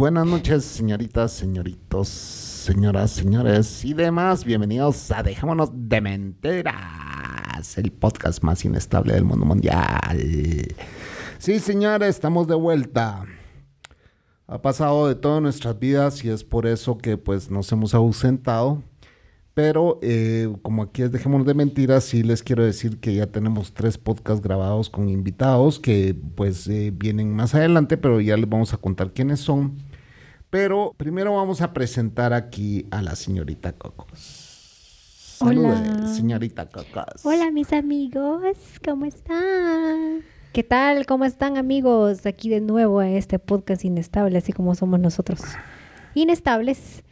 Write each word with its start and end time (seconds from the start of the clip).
Buenas 0.00 0.26
noches, 0.26 0.64
señoritas, 0.64 1.30
señoritos, 1.30 2.08
señoras, 2.08 3.10
señores 3.10 3.84
y 3.84 3.92
demás. 3.92 4.46
Bienvenidos 4.46 5.12
a 5.12 5.22
Dejémonos 5.22 5.68
de 5.74 6.00
Mentiras, 6.00 7.76
el 7.76 7.92
podcast 7.92 8.42
más 8.42 8.64
inestable 8.64 9.12
del 9.12 9.24
mundo 9.24 9.44
mundial. 9.44 10.18
Sí, 11.36 11.58
señores, 11.58 12.08
estamos 12.08 12.48
de 12.48 12.54
vuelta. 12.54 13.26
Ha 14.46 14.62
pasado 14.62 15.06
de 15.06 15.16
todas 15.16 15.42
nuestras 15.42 15.78
vidas 15.78 16.24
y 16.24 16.30
es 16.30 16.44
por 16.44 16.66
eso 16.66 16.96
que 16.96 17.18
pues 17.18 17.50
nos 17.50 17.70
hemos 17.70 17.92
ausentado. 17.92 18.82
Pero 19.52 19.98
eh, 20.00 20.50
como 20.62 20.84
aquí 20.84 21.02
es 21.02 21.12
Dejémonos 21.12 21.46
de 21.46 21.52
Mentiras, 21.52 22.04
sí 22.04 22.22
les 22.22 22.42
quiero 22.42 22.64
decir 22.64 23.00
que 23.00 23.14
ya 23.16 23.26
tenemos 23.26 23.74
tres 23.74 23.98
podcasts 23.98 24.42
grabados 24.42 24.88
con 24.88 25.10
invitados 25.10 25.78
que 25.78 26.16
pues 26.36 26.66
eh, 26.68 26.90
vienen 26.90 27.36
más 27.36 27.54
adelante, 27.54 27.98
pero 27.98 28.18
ya 28.22 28.38
les 28.38 28.48
vamos 28.48 28.72
a 28.72 28.78
contar 28.78 29.12
quiénes 29.12 29.40
son. 29.40 29.89
Pero 30.50 30.94
primero 30.96 31.36
vamos 31.36 31.62
a 31.62 31.72
presentar 31.72 32.32
aquí 32.32 32.86
a 32.90 33.02
la 33.02 33.14
señorita 33.14 33.72
Cocos. 33.72 35.38
Hola. 35.40 36.08
señorita 36.08 36.66
Cocos. 36.66 37.24
Hola, 37.24 37.52
mis 37.52 37.72
amigos, 37.72 38.56
¿cómo 38.84 39.06
están? 39.06 40.22
¿Qué 40.52 40.64
tal? 40.64 41.06
¿Cómo 41.06 41.24
están, 41.24 41.56
amigos? 41.56 42.26
Aquí 42.26 42.48
de 42.48 42.60
nuevo 42.60 42.98
a 42.98 43.08
este 43.08 43.38
podcast 43.38 43.84
inestable, 43.84 44.36
así 44.36 44.52
como 44.52 44.74
somos 44.74 44.98
nosotros. 44.98 45.40
Inestables. 46.14 47.04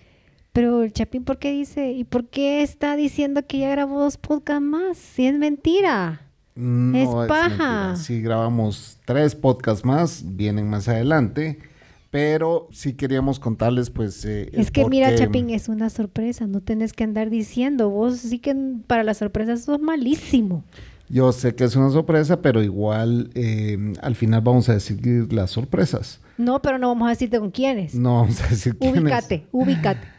Pero 0.53 0.83
el 0.83 0.93
Chapín, 0.93 1.23
¿por 1.25 1.39
qué 1.39 1.53
dice? 1.53 1.93
¿Y 1.93 2.03
por 2.03 2.27
qué 2.27 2.63
está 2.63 2.97
diciendo 2.97 3.47
que 3.47 3.61
ya 3.61 3.71
grabó 3.71 4.01
dos 4.01 4.17
podcasts 4.17 4.63
más? 4.65 4.99
Si 4.99 5.25
es 5.29 5.39
mentira. 5.39 6.23
No, 6.57 6.99
es 6.99 7.29
paja. 7.29 7.49
mentira. 7.49 7.97
Sí, 7.97 8.21
grabamos 8.21 8.99
tres 9.05 9.37
podcasts 9.37 9.85
más, 9.85 10.25
vienen 10.25 10.69
más 10.69 10.89
adelante. 10.89 11.61
Pero 12.11 12.69
sí 12.73 12.95
queríamos 12.95 13.39
contarles, 13.39 13.91
pues. 13.91 14.25
eh, 14.25 14.49
Es 14.53 14.71
que 14.71 14.87
mira, 14.87 15.15
Chapín, 15.15 15.51
es 15.51 15.69
una 15.69 15.91
sorpresa, 15.91 16.47
no 16.47 16.61
tenés 16.63 16.93
que 16.95 17.05
andar 17.05 17.29
diciendo. 17.29 17.91
Vos 17.91 18.17
sí 18.19 18.39
que 18.39 18.57
para 18.87 19.05
las 19.05 19.19
sorpresas 19.19 19.65
sos 19.65 19.81
malísimo. 19.81 20.65
Yo 21.11 21.33
sé 21.33 21.55
que 21.55 21.65
es 21.65 21.77
una 21.77 21.91
sorpresa, 21.91 22.41
pero 22.43 22.63
igual 22.63 23.31
eh, 23.35 23.95
al 24.03 24.15
final 24.15 24.41
vamos 24.43 24.69
a 24.69 24.75
decir 24.75 25.31
las 25.33 25.51
sorpresas. 25.51 26.21
No, 26.39 26.61
pero 26.63 26.79
no 26.79 26.89
vamos 26.89 27.07
a 27.07 27.11
decirte 27.11 27.39
con 27.39 27.51
quiénes. 27.51 27.95
No 27.95 28.17
vamos 28.21 28.41
a 28.43 28.49
decir 28.49 28.77
quiénes. 28.79 29.03
ubícate, 29.03 29.47
ubícate. 29.53 30.07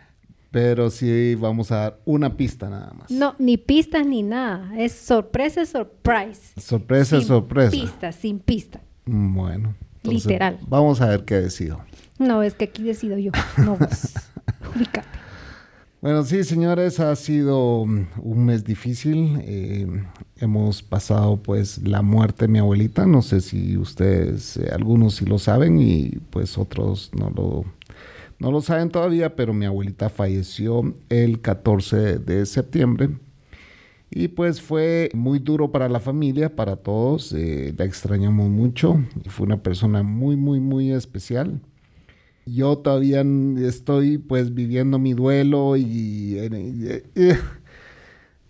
Pero 0.51 0.89
sí 0.89 1.35
vamos 1.35 1.72
a 1.72 1.75
dar 1.75 1.99
una 2.05 2.35
pista 2.35 2.72
nada 2.72 2.91
más. 2.97 3.11
No, 3.11 3.35
ni 3.38 3.57
pistas 3.57 4.03
ni 4.03 4.23
nada. 4.23 4.72
Es 4.75 4.94
sorpresa, 4.94 5.63
surprise. 5.63 6.59
Sorpresa, 6.59 7.19
Sin 7.19 7.28
sorpresa. 7.28 7.69
Pista, 7.69 8.11
sin 8.11 8.39
pista. 8.39 8.81
Mm, 9.05 9.35
Bueno. 9.35 9.75
Entonces, 10.03 10.25
Literal. 10.25 10.59
Vamos 10.67 11.01
a 11.01 11.07
ver 11.07 11.25
qué 11.25 11.35
decido. 11.35 11.81
No, 12.17 12.43
es 12.43 12.53
que 12.53 12.65
aquí 12.65 12.83
decido 12.83 13.17
yo, 13.17 13.31
no 13.57 13.77
vos. 13.77 14.13
ubícate. 14.75 15.07
Bueno, 16.01 16.23
sí, 16.23 16.45
señores, 16.45 17.01
ha 17.01 17.13
sido 17.17 17.85
mm, 17.85 18.07
un 18.21 18.45
mes 18.45 18.63
difícil. 18.63 19.37
Eh, 19.41 19.85
hemos 20.37 20.81
pasado, 20.81 21.37
pues, 21.43 21.79
la 21.85 22.01
muerte 22.01 22.45
de 22.45 22.53
mi 22.53 22.59
abuelita. 22.59 23.05
No 23.05 23.21
sé 23.21 23.41
si 23.41 23.75
ustedes, 23.75 24.55
eh, 24.55 24.69
algunos 24.71 25.15
sí 25.15 25.25
lo 25.25 25.39
saben 25.39 25.81
y, 25.81 26.11
pues, 26.29 26.57
otros 26.57 27.11
no 27.13 27.29
lo, 27.29 27.66
no 28.39 28.49
lo 28.49 28.61
saben 28.61 28.89
todavía, 28.89 29.35
pero 29.35 29.53
mi 29.53 29.66
abuelita 29.66 30.09
falleció 30.09 30.93
el 31.09 31.41
14 31.41 32.19
de 32.19 32.45
septiembre. 32.45 33.09
Y 34.12 34.30
pues 34.30 34.62
fue 34.62 35.09
muy 35.14 35.40
duro 35.40 35.72
para 35.72 35.88
la 35.88 36.00
familia, 36.00 36.56
para 36.56 36.75
todos. 36.78 37.34
eh, 37.34 37.74
la 37.78 37.86
extrañamos 37.86 38.50
mucho. 38.50 39.03
Fue 39.28 39.46
una 39.46 39.62
persona 39.62 40.03
muy, 40.03 40.36
muy, 40.36 40.59
muy 40.59 40.92
especial. 40.92 41.62
Yo 42.46 42.78
todavía 42.80 43.24
estoy 43.59 44.18
pues 44.18 44.53
viviendo 44.53 44.97
mi 44.97 45.14
duelo 45.14 45.78
y 45.78 46.38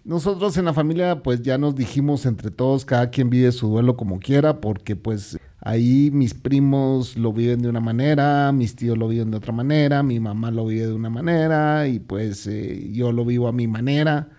nosotros 0.06 0.56
en 0.58 0.66
la 0.66 0.74
familia 0.74 1.22
pues 1.22 1.42
ya 1.42 1.58
nos 1.58 1.76
dijimos 1.76 2.26
entre 2.26 2.50
todos, 2.52 2.86
cada 2.86 3.10
quien 3.10 3.30
vive 3.30 3.52
su 3.52 3.68
duelo 3.68 3.98
como 3.98 4.20
quiera, 4.20 4.62
porque 4.62 4.96
pues 4.96 5.38
ahí 5.60 6.10
mis 6.14 6.34
primos 6.34 7.18
lo 7.18 7.34
viven 7.34 7.62
de 7.62 7.70
una 7.70 7.82
manera, 7.82 8.52
mis 8.54 8.76
tíos 8.76 8.98
lo 8.98 9.10
viven 9.10 9.32
de 9.32 9.38
otra 9.38 9.52
manera, 9.52 10.02
mi 10.02 10.20
mamá 10.22 10.50
lo 10.52 10.66
vive 10.66 10.88
de 10.88 10.94
una 10.94 11.10
manera 11.10 11.88
y 11.88 12.00
pues 12.00 12.48
eh, 12.48 12.90
yo 12.94 13.12
lo 13.12 13.26
vivo 13.26 13.48
a 13.50 13.52
mi 13.52 13.68
manera. 13.68 14.30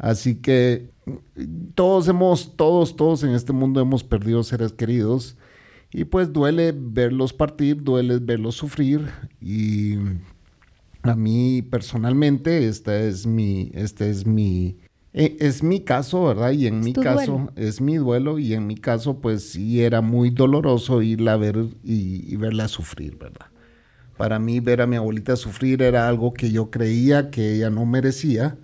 Así 0.00 0.36
que 0.36 0.88
todos 1.74 2.08
hemos, 2.08 2.56
todos, 2.56 2.96
todos 2.96 3.22
en 3.22 3.32
este 3.32 3.52
mundo 3.52 3.80
hemos 3.82 4.02
perdido 4.02 4.42
seres 4.42 4.72
queridos. 4.72 5.36
Y 5.92 6.04
pues 6.04 6.32
duele 6.32 6.72
verlos 6.74 7.34
partir, 7.34 7.82
duele 7.82 8.18
verlos 8.18 8.54
sufrir. 8.54 9.06
Y 9.42 9.96
a 11.02 11.14
mí 11.14 11.60
personalmente, 11.60 12.66
esta 12.66 12.98
es 12.98 13.26
mi, 13.26 13.70
este 13.74 14.08
es 14.08 14.24
mi, 14.26 14.78
eh, 15.12 15.36
es 15.38 15.62
mi 15.62 15.80
caso, 15.80 16.24
¿verdad? 16.24 16.52
Y 16.52 16.66
en 16.66 16.78
Es 16.78 16.84
mi 16.84 16.92
caso, 16.94 17.32
duelo. 17.32 17.52
es 17.56 17.80
mi 17.82 17.96
duelo. 17.96 18.38
Y 18.38 18.54
en 18.54 18.66
mi 18.66 18.76
caso, 18.76 19.20
pues 19.20 19.50
sí 19.50 19.82
era 19.82 20.00
muy 20.00 20.30
doloroso 20.30 21.02
irla 21.02 21.34
a 21.34 21.36
ver 21.36 21.58
y, 21.84 22.32
y 22.32 22.36
verla 22.36 22.68
sufrir, 22.68 23.18
¿verdad? 23.18 23.48
Para 24.16 24.38
mí 24.38 24.60
ver 24.60 24.80
a 24.80 24.86
mi 24.86 24.96
abuelita 24.96 25.36
sufrir 25.36 25.82
era 25.82 26.08
algo 26.08 26.32
que 26.32 26.50
yo 26.50 26.70
creía 26.70 27.30
que 27.30 27.56
ella 27.56 27.68
no 27.68 27.84
merecía 27.84 28.56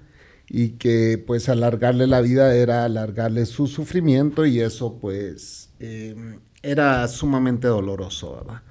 y 0.48 0.70
que 0.70 1.22
pues 1.26 1.48
alargarle 1.48 2.06
la 2.06 2.20
vida 2.20 2.54
era 2.54 2.84
alargarle 2.84 3.46
su 3.46 3.66
sufrimiento 3.66 4.46
y 4.46 4.60
eso 4.60 4.98
pues 4.98 5.70
eh, 5.80 6.38
era 6.62 7.06
sumamente 7.08 7.66
doloroso, 7.68 8.36
¿verdad? 8.36 8.62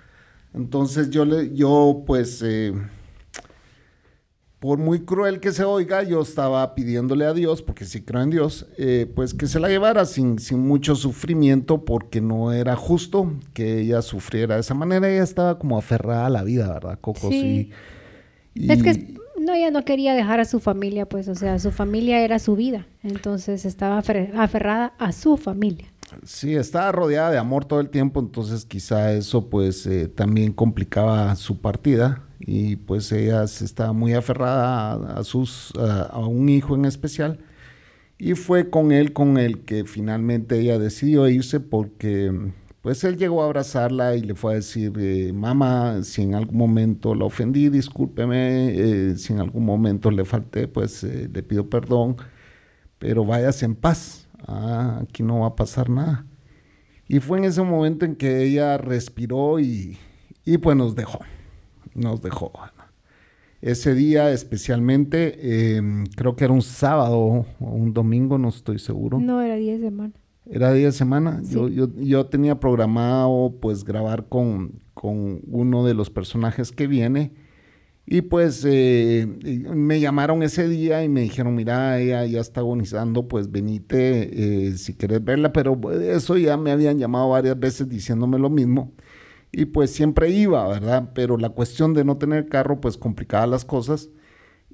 Entonces 0.54 1.10
yo, 1.10 1.26
le, 1.26 1.54
yo 1.54 2.04
pues, 2.08 2.42
eh, 2.42 2.74
por 4.60 4.80
muy 4.80 5.02
cruel 5.02 5.40
que 5.40 5.52
se 5.52 5.64
oiga, 5.64 6.02
yo 6.04 6.22
estaba 6.22 6.74
pidiéndole 6.74 7.26
a 7.26 7.34
Dios, 7.34 7.62
porque 7.62 7.86
sí 7.86 8.02
creo 8.02 8.22
en 8.24 8.30
Dios, 8.32 8.66
eh, 8.78 9.12
pues 9.14 9.34
que 9.34 9.48
se 9.48 9.60
la 9.60 9.68
llevara 9.68 10.06
sin, 10.06 10.40
sin 10.40 10.60
mucho 10.60 10.96
sufrimiento, 10.96 11.86
porque 11.86 12.20
no 12.22 12.52
era 12.52 12.76
justo 12.76 13.34
que 13.54 13.82
ella 13.82 14.02
sufriera 14.02 14.56
de 14.56 14.62
esa 14.62 14.74
manera. 14.74 15.10
Ella 15.12 15.24
estaba 15.24 15.60
como 15.60 15.78
aferrada 15.78 16.26
a 16.26 16.30
la 16.30 16.44
vida, 16.44 16.74
¿verdad, 16.74 16.98
Coco? 17.00 17.30
Sí. 17.30 17.70
Y- 18.56 18.72
Es 18.72 18.82
que 18.82 19.14
no, 19.46 19.54
ella 19.54 19.72
no 19.72 19.86
quería 19.86 20.14
dejar 20.14 20.40
a 20.40 20.46
su 20.46 20.60
familia, 20.60 21.06
pues, 21.08 21.28
o 21.28 21.36
sea, 21.36 21.58
su 21.60 21.72
familia 21.72 22.22
era 22.22 22.40
su 22.40 22.56
vida. 22.56 22.86
Entonces 23.04 23.66
estaba 23.66 24.02
afer- 24.02 24.32
aferrada 24.36 24.94
a 24.98 25.12
su 25.12 25.38
familia. 25.38 25.88
Sí, 26.24 26.56
estaba 26.56 26.92
rodeada 26.92 27.32
de 27.32 27.38
amor 27.38 27.66
todo 27.66 27.80
el 27.80 27.90
tiempo, 27.90 28.20
entonces 28.20 28.66
quizá 28.66 29.12
eso 29.14 29.50
pues 29.50 29.86
eh, 29.88 30.08
también 30.08 30.54
complicaba 30.54 31.36
su 31.36 31.60
partida 31.62 32.22
y 32.40 32.76
pues 32.76 33.12
ella 33.12 33.48
se 33.48 33.66
estaba 33.66 33.92
muy 33.92 34.14
aferrada 34.14 35.18
a, 35.18 35.24
sus, 35.24 35.74
a 35.78 36.20
un 36.20 36.48
hijo 36.50 36.76
en 36.76 36.86
especial 36.86 37.40
y 38.20 38.36
fue 38.36 38.70
con 38.70 38.92
él 38.92 39.14
con 39.14 39.38
el 39.38 39.66
que 39.66 39.84
finalmente 39.86 40.60
ella 40.60 40.78
decidió 40.78 41.28
irse 41.28 41.60
porque 41.60 42.32
pues 42.86 43.04
él 43.04 43.18
llegó 43.18 43.42
a 43.42 43.46
abrazarla 43.46 44.16
y 44.16 44.22
le 44.22 44.36
fue 44.36 44.52
a 44.52 44.56
decir, 44.58 44.94
eh, 45.00 45.34
mamá, 45.34 46.04
si 46.04 46.22
en 46.22 46.36
algún 46.36 46.60
momento 46.60 47.16
la 47.16 47.26
ofendí, 47.26 47.70
discúlpeme, 47.70 48.76
eh, 48.76 49.18
si 49.18 49.34
en 49.34 49.40
algún 49.40 49.66
momento 49.66 50.12
le 50.12 50.24
falté, 50.24 50.68
pues 50.68 51.04
eh, 51.04 51.28
le 51.34 51.42
pido 51.42 51.68
perdón, 51.68 52.16
pero 53.00 53.26
váyase 53.26 53.66
en 53.66 53.74
paz 53.74 54.28
ah, 54.48 55.00
aquí 55.02 55.24
no 55.24 55.40
va 55.40 55.48
a 55.48 55.56
pasar 55.56 55.90
nada. 55.90 56.28
Y 57.08 57.22
fue 57.22 57.40
en 57.40 57.46
ese 57.46 57.64
momento 57.64 58.06
en 58.06 58.16
que 58.16 58.44
ella 58.44 58.78
respiró 58.78 59.60
y, 59.60 59.98
y 60.46 60.60
pues 60.60 60.78
nos 60.78 60.94
dejó. 60.94 61.22
nos 61.96 62.22
dejó. 62.22 62.52
Ese 63.62 63.96
día 63.96 64.30
especialmente, 64.30 65.76
em, 65.76 66.06
creo 66.16 66.36
que 66.36 66.44
era 66.44 66.54
un 66.54 66.62
sábado 66.62 67.18
o 67.18 67.46
un 67.60 67.96
domingo, 67.96 68.38
no 68.38 68.50
estoy 68.50 68.78
seguro. 68.78 69.20
No, 69.20 69.42
era 69.42 69.56
día 69.56 69.74
de 69.74 69.80
semana. 69.80 70.14
Era 70.50 70.74
día 70.74 70.88
de 70.88 70.92
semana. 70.92 71.42
Yo, 71.44 71.68
yo, 71.68 71.88
yo, 71.98 72.28
tenía 72.28 72.60
programado 72.60 73.56
pues 73.62 73.84
grabar 73.84 74.28
con, 74.28 74.82
con, 74.94 75.42
uno 75.48 75.86
de 75.86 75.94
los 75.94 76.10
personajes 76.10 76.72
que 76.72 76.88
viene. 76.88 77.34
Y 78.08 78.22
pues 78.22 78.64
eh, 78.68 79.26
me 79.74 80.00
llamaron 80.00 80.44
ese 80.44 80.68
día 80.70 81.04
y 81.04 81.10
me 81.10 81.22
dijeron, 81.22 81.56
mira, 81.56 82.00
ella 82.00 82.24
ya 82.26 82.40
está 82.40 82.60
agonizando, 82.60 83.28
pues 83.28 83.52
venite 83.52 84.68
eh, 84.68 84.78
si 84.78 84.94
quieres 84.94 85.24
verla. 85.24 85.52
Pero 85.52 85.80
eso 85.92 86.38
ya 86.38 86.56
me 86.58 86.72
habían 86.72 87.00
llamado 87.00 87.30
varias 87.30 87.60
veces 87.60 87.90
diciéndome 87.90 88.38
lo 88.38 88.52
mismo 88.52 88.94
y 89.58 89.66
pues 89.66 89.92
siempre 89.92 90.30
iba, 90.32 90.68
¿verdad? 90.68 91.12
Pero 91.14 91.38
la 91.38 91.50
cuestión 91.50 91.94
de 91.94 92.04
no 92.04 92.18
tener 92.18 92.48
carro 92.50 92.82
pues 92.82 92.98
complicaba 92.98 93.48
las 93.48 93.64
cosas 93.64 94.10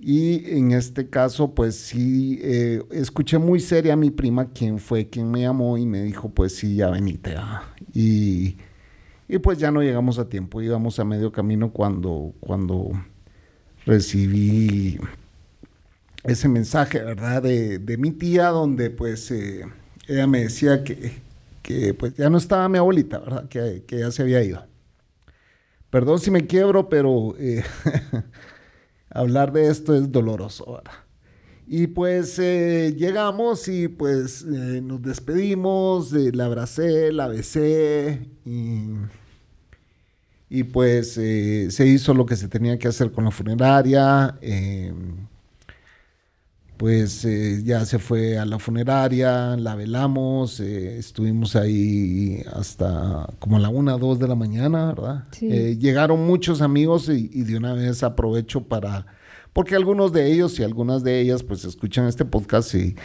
y 0.01 0.57
en 0.57 0.71
este 0.71 1.09
caso 1.09 1.53
pues 1.53 1.75
sí, 1.75 2.39
eh, 2.41 2.83
escuché 2.91 3.37
muy 3.37 3.59
seria 3.59 3.93
a 3.93 3.95
mi 3.95 4.09
prima, 4.09 4.49
quien 4.49 4.79
fue 4.79 5.07
quien 5.09 5.29
me 5.29 5.41
llamó 5.41 5.77
y 5.77 5.85
me 5.85 6.01
dijo 6.01 6.29
pues 6.29 6.55
sí, 6.55 6.77
ya 6.77 6.89
venite. 6.89 7.35
Y, 7.93 8.57
y 9.27 9.37
pues 9.37 9.59
ya 9.59 9.71
no 9.71 9.81
llegamos 9.83 10.17
a 10.17 10.27
tiempo, 10.27 10.61
íbamos 10.61 10.99
a 10.99 11.05
medio 11.05 11.31
camino 11.31 11.71
cuando, 11.71 12.33
cuando 12.39 12.91
recibí 13.85 14.99
ese 16.23 16.47
mensaje, 16.47 16.99
¿verdad? 17.01 17.43
De, 17.43 17.77
de 17.77 17.97
mi 17.97 18.11
tía 18.11 18.47
donde 18.47 18.89
pues 18.89 19.29
eh, 19.29 19.65
ella 20.07 20.27
me 20.27 20.41
decía 20.41 20.83
que, 20.83 21.13
que, 21.61 21.93
pues 21.93 22.15
ya 22.15 22.29
no 22.29 22.37
estaba 22.39 22.67
mi 22.69 22.79
abuelita, 22.79 23.19
¿verdad? 23.19 23.47
Que, 23.49 23.83
que 23.85 23.99
ya 23.99 24.11
se 24.11 24.23
había 24.23 24.43
ido. 24.43 24.65
Perdón 25.91 26.19
si 26.19 26.31
me 26.31 26.47
quiebro, 26.47 26.89
pero 26.89 27.35
eh, 27.37 27.63
hablar 29.13 29.51
de 29.51 29.69
esto 29.69 29.95
es 29.95 30.11
doloroso 30.11 30.65
ahora. 30.67 30.91
Y 31.67 31.87
pues 31.87 32.37
eh, 32.39 32.93
llegamos 32.97 33.67
y 33.67 33.87
pues 33.87 34.41
eh, 34.43 34.81
nos 34.81 35.01
despedimos, 35.01 36.11
la 36.11 36.45
abracé, 36.45 37.13
la 37.13 37.27
besé 37.27 38.29
y, 38.45 38.89
y 40.49 40.63
pues 40.63 41.13
se 41.13 41.87
hizo 41.87 42.13
lo 42.13 42.25
que 42.25 42.35
se 42.35 42.49
tenía 42.49 42.77
que 42.77 42.89
hacer 42.89 43.11
con 43.11 43.23
la 43.23 43.31
funeraria 43.31 44.37
pues 46.81 47.25
eh, 47.25 47.61
ya 47.63 47.85
se 47.85 47.99
fue 47.99 48.39
a 48.39 48.45
la 48.47 48.57
funeraria, 48.57 49.55
la 49.55 49.75
velamos, 49.75 50.59
eh, 50.59 50.97
estuvimos 50.97 51.55
ahí 51.55 52.41
hasta 52.51 53.27
como 53.37 53.57
a 53.57 53.59
la 53.59 53.69
una, 53.69 53.99
dos 53.99 54.17
de 54.17 54.27
la 54.27 54.33
mañana, 54.33 54.87
¿verdad? 54.87 55.25
Eh, 55.41 55.77
llegaron 55.79 56.25
muchos 56.25 56.59
amigos 56.63 57.07
y, 57.07 57.27
de 57.43 57.55
una 57.55 57.73
vez 57.73 58.01
aprovecho 58.01 58.63
para, 58.63 59.05
porque 59.53 59.75
algunos 59.75 60.11
de 60.11 60.31
ellos 60.31 60.59
y 60.59 60.63
algunas 60.63 61.03
de 61.03 61.21
ellas 61.21 61.43
pues 61.43 61.65
escuchan 61.65 62.07
este 62.07 62.25
podcast 62.25 62.73
y, 62.73 62.95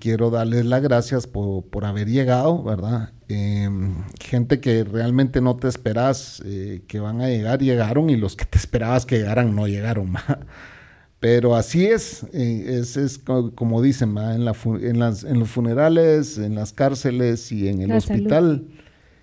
quiero 0.00 0.30
darles 0.30 0.66
las 0.66 0.82
gracias 0.82 1.28
por, 1.28 1.62
por 1.66 1.84
haber 1.84 2.08
llegado, 2.08 2.64
¿verdad? 2.64 3.12
Em, 3.28 3.94
gente 4.18 4.58
que 4.58 4.82
realmente 4.82 5.40
no 5.40 5.54
te 5.54 5.68
esperas 5.68 6.42
que 6.88 6.98
van 6.98 7.20
a 7.20 7.28
llegar, 7.28 7.60
llegaron 7.60 8.10
y 8.10 8.16
los 8.16 8.34
que 8.34 8.44
te 8.44 8.58
esperabas 8.58 9.06
que 9.06 9.18
llegaran 9.18 9.54
no 9.54 9.68
llegaron. 9.68 10.14
Pero 11.20 11.56
así 11.56 11.86
es, 11.86 12.22
eh, 12.32 12.78
es, 12.80 12.96
es, 12.96 13.18
como 13.18 13.82
dicen, 13.82 14.16
en, 14.18 14.44
la, 14.44 14.54
en, 14.64 14.98
las, 15.00 15.24
en, 15.24 15.40
los 15.40 15.48
funerales, 15.48 16.38
en 16.38 16.54
las 16.54 16.72
cárceles 16.72 17.50
y 17.50 17.68
en 17.68 17.82
el 17.82 17.92
hospital 17.92 18.68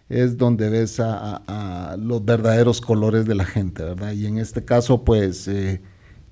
es 0.10 0.38
donde 0.38 0.70
ves 0.70 1.00
a, 1.00 1.96
los 1.98 2.24
verdaderos 2.24 2.82
colores 2.82 3.26
de 3.26 3.36
la 3.36 3.46
gente, 3.46 3.84
¿verdad? 3.84 4.12
Y 4.12 4.28
en 4.28 4.38
este 4.38 4.66
caso, 4.66 5.04
pues, 5.06 5.48
eh, 5.48 5.82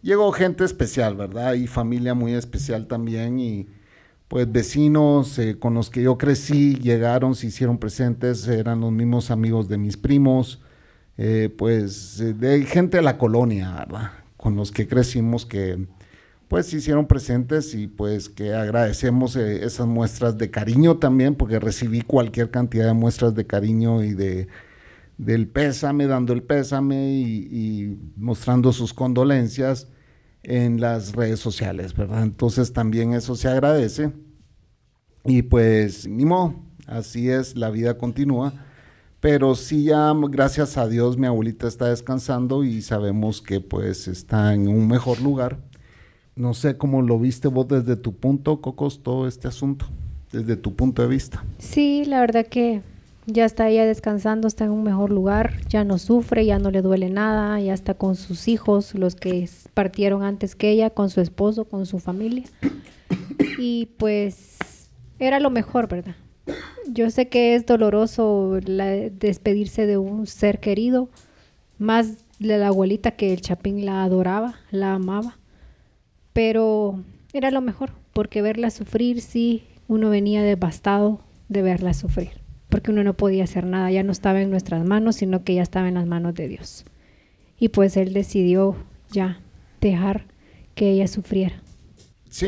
llegó 0.01 0.31
gente 0.33 0.65
especial, 0.65 1.15
¿verdad? 1.15 1.53
Y 1.53 1.67
familia 1.67 2.13
muy 2.13 2.33
especial 2.33 2.87
también 2.87 3.39
y 3.39 3.67
pues 4.27 4.51
vecinos 4.51 5.37
eh, 5.39 5.59
con 5.59 5.75
los 5.75 5.89
que 5.89 6.01
yo 6.03 6.17
crecí 6.17 6.75
llegaron, 6.75 7.35
se 7.35 7.47
hicieron 7.47 7.77
presentes, 7.77 8.47
eran 8.47 8.81
los 8.81 8.91
mismos 8.91 9.31
amigos 9.31 9.69
de 9.69 9.77
mis 9.77 9.95
primos, 9.95 10.61
pues 11.57 12.17
de 12.17 12.65
gente 12.65 12.97
de 12.97 13.03
la 13.03 13.17
colonia, 13.17 13.71
¿verdad? 13.71 14.22
Con 14.43 14.57
los 14.57 14.73
que 14.73 14.89
crecimos 14.89 15.45
que 15.45 15.87
pues 16.49 16.65
se 16.65 16.75
hicieron 16.75 17.07
presentes 17.07 17.73
y 17.75 17.87
pues 17.87 18.27
que 18.27 18.53
agradecemos 18.53 19.37
eh, 19.37 19.63
esas 19.63 19.87
muestras 19.87 20.37
de 20.37 20.51
cariño 20.51 20.97
también 20.97 21.35
porque 21.35 21.61
recibí 21.61 22.01
cualquier 22.01 22.51
cantidad 22.51 22.87
de 22.87 22.93
muestras 22.93 23.35
de 23.35 23.47
cariño 23.47 24.03
y 24.03 24.13
de 24.13 24.49
del 25.17 25.47
pésame, 25.47 26.07
dando 26.07 26.33
el 26.33 26.43
pésame 26.43 27.13
y, 27.13 27.97
mostrando 28.17 28.73
sus 28.73 28.93
condolencias 28.93 29.87
en 30.41 30.81
las 30.81 31.13
redes 31.13 31.39
sociales, 31.39 31.95
¿verdad? 31.95 32.23
Entonces 32.23 32.73
también 32.73 33.13
eso 33.13 33.37
se 33.37 33.47
agradece 33.47 34.11
y 35.23 35.43
pues 35.43 36.05
ni 36.05 36.25
modo, 36.25 36.55
así 36.85 37.29
es, 37.29 37.55
la 37.55 37.69
vida 37.69 37.97
continúa 37.97 38.53
pero 39.23 39.55
sí 39.55 39.85
ya, 39.85 40.13
gracias 40.29 40.77
a 40.77 40.85
Dios, 40.85 41.17
mi 41.17 41.27
abuelita 41.27 41.65
está 41.65 41.87
descansando 41.87 42.65
y 42.65 42.81
sabemos 42.81 43.41
que 43.41 43.61
pues 43.61 44.09
está 44.09 44.53
en 44.53 44.67
un 44.67 44.85
mejor 44.89 45.21
lugar. 45.21 45.59
No 46.35 46.53
sé 46.53 46.75
cómo 46.75 47.01
lo 47.01 47.17
viste 47.17 47.47
vos 47.47 47.69
desde 47.69 47.95
tu 47.95 48.17
punto, 48.17 48.59
Cocos, 48.59 49.01
todo 49.01 49.25
este 49.25 49.47
asunto, 49.47 49.85
desde 50.33 50.57
tu 50.57 50.75
punto 50.75 51.03
de 51.03 51.07
vista. 51.07 51.41
Sí, 51.57 52.03
la 52.03 52.19
verdad 52.19 52.45
que 52.47 52.81
ya 53.25 53.45
está 53.45 53.69
ella 53.69 53.85
descansando, 53.85 54.45
está 54.45 54.65
en 54.65 54.71
un 54.71 54.83
mejor 54.83 55.09
lugar, 55.09 55.53
ya 55.69 55.85
no 55.85 55.99
sufre, 55.99 56.45
ya 56.45 56.59
no 56.59 56.69
le 56.69 56.81
duele 56.81 57.09
nada, 57.09 57.61
ya 57.61 57.73
está 57.73 57.93
con 57.93 58.17
sus 58.17 58.49
hijos, 58.49 58.93
los 58.93 59.15
que 59.15 59.49
partieron 59.73 60.23
antes 60.23 60.53
que 60.53 60.69
ella, 60.69 60.89
con 60.89 61.09
su 61.09 61.21
esposo, 61.21 61.63
con 61.63 61.85
su 61.85 61.99
familia. 61.99 62.43
Y 63.57 63.85
pues 63.95 64.57
era 65.17 65.39
lo 65.39 65.49
mejor, 65.49 65.87
¿verdad? 65.87 66.15
Yo 66.87 67.09
sé 67.09 67.29
que 67.29 67.55
es 67.55 67.65
doloroso 67.65 68.59
despedirse 68.61 69.85
de 69.85 69.97
un 69.97 70.27
ser 70.27 70.59
querido, 70.59 71.09
más 71.77 72.25
de 72.39 72.57
la 72.57 72.67
abuelita 72.67 73.11
que 73.11 73.33
el 73.33 73.41
Chapín 73.41 73.85
la 73.85 74.03
adoraba, 74.03 74.55
la 74.71 74.93
amaba, 74.93 75.37
pero 76.33 77.01
era 77.31 77.51
lo 77.51 77.61
mejor, 77.61 77.91
porque 78.11 78.41
verla 78.41 78.69
sufrir, 78.69 79.21
sí, 79.21 79.63
uno 79.87 80.09
venía 80.09 80.43
devastado 80.43 81.21
de 81.47 81.61
verla 81.61 81.93
sufrir, 81.93 82.31
porque 82.69 82.91
uno 82.91 83.03
no 83.03 83.13
podía 83.15 83.45
hacer 83.45 83.65
nada, 83.65 83.89
ya 83.91 84.03
no 84.03 84.11
estaba 84.11 84.41
en 84.41 84.49
nuestras 84.49 84.85
manos, 84.85 85.15
sino 85.17 85.43
que 85.43 85.55
ya 85.55 85.61
estaba 85.61 85.87
en 85.87 85.93
las 85.93 86.05
manos 86.05 86.35
de 86.35 86.47
Dios. 86.47 86.85
Y 87.57 87.69
pues 87.69 87.95
él 87.95 88.13
decidió 88.13 88.75
ya 89.11 89.39
dejar 89.79 90.25
que 90.75 90.89
ella 90.89 91.07
sufriera. 91.07 91.61
Sí, 92.29 92.47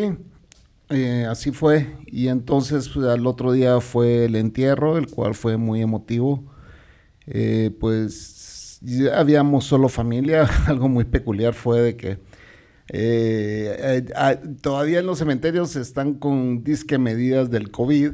eh, 0.89 1.25
así 1.30 1.51
fue. 1.51 1.98
Y 2.08 2.27
entonces 2.27 2.89
pues, 2.89 3.06
al 3.08 3.25
otro 3.27 3.51
día 3.51 3.80
fue 3.82 4.25
el 4.25 4.36
entierro, 4.36 4.98
el 4.98 5.08
cual 5.08 5.36
fue 5.36 5.58
muy 5.58 5.82
emotivo. 5.82 6.44
Eh, 7.27 7.72
pues 7.80 8.80
habíamos 9.13 9.65
solo 9.65 9.89
familia. 9.89 10.48
Algo 10.68 10.89
muy 10.89 11.06
peculiar 11.06 11.54
fue 11.54 11.82
de 11.82 11.98
que 11.98 12.20
eh, 12.89 14.06
todavía 14.62 15.00
en 15.00 15.08
los 15.08 15.20
cementerios 15.20 15.75
están 15.75 16.15
con 16.15 16.63
disque 16.63 16.98
medidas 16.98 17.50
del 17.50 17.72
COVID. 17.72 18.12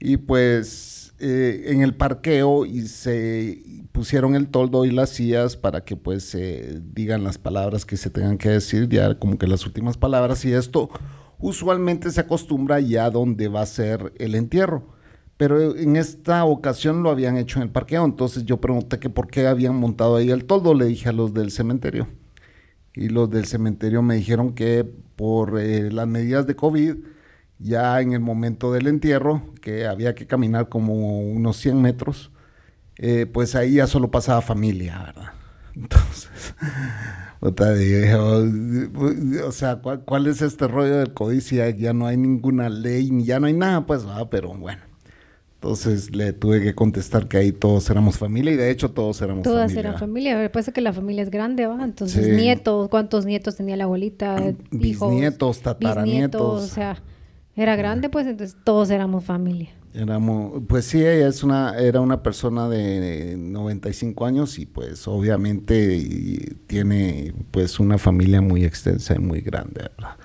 Y 0.00 0.16
pues 0.18 1.14
en 1.20 1.82
el 1.82 1.96
parqueo 1.96 2.64
y 2.64 2.86
se 2.86 3.60
pusieron 3.90 4.36
el 4.36 4.46
toldo 4.46 4.84
y 4.84 4.92
las 4.92 5.10
sillas 5.10 5.56
para 5.56 5.84
que 5.84 5.96
pues 5.96 6.22
se 6.22 6.80
digan 6.94 7.24
las 7.24 7.38
palabras 7.38 7.84
que 7.84 7.96
se 7.96 8.08
tengan 8.08 8.38
que 8.38 8.50
decir, 8.50 8.88
ya 8.88 9.18
como 9.18 9.36
que 9.36 9.48
las 9.48 9.66
últimas 9.66 9.96
palabras 9.96 10.44
y 10.44 10.52
esto 10.52 10.90
usualmente 11.40 12.10
se 12.10 12.20
acostumbra 12.20 12.80
ya 12.80 13.10
donde 13.10 13.48
va 13.48 13.62
a 13.62 13.66
ser 13.66 14.12
el 14.18 14.34
entierro. 14.34 14.96
Pero 15.36 15.76
en 15.76 15.94
esta 15.96 16.44
ocasión 16.44 17.04
lo 17.04 17.10
habían 17.10 17.36
hecho 17.36 17.58
en 17.58 17.62
el 17.62 17.70
parqueo. 17.70 18.04
Entonces 18.04 18.44
yo 18.44 18.60
pregunté 18.60 18.98
que 18.98 19.08
por 19.08 19.28
qué 19.28 19.46
habían 19.46 19.76
montado 19.76 20.16
ahí 20.16 20.30
el 20.30 20.44
toldo. 20.44 20.74
Le 20.74 20.86
dije 20.86 21.08
a 21.08 21.12
los 21.12 21.32
del 21.32 21.52
cementerio. 21.52 22.08
Y 22.92 23.08
los 23.08 23.30
del 23.30 23.44
cementerio 23.46 24.02
me 24.02 24.16
dijeron 24.16 24.52
que 24.52 24.84
por 25.14 25.60
eh, 25.60 25.92
las 25.92 26.08
medidas 26.08 26.48
de 26.48 26.56
COVID, 26.56 26.96
ya 27.60 28.00
en 28.00 28.12
el 28.12 28.20
momento 28.20 28.72
del 28.72 28.88
entierro, 28.88 29.42
que 29.62 29.86
había 29.86 30.16
que 30.16 30.26
caminar 30.26 30.68
como 30.68 31.20
unos 31.20 31.56
100 31.58 31.80
metros, 31.80 32.32
eh, 32.96 33.26
pues 33.26 33.54
ahí 33.54 33.74
ya 33.74 33.86
solo 33.86 34.10
pasaba 34.10 34.40
familia, 34.40 34.98
¿verdad? 35.04 35.32
Entonces, 35.74 36.54
o 37.40 37.52
sea, 39.52 39.76
¿cuál, 39.76 40.26
es 40.26 40.42
este 40.42 40.66
rollo 40.66 40.96
del 40.96 41.12
codicia? 41.12 41.70
Ya 41.70 41.92
no 41.92 42.06
hay 42.06 42.16
ninguna 42.16 42.68
ley, 42.68 43.10
ya 43.24 43.38
no 43.38 43.46
hay 43.46 43.52
nada, 43.52 43.86
pues, 43.86 44.04
pero 44.30 44.54
bueno. 44.54 44.82
Entonces 45.54 46.14
le 46.14 46.32
tuve 46.32 46.62
que 46.62 46.74
contestar 46.74 47.26
que 47.26 47.36
ahí 47.36 47.50
todos 47.50 47.90
éramos 47.90 48.16
familia 48.16 48.52
y 48.52 48.56
de 48.56 48.70
hecho 48.70 48.92
todos 48.92 49.20
éramos 49.22 49.42
familia. 49.42 49.66
Todas 49.66 49.76
eran 49.76 49.98
familia, 49.98 50.52
parece 50.52 50.72
que 50.72 50.80
la 50.80 50.92
familia 50.92 51.24
es 51.24 51.30
grande, 51.30 51.66
¿va? 51.66 51.82
Entonces, 51.82 52.36
nietos, 52.36 52.88
¿cuántos 52.88 53.26
nietos 53.26 53.56
tenía 53.56 53.76
la 53.76 53.84
abuelita? 53.84 54.54
Bisnietos, 54.70 55.60
tataranietos. 55.60 56.62
o 56.62 56.66
sea, 56.66 57.02
Era 57.58 57.74
grande, 57.74 58.08
pues 58.08 58.24
entonces 58.28 58.56
todos 58.62 58.88
éramos 58.88 59.24
familia. 59.24 59.70
Éramos, 59.92 60.62
pues 60.68 60.84
sí, 60.84 60.98
ella 60.98 61.26
es 61.26 61.42
una, 61.42 61.76
era 61.76 62.00
una 62.00 62.22
persona 62.22 62.68
de 62.68 63.34
95 63.36 64.26
años 64.26 64.60
y 64.60 64.66
pues 64.66 65.08
obviamente 65.08 66.56
tiene 66.68 67.34
pues 67.50 67.80
una 67.80 67.98
familia 67.98 68.40
muy 68.40 68.64
extensa 68.64 69.16
y 69.16 69.18
muy 69.18 69.40
grande, 69.40 69.90
¿verdad? 69.96 70.16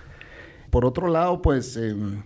Por 0.69 0.85
otro 0.85 1.07
lado, 1.07 1.41
pues 1.41 1.75
em, 1.75 2.21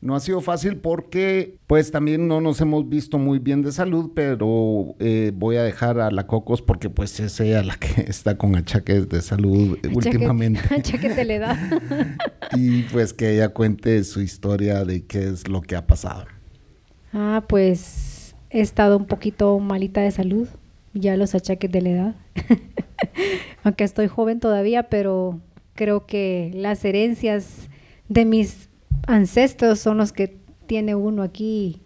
no 0.00 0.14
ha 0.14 0.20
sido 0.20 0.40
fácil 0.40 0.76
porque 0.76 1.56
pues 1.66 1.90
también 1.90 2.28
no 2.28 2.40
nos 2.40 2.60
hemos 2.60 2.88
visto 2.88 3.18
muy 3.18 3.38
bien 3.38 3.62
de 3.62 3.72
salud, 3.72 4.12
pero 4.14 4.94
eh, 5.00 5.32
voy 5.34 5.56
a 5.56 5.62
dejar 5.62 5.98
a 5.98 6.10
la 6.10 6.26
Cocos 6.26 6.62
porque 6.62 6.88
pues 6.88 7.18
es 7.18 7.40
ella 7.40 7.62
la 7.62 7.76
que 7.76 8.02
está 8.08 8.38
con 8.38 8.54
achaques 8.54 9.08
de 9.08 9.20
salud 9.20 9.78
últimamente. 9.94 10.60
Achaques 10.74 11.16
de 11.16 11.24
la 11.24 11.34
edad. 11.34 11.56
y 12.52 12.82
pues 12.82 13.12
que 13.12 13.34
ella 13.34 13.48
cuente 13.48 14.04
su 14.04 14.20
historia 14.20 14.84
de 14.84 15.04
qué 15.04 15.24
es 15.24 15.48
lo 15.48 15.62
que 15.62 15.74
ha 15.74 15.86
pasado. 15.86 16.26
Ah, 17.12 17.44
pues 17.48 18.36
he 18.50 18.60
estado 18.60 18.96
un 18.96 19.06
poquito 19.06 19.58
malita 19.58 20.00
de 20.00 20.10
salud, 20.10 20.48
ya 20.94 21.16
los 21.16 21.34
achaques 21.34 21.70
de 21.72 21.82
la 21.82 21.88
edad. 21.88 22.14
Aunque 23.64 23.84
estoy 23.84 24.06
joven 24.06 24.38
todavía, 24.40 24.84
pero 24.84 25.40
creo 25.74 26.06
que 26.06 26.52
las 26.54 26.84
herencias 26.84 27.68
de 28.08 28.24
mis 28.24 28.67
ancestros 29.06 29.78
son 29.78 29.98
los 29.98 30.12
que 30.12 30.36
tiene 30.66 30.94
uno 30.94 31.22
aquí 31.22 31.80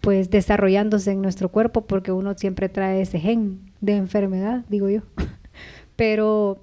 pues 0.00 0.30
desarrollándose 0.30 1.10
en 1.10 1.20
nuestro 1.20 1.48
cuerpo 1.48 1.86
porque 1.86 2.12
uno 2.12 2.34
siempre 2.34 2.68
trae 2.68 3.00
ese 3.00 3.18
gen 3.18 3.72
de 3.80 3.96
enfermedad, 3.96 4.64
digo 4.68 4.88
yo. 4.88 5.00
Pero 5.96 6.62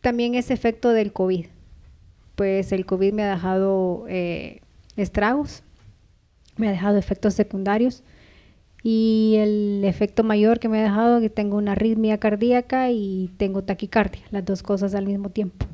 también 0.00 0.34
ese 0.34 0.52
efecto 0.52 0.90
del 0.90 1.12
COVID. 1.12 1.46
Pues 2.34 2.72
el 2.72 2.84
COVID 2.84 3.12
me 3.14 3.22
ha 3.22 3.30
dejado 3.30 4.04
eh, 4.08 4.60
estragos, 4.96 5.62
me 6.56 6.68
ha 6.68 6.72
dejado 6.72 6.98
efectos 6.98 7.34
secundarios 7.34 8.02
y 8.82 9.36
el 9.38 9.82
efecto 9.84 10.22
mayor 10.22 10.58
que 10.58 10.68
me 10.68 10.80
ha 10.80 10.82
dejado 10.82 11.16
es 11.16 11.22
que 11.22 11.30
tengo 11.30 11.56
una 11.56 11.72
arritmia 11.72 12.18
cardíaca 12.18 12.90
y 12.90 13.30
tengo 13.38 13.64
taquicardia, 13.64 14.20
las 14.30 14.44
dos 14.44 14.62
cosas 14.62 14.94
al 14.94 15.06
mismo 15.06 15.30
tiempo. 15.30 15.64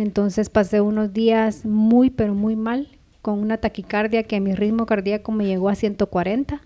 Entonces 0.00 0.48
pasé 0.48 0.80
unos 0.80 1.12
días 1.12 1.66
muy, 1.66 2.08
pero 2.08 2.34
muy 2.34 2.56
mal, 2.56 2.88
con 3.20 3.38
una 3.38 3.58
taquicardia 3.58 4.22
que 4.22 4.40
mi 4.40 4.54
ritmo 4.54 4.86
cardíaco 4.86 5.30
me 5.30 5.44
llegó 5.44 5.68
a 5.68 5.74
140, 5.74 6.62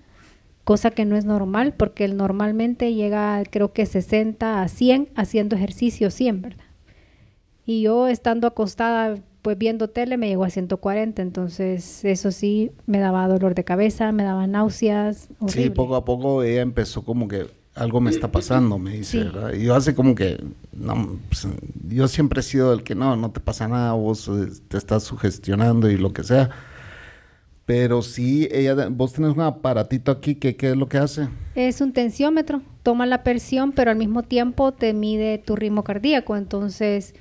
cosa 0.63 0.93
que 0.93 1.05
no 1.05 1.17
es 1.17 1.25
normal, 1.25 1.75
porque 1.77 2.05
él 2.05 2.17
normalmente 2.17 2.95
llega 2.95 3.43
creo 3.51 3.73
que 3.73 3.87
60 3.87 4.63
a 4.63 4.69
100 4.69 5.09
haciendo 5.17 5.57
ejercicio 5.57 6.13
100, 6.13 6.43
¿verdad? 6.43 6.65
Y 7.67 7.83
yo 7.83 8.07
estando 8.07 8.47
acostada, 8.47 9.17
pues 9.43 9.59
viendo 9.59 9.91
tele, 9.91 10.17
me 10.17 10.29
llegó 10.29 10.45
a 10.45 10.51
140, 10.51 11.21
entonces 11.21 12.05
eso 12.05 12.31
sí 12.31 12.71
me 12.87 13.01
daba 13.01 13.27
dolor 13.27 13.57
de 13.57 13.65
cabeza, 13.65 14.13
me 14.13 14.23
daba 14.23 14.47
náuseas. 14.47 15.29
Sí, 15.49 15.71
poco 15.71 15.97
a 15.97 16.05
poco 16.05 16.45
ella 16.45 16.63
empezó 16.63 17.05
como 17.05 17.27
que 17.27 17.47
algo 17.75 18.01
me 18.01 18.11
está 18.11 18.31
pasando, 18.31 18.79
me 18.79 18.93
dice, 18.93 19.25
¿verdad? 19.25 19.53
Y 19.53 19.65
yo 19.65 19.75
hace 19.75 19.95
como 19.95 20.15
que, 20.15 20.43
no, 20.73 21.19
pues, 21.29 21.49
yo 21.89 22.07
siempre 22.09 22.41
he 22.41 22.43
sido 22.43 22.73
el 22.73 22.85
que 22.85 22.95
no, 22.95 23.17
no 23.17 23.33
te 23.33 23.41
pasa 23.41 23.67
nada, 23.67 23.93
vos 23.93 24.29
eh, 24.29 24.53
te 24.69 24.79
estás 24.79 25.03
sugestionando 25.03 25.91
y 25.91 25.97
lo 25.97 26.13
que 26.13 26.23
sea. 26.23 26.51
Pero 27.67 28.03
sí, 28.03 28.47
ella, 28.53 28.89
vos 28.91 29.15
tenés 29.15 29.33
un 29.33 29.41
aparatito 29.41 30.13
aquí, 30.13 30.37
que, 30.37 30.55
¿qué 30.55 30.71
es 30.71 30.77
lo 30.77 30.89
que 30.89 30.99
hace? 30.99 31.29
Es 31.55 31.81
un 31.81 31.93
tensiómetro, 31.93 32.63
toma 32.83 33.07
la 33.07 33.23
presión, 33.23 33.73
pero 33.73 33.91
al 33.91 33.97
mismo 33.97 34.23
tiempo 34.23 34.73
te 34.73 34.93
mide 34.93 35.39
tu 35.39 35.57
ritmo 35.57 35.83
cardíaco. 35.83 36.37
Entonces, 36.37 37.15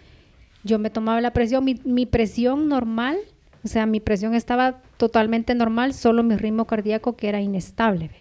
yo 0.63 0.79
me 0.79 0.89
tomaba 0.89 1.21
la 1.21 1.31
presión, 1.31 1.63
mi, 1.63 1.79
mi 1.85 2.05
presión 2.05 2.67
normal, 2.67 3.17
o 3.63 3.67
sea, 3.67 3.85
mi 3.85 4.01
presión 4.01 4.35
estaba 4.35 4.81
totalmente 4.97 5.55
normal, 5.55 5.93
solo 5.93 6.21
mi 6.23 6.35
ritmo 6.35 6.65
cardíaco 6.65 7.15
que 7.15 7.29
era 7.29 7.41
inestable. 7.41 8.11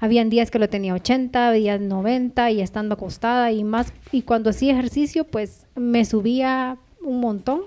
Habían 0.00 0.30
días 0.30 0.50
que 0.50 0.58
lo 0.58 0.68
tenía 0.68 0.94
80, 0.94 1.52
días 1.52 1.80
90 1.80 2.50
y 2.50 2.62
estando 2.62 2.94
acostada 2.94 3.52
y 3.52 3.64
más. 3.64 3.92
Y 4.12 4.22
cuando 4.22 4.50
hacía 4.50 4.72
ejercicio, 4.72 5.24
pues 5.24 5.66
me 5.76 6.04
subía 6.06 6.78
un 7.02 7.20
montón 7.20 7.62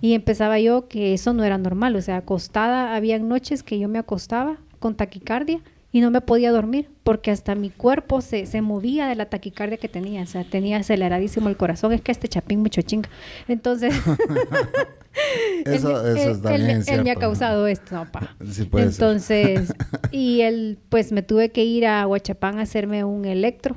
y 0.00 0.14
empezaba 0.14 0.58
yo 0.58 0.88
que 0.88 1.12
eso 1.12 1.34
no 1.34 1.44
era 1.44 1.58
normal. 1.58 1.94
O 1.94 2.00
sea, 2.00 2.16
acostada, 2.18 2.96
había 2.96 3.18
noches 3.18 3.62
que 3.62 3.78
yo 3.78 3.88
me 3.88 3.98
acostaba 3.98 4.56
con 4.80 4.96
taquicardia 4.96 5.60
y 5.92 6.00
no 6.00 6.10
me 6.10 6.22
podía 6.22 6.50
dormir 6.50 6.88
porque 7.04 7.30
hasta 7.30 7.54
mi 7.54 7.68
cuerpo 7.68 8.22
se, 8.22 8.46
se, 8.46 8.62
movía 8.62 9.06
de 9.06 9.14
la 9.14 9.26
taquicardia 9.26 9.76
que 9.76 9.88
tenía, 9.88 10.22
o 10.22 10.26
sea, 10.26 10.42
tenía 10.42 10.78
aceleradísimo 10.78 11.50
el 11.50 11.56
corazón, 11.58 11.92
es 11.92 12.00
que 12.00 12.10
este 12.10 12.28
chapín 12.28 12.60
mucho 12.60 12.80
chinga. 12.80 13.10
Entonces, 13.46 13.94
eso, 15.66 16.14
eso 16.16 16.48
él, 16.48 16.70
él, 16.70 16.84
él, 16.86 17.04
me 17.04 17.10
ha 17.10 17.16
causado 17.16 17.66
esto, 17.66 17.94
no, 17.94 18.10
pa. 18.10 18.34
Sí 18.50 18.64
puede 18.64 18.86
Entonces, 18.86 19.68
ser. 19.68 19.76
y 20.10 20.40
él, 20.40 20.78
pues 20.88 21.12
me 21.12 21.22
tuve 21.22 21.50
que 21.50 21.62
ir 21.62 21.86
a 21.86 22.06
Huachapán 22.06 22.58
a 22.58 22.62
hacerme 22.62 23.04
un 23.04 23.26
electro 23.26 23.76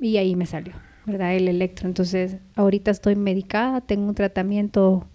y 0.00 0.16
ahí 0.16 0.34
me 0.34 0.46
salió, 0.46 0.74
¿verdad? 1.06 1.36
El 1.36 1.46
electro. 1.46 1.86
Entonces, 1.86 2.38
ahorita 2.56 2.90
estoy 2.90 3.14
medicada, 3.14 3.80
tengo 3.82 4.08
un 4.08 4.16
tratamiento 4.16 5.06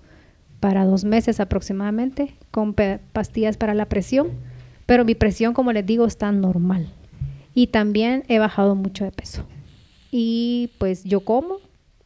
para 0.61 0.85
dos 0.85 1.03
meses 1.03 1.41
aproximadamente 1.41 2.35
con 2.51 2.73
pastillas 2.73 3.57
para 3.57 3.73
la 3.73 3.87
presión 3.87 4.29
pero 4.87 5.05
mi 5.05 5.13
presión, 5.13 5.53
como 5.53 5.71
les 5.71 5.85
digo, 5.85 6.07
está 6.07 6.31
normal. 6.31 6.87
Y 7.53 7.67
también 7.67 8.23
he 8.27 8.39
bajado 8.39 8.73
mucho 8.73 9.03
de 9.03 9.11
peso. 9.11 9.45
Y 10.09 10.71
pues 10.79 11.03
yo 11.03 11.19
como, 11.19 11.57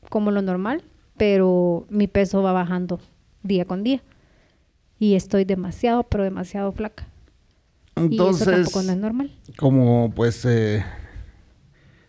como 0.09 0.31
lo 0.31 0.41
normal, 0.41 0.83
pero 1.15 1.85
mi 1.89 2.07
peso 2.07 2.41
va 2.41 2.51
bajando 2.51 2.99
día 3.43 3.65
con 3.65 3.83
día. 3.83 4.01
Y 4.99 5.13
estoy 5.13 5.45
demasiado, 5.45 6.03
pero 6.03 6.23
demasiado 6.23 6.71
flaca. 6.71 7.07
Entonces, 7.95 8.47
y 8.47 8.49
eso 8.49 8.51
tampoco 8.51 8.83
no 8.83 8.91
es 8.91 8.97
normal. 8.97 9.31
Como 9.57 10.11
pues 10.15 10.43
eh, 10.45 10.83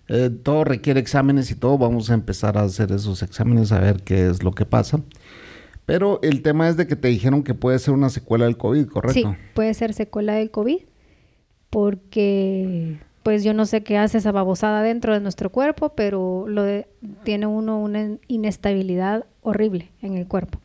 eh, 0.09 0.31
todo 0.43 0.64
requiere 0.64 1.00
exámenes 1.00 1.50
y 1.50 1.55
todo, 1.55 1.76
vamos 1.76 2.11
a 2.11 2.14
empezar 2.14 2.57
a 2.57 2.62
hacer 2.62 2.93
esos 2.93 3.23
exámenes 3.23 3.73
a 3.73 3.81
ver 3.81 4.02
qué 4.02 4.29
es 4.31 4.43
lo 4.43 4.52
que 4.52 4.64
pasa. 4.64 5.00
Pero 5.87 6.21
el 6.23 6.43
tema 6.43 6.69
es 6.69 6.77
de 6.77 6.87
que 6.87 6.97
te 6.97 7.09
dijeron 7.09 7.43
que 7.43 7.55
puede 7.55 7.79
ser 7.79 7.95
una 7.95 8.09
secuela 8.09 8.45
del 8.45 8.57
COVID, 8.57 8.87
¿correcto? 8.87 9.15
Sí, 9.15 9.25
puede 9.55 9.75
ser 9.75 9.95
secuela 9.95 10.35
del 10.35 10.51
COVID, 10.51 10.81
porque 11.71 12.99
pues 13.23 13.45
yo 13.45 13.55
no 13.55 13.67
sé 13.67 13.83
qué 13.83 13.99
hace 13.99 14.19
esa 14.19 14.33
babosada 14.33 14.83
dentro 14.83 15.15
de 15.15 15.21
nuestro 15.21 15.51
cuerpo, 15.51 15.91
pero 15.91 16.47
lo 16.49 16.65
tiene 17.25 17.47
uno 17.47 17.81
una 17.81 18.19
inestabilidad 18.27 19.27
horrible 19.43 19.91
en 20.03 20.17
el 20.17 20.27
cuerpo. 20.27 20.61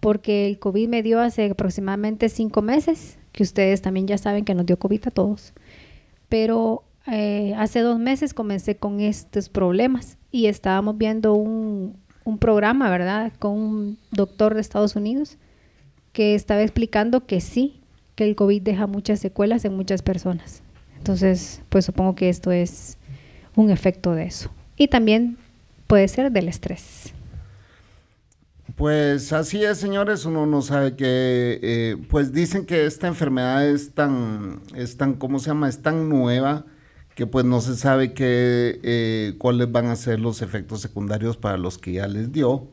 Porque 0.00 0.46
el 0.46 0.58
COVID 0.58 0.88
me 0.88 1.02
dio 1.02 1.20
hace 1.20 1.50
aproximadamente 1.50 2.28
cinco 2.28 2.62
meses, 2.62 3.18
que 3.32 3.42
ustedes 3.42 3.82
también 3.82 4.06
ya 4.06 4.18
saben 4.18 4.44
que 4.44 4.54
nos 4.54 4.66
dio 4.66 4.78
COVID 4.78 5.08
a 5.08 5.10
todos. 5.10 5.54
Pero 6.28 6.84
eh, 7.10 7.54
hace 7.56 7.80
dos 7.80 7.98
meses 7.98 8.34
comencé 8.34 8.76
con 8.76 9.00
estos 9.00 9.48
problemas 9.48 10.18
y 10.30 10.46
estábamos 10.46 10.98
viendo 10.98 11.34
un, 11.34 11.96
un 12.28 12.36
programa, 12.36 12.90
¿verdad? 12.90 13.32
Con 13.38 13.52
un 13.52 13.98
doctor 14.10 14.54
de 14.54 14.60
Estados 14.60 14.96
Unidos 14.96 15.38
que 16.12 16.34
estaba 16.34 16.62
explicando 16.62 17.24
que 17.24 17.40
sí, 17.40 17.80
que 18.16 18.24
el 18.24 18.36
COVID 18.36 18.60
deja 18.60 18.86
muchas 18.86 19.18
secuelas 19.20 19.64
en 19.64 19.74
muchas 19.74 20.02
personas. 20.02 20.62
Entonces, 20.98 21.62
pues 21.70 21.86
supongo 21.86 22.14
que 22.14 22.28
esto 22.28 22.52
es 22.52 22.98
un 23.56 23.70
efecto 23.70 24.14
de 24.14 24.24
eso. 24.24 24.50
Y 24.76 24.88
también 24.88 25.38
puede 25.86 26.06
ser 26.06 26.30
del 26.30 26.48
estrés. 26.48 27.14
Pues 28.76 29.32
así 29.32 29.64
es, 29.64 29.78
señores, 29.78 30.26
uno 30.26 30.44
no 30.44 30.60
sabe 30.60 30.96
que, 30.96 31.58
eh, 31.62 31.96
pues 32.10 32.32
dicen 32.32 32.66
que 32.66 32.84
esta 32.84 33.06
enfermedad 33.06 33.66
es 33.66 33.92
tan, 33.94 34.60
es 34.76 34.98
tan, 34.98 35.14
¿cómo 35.14 35.38
se 35.38 35.46
llama? 35.46 35.68
Es 35.68 35.80
tan 35.80 36.10
nueva 36.10 36.66
que 37.18 37.26
pues 37.26 37.44
no 37.44 37.60
se 37.60 37.74
sabe 37.76 38.14
eh, 38.16 39.34
cuáles 39.38 39.72
van 39.72 39.86
a 39.86 39.96
ser 39.96 40.20
los 40.20 40.40
efectos 40.40 40.80
secundarios 40.80 41.36
para 41.36 41.58
los 41.58 41.76
que 41.76 41.94
ya 41.94 42.06
les 42.06 42.30
dio. 42.30 42.68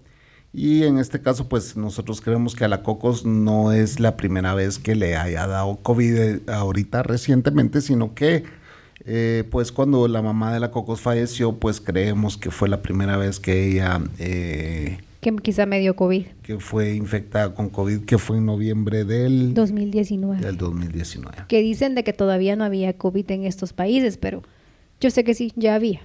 Y 0.54 0.84
en 0.84 1.00
este 1.00 1.20
caso, 1.20 1.50
pues 1.50 1.76
nosotros 1.76 2.22
creemos 2.22 2.54
que 2.54 2.64
a 2.64 2.68
la 2.68 2.84
Cocos 2.84 3.26
no 3.26 3.72
es 3.72 4.00
la 4.00 4.16
primera 4.18 4.54
vez 4.54 4.78
que 4.78 4.94
le 4.94 5.18
haya 5.18 5.48
dado 5.48 5.78
COVID 5.78 6.16
eh, 6.16 6.42
ahorita 6.48 7.02
recientemente, 7.02 7.82
sino 7.82 8.14
que 8.14 8.44
eh, 9.06 9.46
pues 9.50 9.72
cuando 9.72 10.08
la 10.08 10.22
mamá 10.22 10.54
de 10.54 10.60
la 10.60 10.70
Cocos 10.70 11.02
falleció, 11.02 11.54
pues 11.54 11.82
creemos 11.82 12.38
que 12.38 12.52
fue 12.52 12.70
la 12.70 12.84
primera 12.84 13.18
vez 13.18 13.40
que 13.40 13.68
ella 13.68 14.00
que 15.26 15.36
quizá 15.42 15.66
me 15.66 15.80
dio 15.80 15.96
COVID. 15.96 16.26
Que 16.44 16.60
fue 16.60 16.94
infectada 16.94 17.56
con 17.56 17.70
COVID, 17.70 18.06
que 18.06 18.20
fue 18.20 18.38
en 18.38 18.46
noviembre 18.46 19.06
del 19.06 19.56
2019. 19.56 20.40
Del 20.40 20.58
2019. 20.58 21.46
Que 21.48 21.62
dicen 21.62 21.96
de 21.96 22.04
que 22.04 22.14
todavía 22.14 22.56
no 22.56 22.64
había 22.64 22.94
COVID 22.94 23.32
en 23.32 23.46
estos 23.46 23.74
países, 23.74 24.18
pero 24.18 24.44
yo 25.02 25.10
sé 25.10 25.24
que 25.24 25.34
sí, 25.34 25.52
ya 25.56 25.74
había. 25.74 26.02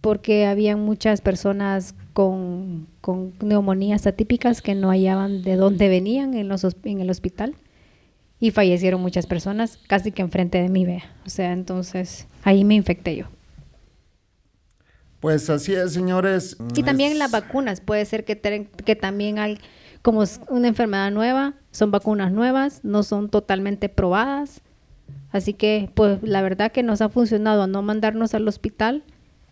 Porque 0.00 0.46
había 0.46 0.76
muchas 0.76 1.20
personas 1.20 1.96
con, 2.12 2.86
con 3.00 3.32
neumonías 3.42 4.06
atípicas 4.06 4.62
que 4.62 4.76
no 4.76 4.90
hallaban 4.90 5.42
de 5.42 5.56
dónde 5.56 5.88
venían 5.88 6.34
en, 6.34 6.46
los, 6.46 6.64
en 6.84 7.00
el 7.00 7.10
hospital. 7.10 7.56
Y 8.38 8.52
fallecieron 8.52 9.00
muchas 9.00 9.26
personas 9.26 9.78
casi 9.88 10.12
que 10.12 10.22
enfrente 10.22 10.62
de 10.62 10.68
mí, 10.68 10.84
vea. 10.84 11.02
O 11.26 11.30
sea, 11.30 11.52
entonces 11.52 12.28
ahí 12.44 12.64
me 12.64 12.76
infecté 12.76 13.16
yo. 13.16 13.26
Pues 15.26 15.50
así 15.50 15.74
es, 15.74 15.92
señores. 15.92 16.56
Y 16.76 16.84
también 16.84 17.18
las 17.18 17.32
vacunas, 17.32 17.80
puede 17.80 18.04
ser 18.04 18.24
que, 18.24 18.38
que 18.84 18.94
también 18.94 19.40
hay, 19.40 19.58
como 20.02 20.22
es 20.22 20.40
una 20.48 20.68
enfermedad 20.68 21.10
nueva, 21.10 21.54
son 21.72 21.90
vacunas 21.90 22.30
nuevas, 22.30 22.78
no 22.84 23.02
son 23.02 23.28
totalmente 23.28 23.88
probadas. 23.88 24.60
Así 25.32 25.52
que, 25.52 25.90
pues 25.94 26.22
la 26.22 26.42
verdad 26.42 26.70
que 26.70 26.84
nos 26.84 27.00
ha 27.00 27.08
funcionado 27.08 27.64
a 27.64 27.66
no 27.66 27.82
mandarnos 27.82 28.34
al 28.34 28.46
hospital, 28.46 29.02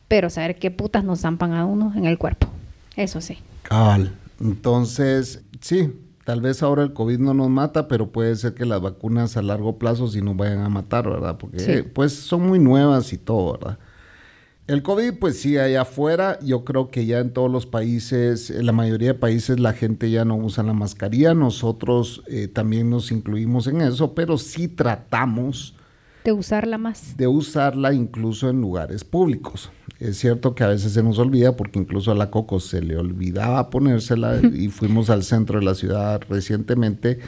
pero 0.07 0.31
saber 0.31 0.61
qué 0.61 0.71
putas 0.71 1.02
nos 1.02 1.23
zampan 1.23 1.54
a 1.54 1.66
uno 1.66 1.93
en 1.97 2.04
el 2.04 2.19
cuerpo. 2.19 2.47
Eso 2.95 3.21
sí. 3.21 3.38
Cabal. 3.64 4.12
Entonces, 4.40 5.43
sí, 5.61 5.93
tal 6.23 6.40
vez 6.40 6.62
ahora 6.62 6.85
el 6.85 6.93
COVID 6.93 7.19
no 7.19 7.35
nos 7.35 7.50
mata, 7.50 7.88
pero 7.88 8.12
puede 8.12 8.37
ser 8.37 8.54
que 8.54 8.64
las 8.64 8.81
vacunas 8.81 9.37
a 9.37 9.43
largo 9.43 9.76
plazo 9.76 10.07
sí 10.07 10.23
nos 10.23 10.37
vayan 10.37 10.61
a 10.61 10.69
matar, 10.69 11.11
¿verdad? 11.11 11.37
Porque 11.37 11.59
Sí. 11.59 11.83
pues 11.83 12.12
son 12.12 12.47
muy 12.47 12.61
nuevas 12.61 13.12
y 13.12 13.19
todo, 13.19 13.54
¿verdad? 13.59 13.78
El 14.66 14.83
COVID, 14.83 15.18
pues 15.21 15.38
sí, 15.38 15.59
allá 15.59 15.83
afuera, 15.83 16.38
yo 16.40 16.64
creo 16.64 16.90
que 16.90 17.04
ya 17.04 17.18
en 17.18 17.35
todos 17.35 17.50
los 17.50 17.66
países, 17.66 18.49
en 18.49 18.64
la 18.64 18.73
mayoría 18.73 19.09
de 19.09 19.18
países 19.18 19.61
la 19.61 19.75
gente 19.75 20.11
ya 20.11 20.25
no 20.25 20.37
usa 20.37 20.62
la 20.64 20.73
mascarilla, 20.73 21.35
nosotros 21.35 22.23
eh, 22.28 22.49
también 22.49 22.88
nos 22.88 23.12
incluimos 23.12 23.66
en 23.66 23.83
eso, 23.83 24.14
pero 24.14 24.38
sí 24.38 24.68
tratamos 24.68 25.75
De 26.25 26.33
usarla 26.33 26.78
más. 26.78 27.14
de 27.18 27.26
usarla 27.26 27.92
incluso 27.92 28.49
en 28.49 28.62
lugares 28.62 29.04
públicos. 29.04 29.71
Es 30.00 30.16
cierto 30.16 30.54
que 30.54 30.64
a 30.64 30.68
veces 30.68 30.92
se 30.92 31.02
nos 31.02 31.18
olvida 31.18 31.56
porque 31.56 31.78
incluso 31.78 32.11
a 32.11 32.14
la 32.14 32.30
Coco 32.30 32.59
se 32.59 32.80
le 32.80 32.97
olvidaba 32.97 33.68
ponérsela 33.68 34.40
y 34.54 34.68
fuimos 34.68 35.11
al 35.11 35.25
centro 35.25 35.59
de 35.59 35.66
la 35.66 35.75
ciudad 35.75 36.23
recientemente 36.30 37.18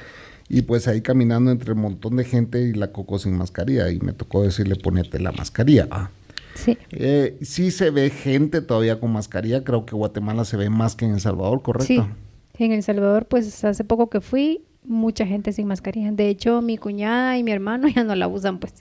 y 0.48 0.62
pues 0.62 0.88
ahí 0.88 1.02
caminando 1.02 1.50
entre 1.50 1.72
un 1.72 1.80
montón 1.80 2.16
de 2.16 2.24
gente 2.24 2.62
y 2.62 2.72
la 2.72 2.92
Coco 2.92 3.18
sin 3.18 3.36
mascarilla 3.36 3.90
y 3.90 4.00
me 4.00 4.14
tocó 4.14 4.42
decirle 4.42 4.76
ponete 4.76 5.20
la 5.20 5.32
mascarilla. 5.32 5.86
ah. 5.90 6.08
Sí. 6.56 6.76
Eh, 6.90 7.38
sí 7.42 7.70
se 7.70 7.90
ve 7.90 8.10
gente 8.10 8.60
todavía 8.62 8.98
con 8.98 9.12
mascarilla, 9.12 9.62
creo 9.64 9.86
que 9.86 9.94
Guatemala 9.94 10.44
se 10.44 10.56
ve 10.56 10.68
más 10.70 10.96
que 10.96 11.04
en 11.04 11.12
El 11.14 11.20
Salvador, 11.20 11.62
¿correcto? 11.62 11.86
Sí. 11.86 12.64
En 12.64 12.72
El 12.72 12.82
Salvador, 12.82 13.26
pues 13.26 13.64
hace 13.64 13.84
poco 13.84 14.08
que 14.10 14.20
fui, 14.20 14.62
mucha 14.84 15.26
gente 15.26 15.52
sin 15.52 15.66
mascarilla. 15.68 16.10
De 16.12 16.28
hecho, 16.28 16.62
mi 16.62 16.78
cuñada 16.78 17.36
y 17.38 17.42
mi 17.42 17.52
hermano 17.52 17.86
ya 17.94 18.02
no 18.04 18.14
la 18.14 18.26
usan, 18.28 18.58
pues. 18.58 18.74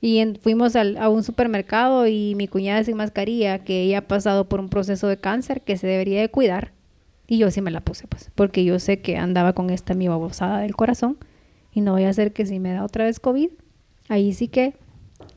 Y 0.00 0.18
en- 0.18 0.36
fuimos 0.36 0.76
al- 0.76 0.96
a 0.96 1.08
un 1.08 1.22
supermercado 1.24 2.06
y 2.06 2.34
mi 2.36 2.46
cuñada 2.48 2.84
sin 2.84 2.96
mascarilla, 2.96 3.58
que 3.64 3.82
ella 3.82 3.98
ha 3.98 4.02
pasado 4.08 4.48
por 4.48 4.60
un 4.60 4.68
proceso 4.68 5.08
de 5.08 5.16
cáncer 5.18 5.62
que 5.62 5.76
se 5.76 5.86
debería 5.86 6.20
de 6.20 6.30
cuidar. 6.30 6.72
Y 7.26 7.36
yo 7.38 7.50
sí 7.50 7.60
me 7.60 7.70
la 7.70 7.80
puse, 7.82 8.06
pues, 8.06 8.30
porque 8.34 8.64
yo 8.64 8.78
sé 8.78 9.00
que 9.00 9.16
andaba 9.18 9.52
con 9.52 9.68
esta 9.70 9.92
mi 9.94 10.08
babosada 10.08 10.60
del 10.60 10.74
corazón 10.74 11.18
y 11.74 11.82
no 11.82 11.92
voy 11.92 12.04
a 12.04 12.08
hacer 12.08 12.32
que 12.32 12.46
si 12.46 12.58
me 12.58 12.72
da 12.72 12.84
otra 12.84 13.04
vez 13.04 13.20
COVID, 13.20 13.50
ahí 14.08 14.32
sí 14.32 14.48
que 14.48 14.74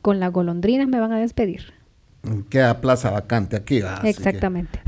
con 0.01 0.19
las 0.19 0.31
golondrinas 0.31 0.88
me 0.88 1.00
van 1.00 1.12
a 1.13 1.19
despedir. 1.19 1.74
Queda 2.50 2.81
plaza 2.81 3.10
vacante 3.12 3.55
aquí, 3.55 3.81
¿va? 3.81 3.93
Así 3.95 4.01
que- 4.03 4.10
Exactamente. 4.10 4.79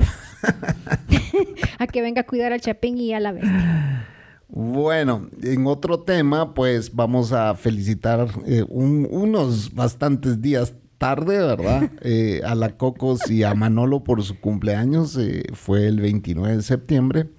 a 1.80 1.88
que 1.88 2.02
venga 2.02 2.22
a 2.22 2.26
cuidar 2.26 2.54
al 2.54 2.62
chapín 2.62 2.98
y 2.98 3.14
a 3.14 3.20
la 3.20 3.32
bestia. 3.32 4.08
Bueno, 4.50 5.30
en 5.42 5.66
otro 5.66 6.00
tema, 6.02 6.54
pues 6.54 6.94
vamos 6.94 7.32
a 7.34 7.56
felicitar 7.56 8.28
eh, 8.46 8.64
un- 8.70 9.08
unos 9.10 9.74
bastantes 9.74 10.42
días 10.42 10.74
tarde, 11.00 11.40
¿verdad? 11.40 11.90
Eh, 12.02 12.42
a 12.46 12.54
la 12.56 12.78
Cocos 12.78 13.30
y 13.32 13.44
a 13.44 13.54
Manolo 13.56 14.04
por 14.04 14.22
su 14.24 14.40
cumpleaños. 14.40 15.18
eh, 15.18 15.44
fue 15.54 15.88
el 15.88 16.00
29 16.02 16.58
de 16.58 16.64
septiembre. 16.64 17.30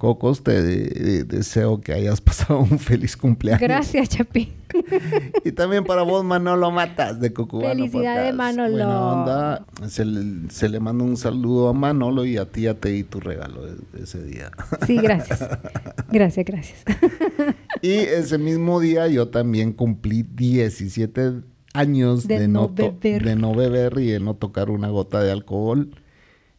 Cocos, 0.00 0.42
te 0.42 0.62
de- 0.62 1.24
deseo 1.24 1.80
que 1.82 1.92
hayas 1.92 2.20
pasado 2.22 2.58
un 2.60 2.78
feliz 2.78 3.16
cumpleaños. 3.16 3.60
Gracias, 3.60 4.08
Chapín. 4.08 4.48
Y 5.44 5.52
también 5.52 5.84
para 5.84 6.02
vos, 6.02 6.24
Manolo 6.24 6.70
Matas, 6.70 7.20
de 7.20 7.32
Cucubano 7.32 7.74
Felicidades, 7.74 8.32
Podcast. 8.32 8.36
Manolo. 8.56 8.72
Buena 8.72 9.00
onda. 9.12 9.66
Se 9.88 10.04
le, 10.04 10.48
se 10.50 10.68
le 10.68 10.80
manda 10.80 11.04
un 11.04 11.16
saludo 11.16 11.68
a 11.68 11.72
Manolo 11.72 12.24
y 12.24 12.36
a 12.38 12.46
ti 12.46 12.62
ya 12.62 12.74
te 12.74 12.88
di 12.90 13.02
tu 13.04 13.20
regalo 13.20 13.66
de- 13.66 13.76
de 13.92 14.04
ese 14.04 14.22
día. 14.24 14.50
Sí, 14.86 14.96
gracias. 14.96 15.40
Gracias, 16.10 16.44
gracias. 16.46 16.84
Y 17.82 17.90
ese 17.92 18.38
mismo 18.38 18.80
día 18.80 19.06
yo 19.08 19.28
también 19.28 19.72
cumplí 19.72 20.22
17 20.22 21.42
años 21.74 22.26
De 22.26 22.40
de, 22.40 22.48
no 22.48 22.68
beber. 22.68 23.22
de 23.24 23.36
no 23.36 23.54
beber 23.54 23.98
y 23.98 24.06
de 24.06 24.18
no 24.20 24.34
tocar 24.34 24.70
una 24.70 24.88
gota 24.88 25.22
de 25.22 25.30
alcohol. 25.30 25.90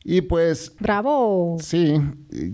Y 0.04 0.22
pues 0.22 0.74
Bravo. 0.80 1.58
sí, 1.60 1.94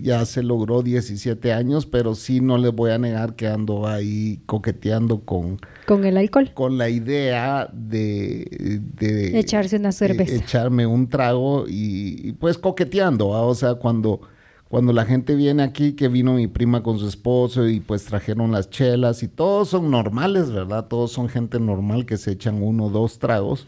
ya 0.02 0.26
se 0.26 0.42
logró 0.42 0.82
17 0.82 1.52
años, 1.54 1.86
pero 1.86 2.14
sí 2.14 2.40
no 2.42 2.58
les 2.58 2.72
voy 2.74 2.90
a 2.90 2.98
negar 2.98 3.36
que 3.36 3.46
ando 3.48 3.86
ahí 3.86 4.42
coqueteando 4.44 5.20
con, 5.24 5.58
Con 5.86 6.04
el 6.04 6.18
alcohol. 6.18 6.50
con 6.52 6.76
la 6.76 6.90
idea 6.90 7.70
de, 7.72 8.80
de 9.00 9.38
Echarse 9.38 9.76
una 9.76 9.92
cerveza. 9.92 10.30
eh, 10.30 10.36
echarme 10.36 10.86
un 10.86 11.08
trago 11.08 11.64
y, 11.66 12.28
y, 12.28 12.32
pues 12.32 12.58
coqueteando, 12.58 13.28
¿va? 13.30 13.40
o 13.40 13.54
sea, 13.54 13.76
cuando, 13.76 14.20
cuando 14.68 14.92
la 14.92 15.06
gente 15.06 15.34
viene 15.34 15.62
aquí, 15.62 15.92
que 15.94 16.08
vino 16.08 16.34
mi 16.34 16.48
prima 16.48 16.82
con 16.82 16.98
su 16.98 17.08
esposo 17.08 17.66
y 17.66 17.80
pues 17.80 18.04
trajeron 18.04 18.52
las 18.52 18.68
chelas 18.68 19.22
y 19.22 19.28
todos 19.28 19.70
son 19.70 19.90
normales, 19.90 20.50
¿verdad? 20.50 20.86
Todos 20.86 21.12
son 21.12 21.30
gente 21.30 21.58
normal 21.58 22.04
que 22.04 22.18
se 22.18 22.32
echan 22.32 22.62
uno 22.62 22.84
o 22.86 22.90
dos 22.90 23.18
tragos. 23.18 23.66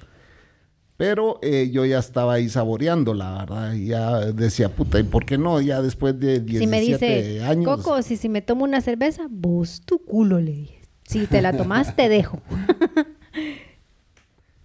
Pero 1.01 1.39
eh, 1.41 1.71
yo 1.73 1.87
ya 1.87 1.99
estaba 1.99 2.35
ahí 2.35 2.51
saboreando, 2.51 3.15
la 3.15 3.39
verdad. 3.39 3.73
Y 3.73 3.87
ya 3.87 4.33
decía, 4.33 4.69
puta, 4.69 5.01
¿y 5.01 5.03
por 5.03 5.25
qué 5.25 5.39
no? 5.39 5.59
Ya 5.59 5.81
después 5.81 6.21
de 6.21 6.41
17 6.41 6.59
Si 6.59 6.67
me 6.67 6.81
dice, 6.83 7.43
años. 7.43 7.79
Coco, 7.79 8.03
si, 8.03 8.19
si 8.19 8.29
me 8.29 8.43
tomo 8.43 8.65
una 8.65 8.83
cerveza, 8.83 9.23
vos 9.31 9.81
tu 9.83 10.05
culo, 10.05 10.41
le 10.41 10.53
dije. 10.53 10.83
Si 11.09 11.27
te 11.27 11.41
la 11.41 11.57
tomás, 11.57 11.97
te 11.97 12.11
dejo. 12.11 12.43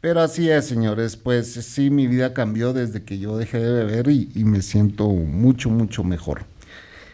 Pero 0.02 0.20
así 0.20 0.50
es, 0.50 0.66
señores. 0.66 1.16
Pues 1.16 1.54
sí, 1.54 1.90
mi 1.90 2.06
vida 2.06 2.34
cambió 2.34 2.74
desde 2.74 3.06
que 3.06 3.18
yo 3.18 3.38
dejé 3.38 3.60
de 3.60 3.86
beber 3.86 4.10
y, 4.10 4.30
y 4.36 4.44
me 4.44 4.62
siento 4.62 5.08
mucho, 5.08 5.70
mucho 5.70 6.04
mejor. 6.04 6.44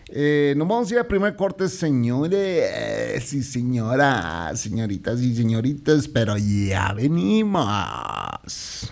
Eh, 0.07 0.55
nos 0.57 0.67
vamos 0.67 0.89
a 0.89 0.93
ir 0.95 0.99
al 0.99 1.05
primer 1.05 1.36
corte, 1.36 1.69
señores 1.69 3.34
y 3.34 3.43
señoras, 3.43 4.60
señoritas 4.60 5.21
y 5.21 5.36
señoritas, 5.36 6.07
pero 6.07 6.38
ya 6.38 6.91
venimos. 6.93 8.91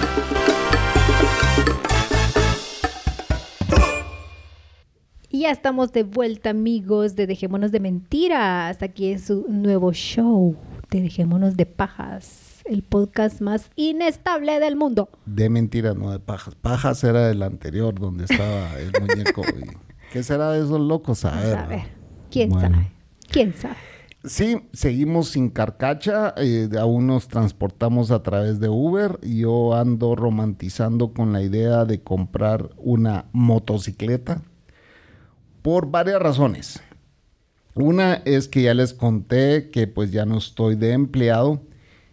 ya 5.41 5.49
estamos 5.49 5.91
de 5.91 6.03
vuelta, 6.03 6.51
amigos, 6.51 7.15
de 7.15 7.25
Dejémonos 7.25 7.71
de 7.71 7.79
Mentiras. 7.79 8.83
Aquí 8.83 9.07
es 9.07 9.25
su 9.25 9.45
nuevo 9.49 9.91
show 9.91 10.55
de 10.91 11.01
Dejémonos 11.01 11.57
de 11.57 11.65
Pajas, 11.65 12.61
el 12.65 12.83
podcast 12.83 13.41
más 13.41 13.71
inestable 13.75 14.59
del 14.59 14.75
mundo. 14.75 15.09
De 15.25 15.49
mentiras, 15.49 15.95
no 15.95 16.11
de 16.11 16.19
pajas. 16.19 16.53
Pajas 16.53 17.03
era 17.03 17.31
el 17.31 17.41
anterior 17.41 17.99
donde 17.99 18.25
estaba 18.25 18.79
el 18.79 18.91
muñeco. 19.01 19.41
¿Qué 20.13 20.21
será 20.21 20.51
de 20.51 20.63
esos 20.63 20.79
locos? 20.79 21.25
A 21.25 21.41
ver. 21.41 21.57
a 21.57 21.65
ver. 21.65 21.81
¿Quién 22.29 22.49
Bueno. 22.51 22.75
sabe? 22.77 22.91
¿Quién 23.31 23.53
sabe? 23.53 23.75
Sí, 24.23 24.61
seguimos 24.73 25.29
sin 25.29 25.49
carcacha, 25.49 26.35
eh, 26.37 26.69
aún 26.79 27.07
nos 27.07 27.27
transportamos 27.27 28.11
a 28.11 28.21
través 28.21 28.59
de 28.59 28.69
Uber. 28.69 29.19
Yo 29.23 29.73
ando 29.73 30.15
romantizando 30.15 31.13
con 31.13 31.33
la 31.33 31.41
idea 31.41 31.85
de 31.85 32.03
comprar 32.03 32.69
una 32.77 33.25
motocicleta 33.31 34.43
por 35.61 35.89
varias 35.91 36.21
razones. 36.21 36.81
Una 37.73 38.15
es 38.25 38.47
que 38.47 38.63
ya 38.63 38.73
les 38.73 38.93
conté 38.93 39.69
que 39.69 39.87
pues 39.87 40.11
ya 40.11 40.25
no 40.25 40.37
estoy 40.37 40.75
de 40.75 40.91
empleado 40.91 41.61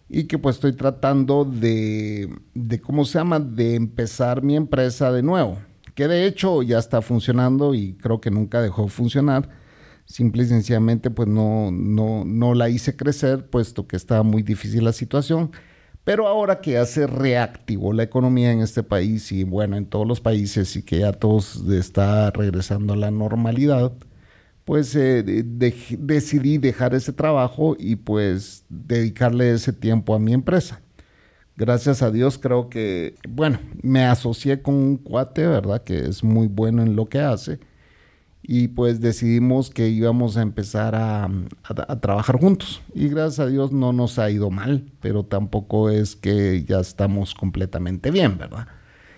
y 0.09 0.25
que 0.25 0.39
pues 0.39 0.57
estoy 0.57 0.73
tratando 0.73 1.45
de, 1.45 2.33
de 2.55 2.81
¿cómo 2.81 3.05
se 3.05 3.19
llama?, 3.19 3.41
de 3.41 3.75
empezar 3.75 4.43
mi 4.43 4.57
empresa 4.57 5.13
de 5.13 5.23
nuevo. 5.23 5.59
Que 5.95 6.07
de 6.07 6.27
hecho 6.27 6.63
ya 6.63 6.79
está 6.79 7.03
funcionando 7.03 7.75
y 7.75 7.95
creo 7.95 8.21
que 8.21 8.31
nunca 8.31 8.63
dejó 8.63 8.85
de 8.85 8.89
funcionar. 8.89 9.49
Simple 10.05 10.45
y 10.45 10.47
sencillamente 10.47 11.11
pues 11.11 11.29
no, 11.29 11.71
no, 11.71 12.25
no 12.25 12.55
la 12.55 12.71
hice 12.71 12.97
crecer 12.97 13.51
puesto 13.51 13.87
que 13.87 13.97
estaba 13.97 14.23
muy 14.23 14.43
difícil 14.43 14.85
la 14.85 14.93
situación. 14.93 15.51
Pero 16.09 16.27
ahora 16.27 16.63
que 16.63 16.71
ya 16.71 16.87
se 16.87 17.07
reactivó 17.07 17.93
la 17.93 18.03
economía 18.03 18.51
en 18.51 18.61
este 18.63 18.83
país 18.83 19.31
y 19.31 19.45
bueno, 19.45 19.77
en 19.77 19.85
todos 19.85 20.07
los 20.09 20.23
países 20.23 20.75
y 20.75 20.83
que 20.83 21.01
ya 21.01 21.13
todos 21.13 21.63
está 21.69 22.31
regresando 22.31 22.95
a 22.95 22.97
la 22.97 23.11
normalidad, 23.11 23.93
pues 24.65 24.97
eh, 24.97 25.23
de- 25.23 25.43
de- 25.43 25.75
decidí 25.99 26.57
dejar 26.57 26.95
ese 26.95 27.13
trabajo 27.13 27.77
y 27.79 27.97
pues 27.97 28.65
dedicarle 28.71 29.53
ese 29.53 29.75
tiempo 29.75 30.15
a 30.15 30.19
mi 30.19 30.33
empresa. 30.33 30.81
Gracias 31.57 32.03
a 32.03 32.11
Dios 32.11 32.39
creo 32.39 32.71
que, 32.71 33.15
bueno, 33.29 33.59
me 33.83 34.05
asocié 34.05 34.63
con 34.63 34.75
un 34.77 34.97
cuate, 34.99 35.47
¿verdad? 35.47 35.83
Que 35.85 35.99
es 36.09 36.25
muy 36.25 36.47
bueno 36.49 36.83
en 36.83 36.97
lo 36.97 37.07
que 37.07 37.21
hace. 37.21 37.61
Y 38.43 38.69
pues 38.69 39.01
decidimos 39.01 39.69
que 39.71 39.89
íbamos 39.89 40.37
a 40.37 40.43
empezar 40.43 40.95
a, 40.95 41.25
a- 41.25 41.31
a 41.89 42.01
trabajar 42.01 42.39
juntos. 42.41 42.81
Y 42.95 43.09
gracias 43.09 43.41
a 43.41 43.47
Dios 43.47 43.73
no 43.73 43.93
nos 43.93 44.19
ha 44.19 44.31
ido 44.31 44.51
mal, 44.51 44.85
pero 45.01 45.25
tampoco 45.25 45.91
es 45.91 46.17
que 46.17 46.65
ya 46.65 46.81
estamos 46.81 47.35
completamente 47.35 48.11
bien, 48.11 48.39
¿verdad? 48.39 48.67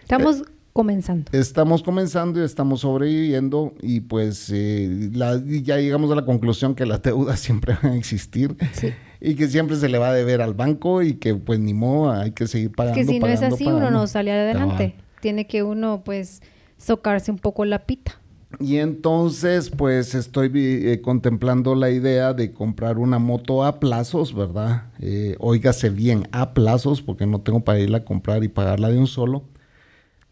Estamos 0.03 0.43
comenzando. 0.73 1.31
Estamos 1.33 1.83
comenzando 1.83 2.41
y 2.41 2.45
estamos 2.45 2.81
sobreviviendo 2.81 3.75
y 3.83 4.01
pues 4.01 4.51
eh, 4.53 5.11
la- 5.13 5.41
ya 5.45 5.77
llegamos 5.79 6.11
a 6.11 6.15
la 6.15 6.25
conclusión 6.25 6.75
que 6.75 6.87
las 6.87 7.03
deudas 7.03 7.39
siempre 7.41 7.77
van 7.83 7.93
a 7.93 7.97
existir 7.97 8.57
Sí. 8.73 8.89
y 9.21 9.35
que 9.35 9.49
siempre 9.49 9.77
se 9.77 9.89
le 9.89 9.99
va 9.99 10.09
a 10.11 10.13
deber 10.15 10.41
al 10.41 10.55
banco 10.55 11.03
y 11.03 11.15
que 11.15 11.35
pues 11.35 11.59
ni 11.61 11.75
modo, 11.75 12.11
hay 12.13 12.31
que 12.33 12.47
seguir 12.47 12.73
pagando. 12.73 12.97
que 12.99 13.05
si 13.05 13.19
no 13.19 13.27
es 13.27 13.35
pagando, 13.41 13.55
así, 13.57 13.67
uno 13.67 13.91
no 13.91 14.07
sale 14.07 14.33
adelante. 14.33 14.95
Tiene 15.21 15.47
que 15.47 15.63
uno, 15.63 16.03
pues, 16.05 16.41
socarse 16.79 17.31
un 17.31 17.39
poco 17.39 17.65
la 17.67 17.81
pita. 17.85 18.13
Y 18.59 18.77
entonces, 18.79 19.71
pues 19.71 20.15
estoy 20.15 20.51
eh, 20.55 21.01
contemplando 21.01 21.75
la 21.75 21.91
idea 21.91 22.35
de 22.35 22.53
comprar 22.53 22.99
una 22.99 23.19
moto 23.19 23.65
a 23.65 23.79
plazos, 23.79 24.35
¿verdad? 24.35 24.91
Eh, 24.99 25.37
óigase 25.39 25.89
bien, 25.91 26.27
a 26.33 26.53
plazos, 26.53 27.01
porque 27.01 27.27
no 27.27 27.41
tengo 27.41 27.61
para 27.61 27.79
irla 27.79 27.99
a 27.99 28.05
comprar 28.05 28.43
y 28.43 28.49
pagarla 28.49 28.89
de 28.91 28.99
un 28.99 29.07
solo. 29.07 29.45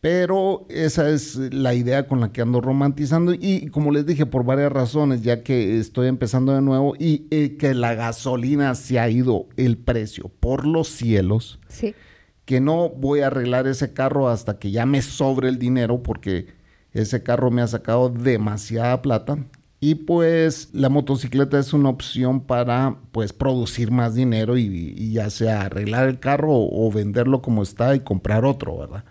Pero 0.01 0.65
esa 0.69 1.11
es 1.11 1.37
la 1.53 1.75
idea 1.75 2.07
con 2.07 2.21
la 2.21 2.31
que 2.33 2.41
ando 2.41 2.61
romantizando 2.61 3.35
y 3.35 3.67
como 3.69 3.91
les 3.91 4.07
dije, 4.07 4.27
por 4.27 4.45
varias 4.45 4.71
razones, 4.71 5.23
ya 5.23 5.43
que 5.43 5.79
estoy 5.79 6.07
empezando 6.07 6.53
de 6.55 6.63
nuevo 6.63 6.95
y 6.99 7.27
eh, 7.31 7.57
que 7.57 7.75
la 7.75 7.95
gasolina 7.95 8.75
se 8.77 9.01
ha 9.01 9.09
ido 9.11 9.47
el 9.57 9.77
precio 9.77 10.31
por 10.39 10.67
los 10.67 10.87
cielos 10.89 11.59
Sí. 11.67 11.95
que 12.45 12.61
no 12.61 12.91
voy 12.91 13.21
a 13.21 13.27
arreglar 13.27 13.67
ese 13.67 13.93
carro 13.93 14.29
hasta 14.29 14.61
que 14.61 14.71
ya 14.71 14.87
me 14.87 15.03
sobre 15.03 15.49
el 15.49 15.59
dinero 15.59 16.01
porque 16.05 16.47
ese 16.93 17.23
carro 17.23 17.51
me 17.51 17.63
ha 17.63 17.67
sacado 17.67 18.09
demasiada 18.09 19.03
plata 19.03 19.39
y 19.81 19.95
pues 19.95 20.71
la 20.73 20.89
motocicleta 20.89 21.59
es 21.59 21.73
una 21.73 21.89
opción 21.89 22.41
para 22.41 22.97
pues 23.13 23.33
producir 23.33 23.91
más 23.91 24.15
dinero 24.15 24.59
y, 24.59 25.13
ya 25.13 25.31
sea 25.31 25.63
arreglar 25.63 26.09
el 26.09 26.19
carro 26.19 26.53
o, 26.53 26.87
o 26.87 26.91
venderlo 26.91 27.43
como 27.43 27.63
está 27.63 27.95
y 27.95 28.01
comprar 28.01 28.45
otro, 28.45 28.79
¿verdad? 28.79 29.05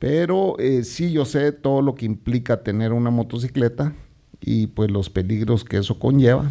Pero 0.00 0.58
eh, 0.58 0.82
sí 0.82 1.12
yo 1.12 1.24
sé 1.24 1.52
todo 1.52 1.82
lo 1.82 1.94
que 1.94 2.06
implica 2.06 2.62
tener 2.62 2.92
una 2.92 3.10
motocicleta 3.10 3.94
y 4.40 4.68
pues 4.68 4.90
los 4.90 5.10
peligros 5.10 5.62
que 5.62 5.76
eso 5.76 5.98
conlleva 5.98 6.50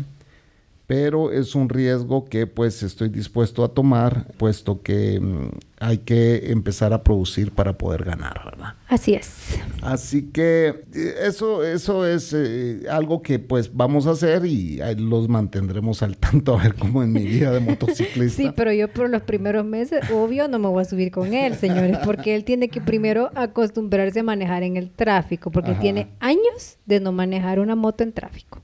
pero 0.89 1.31
es 1.31 1.53
un 1.53 1.69
riesgo 1.69 2.25
que 2.25 2.47
pues 2.47 2.81
estoy 2.81 3.09
dispuesto 3.09 3.63
a 3.63 3.75
tomar, 3.75 4.25
puesto 4.37 4.81
que 4.81 5.19
mm, 5.19 5.49
hay 5.79 5.99
que 5.99 6.49
empezar 6.51 6.93
a 6.93 7.03
producir 7.03 7.51
para 7.51 7.77
poder 7.77 8.03
ganar, 8.05 8.41
¿verdad? 8.43 8.73
Así 8.87 9.13
es. 9.13 9.59
Así 9.83 10.31
que 10.31 10.85
eh, 10.95 11.13
eso, 11.27 11.63
eso 11.63 12.07
es 12.07 12.33
eh, 12.35 12.87
algo 12.89 13.21
que 13.21 13.37
pues 13.37 13.71
vamos 13.71 14.07
a 14.07 14.11
hacer 14.13 14.47
y 14.47 14.79
los 14.97 15.29
mantendremos 15.29 16.01
al 16.01 16.17
tanto 16.17 16.57
a 16.57 16.63
ver 16.63 16.73
cómo 16.73 17.03
en 17.03 17.13
mi 17.13 17.23
vida 17.23 17.51
de 17.51 17.59
motociclista. 17.59 18.41
Sí, 18.41 18.51
pero 18.55 18.73
yo 18.73 18.91
por 18.91 19.11
los 19.11 19.21
primeros 19.21 19.65
meses, 19.65 20.01
obvio, 20.09 20.47
no 20.47 20.57
me 20.57 20.69
voy 20.69 20.81
a 20.81 20.85
subir 20.85 21.11
con 21.11 21.35
él, 21.35 21.53
señores, 21.53 21.99
porque 22.03 22.33
él 22.33 22.43
tiene 22.45 22.69
que 22.69 22.81
primero 22.81 23.29
acostumbrarse 23.35 24.21
a 24.21 24.23
manejar 24.23 24.63
en 24.63 24.75
el 24.75 24.89
tráfico, 24.89 25.51
porque 25.51 25.69
Ajá. 25.69 25.81
tiene 25.81 26.07
años 26.19 26.79
de 26.87 26.99
no 26.99 27.11
manejar 27.11 27.59
una 27.59 27.75
moto 27.75 28.03
en 28.03 28.11
tráfico. 28.11 28.63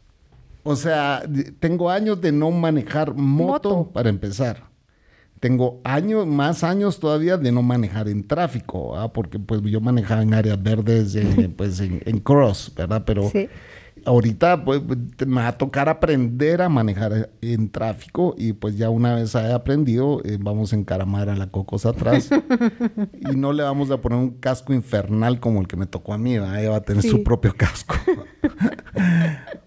O 0.68 0.76
sea, 0.76 1.22
tengo 1.60 1.92
años 1.92 2.20
de 2.22 2.32
no 2.32 2.50
manejar 2.50 3.14
moto, 3.14 3.70
Moto. 3.70 3.92
para 3.94 4.10
empezar. 4.10 4.64
Tengo 5.40 5.80
años, 5.84 6.26
más 6.26 6.64
años 6.64 7.00
todavía 7.00 7.38
de 7.38 7.52
no 7.52 7.62
manejar 7.62 8.08
en 8.08 8.26
tráfico, 8.26 8.98
¿ah? 8.98 9.14
porque 9.14 9.38
pues 9.38 9.62
yo 9.62 9.80
manejaba 9.80 10.24
en 10.24 10.34
áreas 10.34 10.62
verdes, 10.64 11.14
en, 11.14 11.54
pues 11.54 11.80
en, 11.82 12.02
en 12.06 12.18
cross, 12.20 12.72
¿verdad? 12.76 13.04
Pero 13.06 13.30
Sí. 13.30 13.48
Ahorita 14.06 14.64
pues, 14.64 14.82
me 15.26 15.42
va 15.42 15.50
a 15.50 15.58
tocar 15.58 15.90
aprender 15.90 16.62
a 16.62 16.70
manejar 16.70 17.30
en 17.42 17.70
tráfico 17.70 18.36
y 18.38 18.54
pues 18.54 18.78
ya 18.78 18.90
una 18.90 19.16
vez 19.16 19.36
haya 19.36 19.56
aprendido, 19.56 20.22
eh, 20.24 20.38
vamos 20.40 20.72
a 20.74 20.76
encaramar 20.76 21.30
a 21.30 21.36
la 21.36 21.48
cocos 21.48 21.86
atrás 21.86 22.30
y 23.32 23.36
no 23.36 23.52
le 23.54 23.64
vamos 23.64 23.92
a 23.92 23.98
poner 23.98 24.20
un 24.20 24.32
casco 24.32 24.74
infernal 24.74 25.40
como 25.40 25.60
el 25.62 25.68
que 25.68 25.76
me 25.76 25.86
tocó 25.86 26.14
a 26.14 26.18
mí, 26.18 26.38
¿verdad? 26.38 26.60
ella 26.62 26.70
va 26.72 26.78
a 26.78 26.82
tener 26.84 27.02
Sí. 27.04 27.10
su 27.10 27.24
propio 27.24 27.54
casco. 27.58 27.96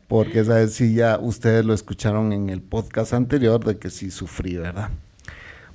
Porque 0.08 0.40
esa 0.40 0.54
vez 0.54 0.72
sí 0.72 0.94
ya 0.94 1.18
ustedes 1.20 1.64
lo 1.64 1.74
escucharon 1.74 2.32
en 2.32 2.48
el 2.48 2.62
podcast 2.62 3.12
anterior 3.12 3.62
de 3.64 3.78
que 3.78 3.90
sí 3.90 4.10
sufrí, 4.10 4.56
¿verdad? 4.56 4.88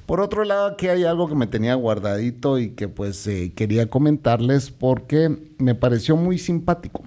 Por 0.07 0.19
otro 0.19 0.43
lado, 0.43 0.65
aquí 0.67 0.87
hay 0.87 1.03
algo 1.03 1.29
que 1.29 1.35
me 1.35 1.47
tenía 1.47 1.75
guardadito 1.75 2.57
y 2.59 2.71
que 2.71 2.87
pues 2.87 3.25
eh, 3.27 3.53
quería 3.55 3.89
comentarles 3.89 4.71
porque 4.71 5.37
me 5.59 5.75
pareció 5.75 6.17
muy 6.17 6.37
simpático. 6.39 7.03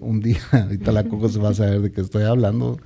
Un 0.00 0.20
día, 0.20 0.38
ahorita 0.52 0.92
la 0.92 1.04
Coco 1.04 1.28
se 1.28 1.38
va 1.38 1.50
a 1.50 1.54
saber 1.54 1.80
de 1.80 1.92
qué 1.92 2.00
estoy 2.00 2.24
hablando. 2.24 2.78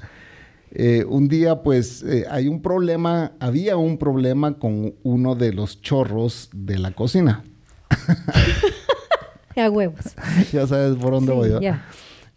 Eh, 0.76 1.04
un 1.08 1.28
día 1.28 1.62
pues 1.62 2.02
eh, 2.02 2.24
hay 2.30 2.48
un 2.48 2.60
problema, 2.60 3.32
había 3.38 3.76
un 3.76 3.96
problema 3.96 4.58
con 4.58 4.94
uno 5.04 5.34
de 5.36 5.52
los 5.52 5.80
chorros 5.80 6.50
de 6.52 6.78
la 6.78 6.90
cocina. 6.92 7.44
A 9.56 9.70
huevos. 9.70 10.16
ya 10.52 10.66
sabes 10.66 10.96
por 10.96 11.12
dónde 11.12 11.30
Sí, 11.32 11.38
voy. 11.38 11.62
ya. 11.62 11.84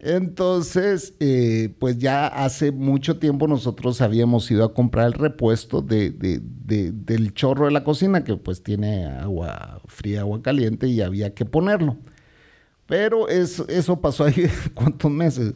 Entonces, 0.00 1.14
eh, 1.18 1.74
pues 1.80 1.98
ya 1.98 2.28
hace 2.28 2.70
mucho 2.70 3.18
tiempo 3.18 3.48
nosotros 3.48 4.00
habíamos 4.00 4.48
ido 4.52 4.64
a 4.64 4.72
comprar 4.72 5.08
el 5.08 5.14
repuesto 5.14 5.82
de, 5.82 6.10
de- 6.10 6.40
de- 6.40 6.92
del 6.92 7.34
chorro 7.34 7.64
de 7.64 7.72
la 7.72 7.82
cocina, 7.82 8.22
que 8.22 8.36
pues 8.36 8.62
tiene 8.62 9.06
agua 9.06 9.80
fría, 9.88 10.20
agua 10.20 10.40
caliente, 10.40 10.86
y 10.86 11.00
había 11.00 11.34
que 11.34 11.44
ponerlo. 11.44 11.96
Pero 12.88 13.28
eso, 13.28 13.68
eso 13.68 14.00
pasó 14.00 14.24
ahí, 14.24 14.50
¿cuántos 14.74 15.10
meses? 15.10 15.52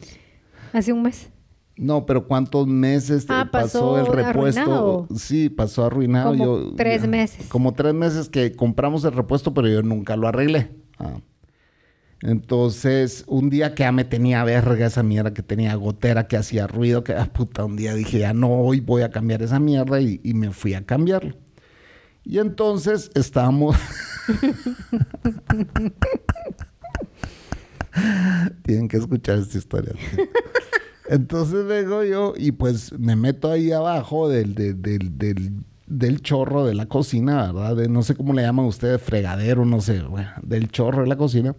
Hace 0.71 0.93
un 0.93 1.01
mes. 1.01 1.29
No, 1.75 2.05
pero 2.05 2.27
¿cuántos 2.27 2.67
meses 2.67 3.25
Ah, 3.29 3.49
pasó, 3.51 3.97
el 3.97 4.05
repuesto? 4.05 4.61
arruinado. 4.61 5.07
Sí, 5.15 5.49
pasó 5.49 5.85
arruinado. 5.85 6.29
Como 6.29 6.45
yo, 6.45 6.75
tres 6.75 7.07
meses. 7.07 7.47
Como 7.47 7.73
tres 7.73 7.95
meses 7.95 8.29
que 8.29 8.51
compramos 8.51 9.03
el 9.05 9.13
repuesto, 9.13 9.55
pero 9.55 9.67
yo 9.67 9.81
nunca 9.81 10.15
lo 10.15 10.27
arreglé. 10.27 10.69
Ah. 10.99 11.17
Entonces, 12.21 13.23
un 13.27 13.49
día 13.49 13.73
que 13.73 13.81
ya 13.81 13.91
me 13.91 14.05
tenía 14.05 14.43
verga 14.43 14.85
esa 14.85 15.01
mierda, 15.01 15.33
que 15.33 15.41
tenía 15.41 15.73
gotera, 15.73 16.27
que 16.27 16.37
hacía 16.37 16.67
ruido, 16.67 17.03
que 17.03 17.13
ah, 17.13 17.31
puta, 17.33 17.65
un 17.65 17.75
día 17.75 17.95
dije, 17.95 18.19
ya 18.19 18.33
no, 18.33 18.51
hoy 18.51 18.79
voy 18.79 19.01
a 19.01 19.09
cambiar 19.09 19.41
esa 19.41 19.59
mierda 19.59 19.99
y, 19.99 20.21
y 20.23 20.35
me 20.35 20.51
fui 20.51 20.75
a 20.75 20.85
cambiarlo. 20.85 21.35
Y 22.23 22.37
entonces 22.37 23.09
estábamos... 23.15 23.75
Tienen 28.63 28.87
que 28.87 28.97
escuchar 28.97 29.37
esta 29.39 29.57
historia. 29.57 29.93
Entonces 31.09 31.65
vengo 31.65 32.03
yo 32.03 32.33
y 32.37 32.53
pues 32.53 32.97
me 32.97 33.15
meto 33.15 33.51
ahí 33.51 33.71
abajo 33.71 34.29
del, 34.29 34.55
del, 34.55 34.81
del, 34.81 35.17
del- 35.17 35.51
del 35.85 36.21
chorro 36.21 36.65
de 36.65 36.73
la 36.73 36.87
cocina, 36.87 37.51
¿verdad? 37.51 37.75
No 37.89 38.01
sé 38.03 38.15
cómo 38.15 38.33
le 38.33 38.41
llaman 38.41 38.65
ustedes, 38.65 38.99
fregadero, 39.01 39.65
no 39.65 39.79
sé, 39.81 40.01
del 40.41 40.69
chorro 40.71 41.01
de 41.03 41.07
la 41.07 41.17
cocina. 41.17 41.55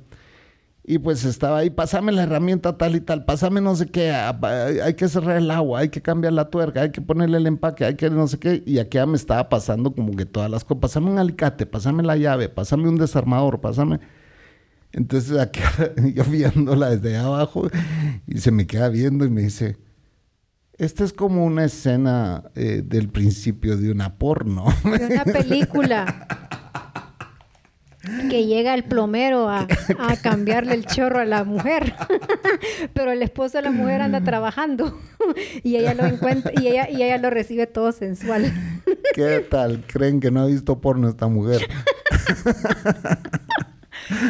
Y 0.86 0.98
pues 0.98 1.24
estaba 1.24 1.58
ahí, 1.58 1.70
pásame 1.70 2.10
la 2.10 2.24
herramienta 2.24 2.76
tal 2.76 2.96
y 2.96 3.00
tal, 3.00 3.24
pásame 3.24 3.60
no 3.60 3.76
sé 3.76 3.86
qué, 3.86 4.10
hay 4.12 4.94
que 4.94 5.08
cerrar 5.08 5.36
el 5.36 5.50
agua, 5.50 5.80
hay 5.80 5.88
que 5.90 6.02
cambiar 6.02 6.32
la 6.32 6.50
tuerca, 6.50 6.82
hay 6.82 6.90
que 6.90 7.00
ponerle 7.00 7.36
el 7.38 7.46
empaque, 7.46 7.84
hay 7.84 7.94
que 7.96 8.10
no 8.10 8.26
sé 8.26 8.38
qué. 8.38 8.62
Y 8.66 8.78
aquí 8.78 8.96
ya 8.96 9.06
me 9.06 9.16
estaba 9.16 9.48
pasando 9.48 9.94
como 9.94 10.16
que 10.16 10.26
todas 10.26 10.50
las 10.50 10.64
cosas, 10.64 10.80
pásame 10.80 11.10
un 11.10 11.18
alicate, 11.18 11.64
pásame 11.66 12.02
la 12.02 12.16
llave, 12.16 12.48
pásame 12.48 12.88
un 12.88 12.96
desarmador, 12.96 13.60
pásame... 13.60 14.00
Entonces 14.94 15.36
aquí 15.38 15.60
yo 16.14 16.24
viéndola 16.24 16.90
desde 16.90 17.18
abajo 17.18 17.68
y 18.26 18.38
se 18.38 18.50
me 18.52 18.66
queda 18.66 18.88
viendo 18.88 19.24
y 19.24 19.30
me 19.30 19.42
dice, 19.42 19.76
esta 20.78 21.04
es 21.04 21.12
como 21.12 21.44
una 21.44 21.64
escena 21.64 22.44
eh, 22.54 22.82
del 22.84 23.08
principio 23.08 23.76
de 23.76 23.90
una 23.90 24.16
porno. 24.16 24.66
De 24.84 25.06
una 25.06 25.24
película. 25.24 26.38
que 28.30 28.46
llega 28.46 28.74
el 28.74 28.84
plomero 28.84 29.48
a, 29.48 29.66
a 29.98 30.16
cambiarle 30.16 30.74
el 30.74 30.86
chorro 30.86 31.18
a 31.18 31.24
la 31.24 31.42
mujer. 31.42 31.94
Pero 32.94 33.10
el 33.10 33.22
esposo 33.22 33.58
de 33.58 33.64
la 33.64 33.70
mujer 33.72 34.00
anda 34.00 34.20
trabajando. 34.22 34.96
y 35.64 35.74
ella 35.74 35.94
lo 35.94 36.04
encuentra, 36.06 36.52
y 36.60 36.68
ella, 36.68 36.88
y 36.88 37.02
ella 37.02 37.18
lo 37.18 37.30
recibe 37.30 37.66
todo 37.66 37.90
sensual. 37.90 38.52
¿Qué 39.14 39.44
tal? 39.50 39.84
¿Creen 39.88 40.20
que 40.20 40.30
no 40.30 40.42
ha 40.42 40.46
visto 40.46 40.80
porno 40.80 41.08
esta 41.08 41.26
mujer? 41.26 41.62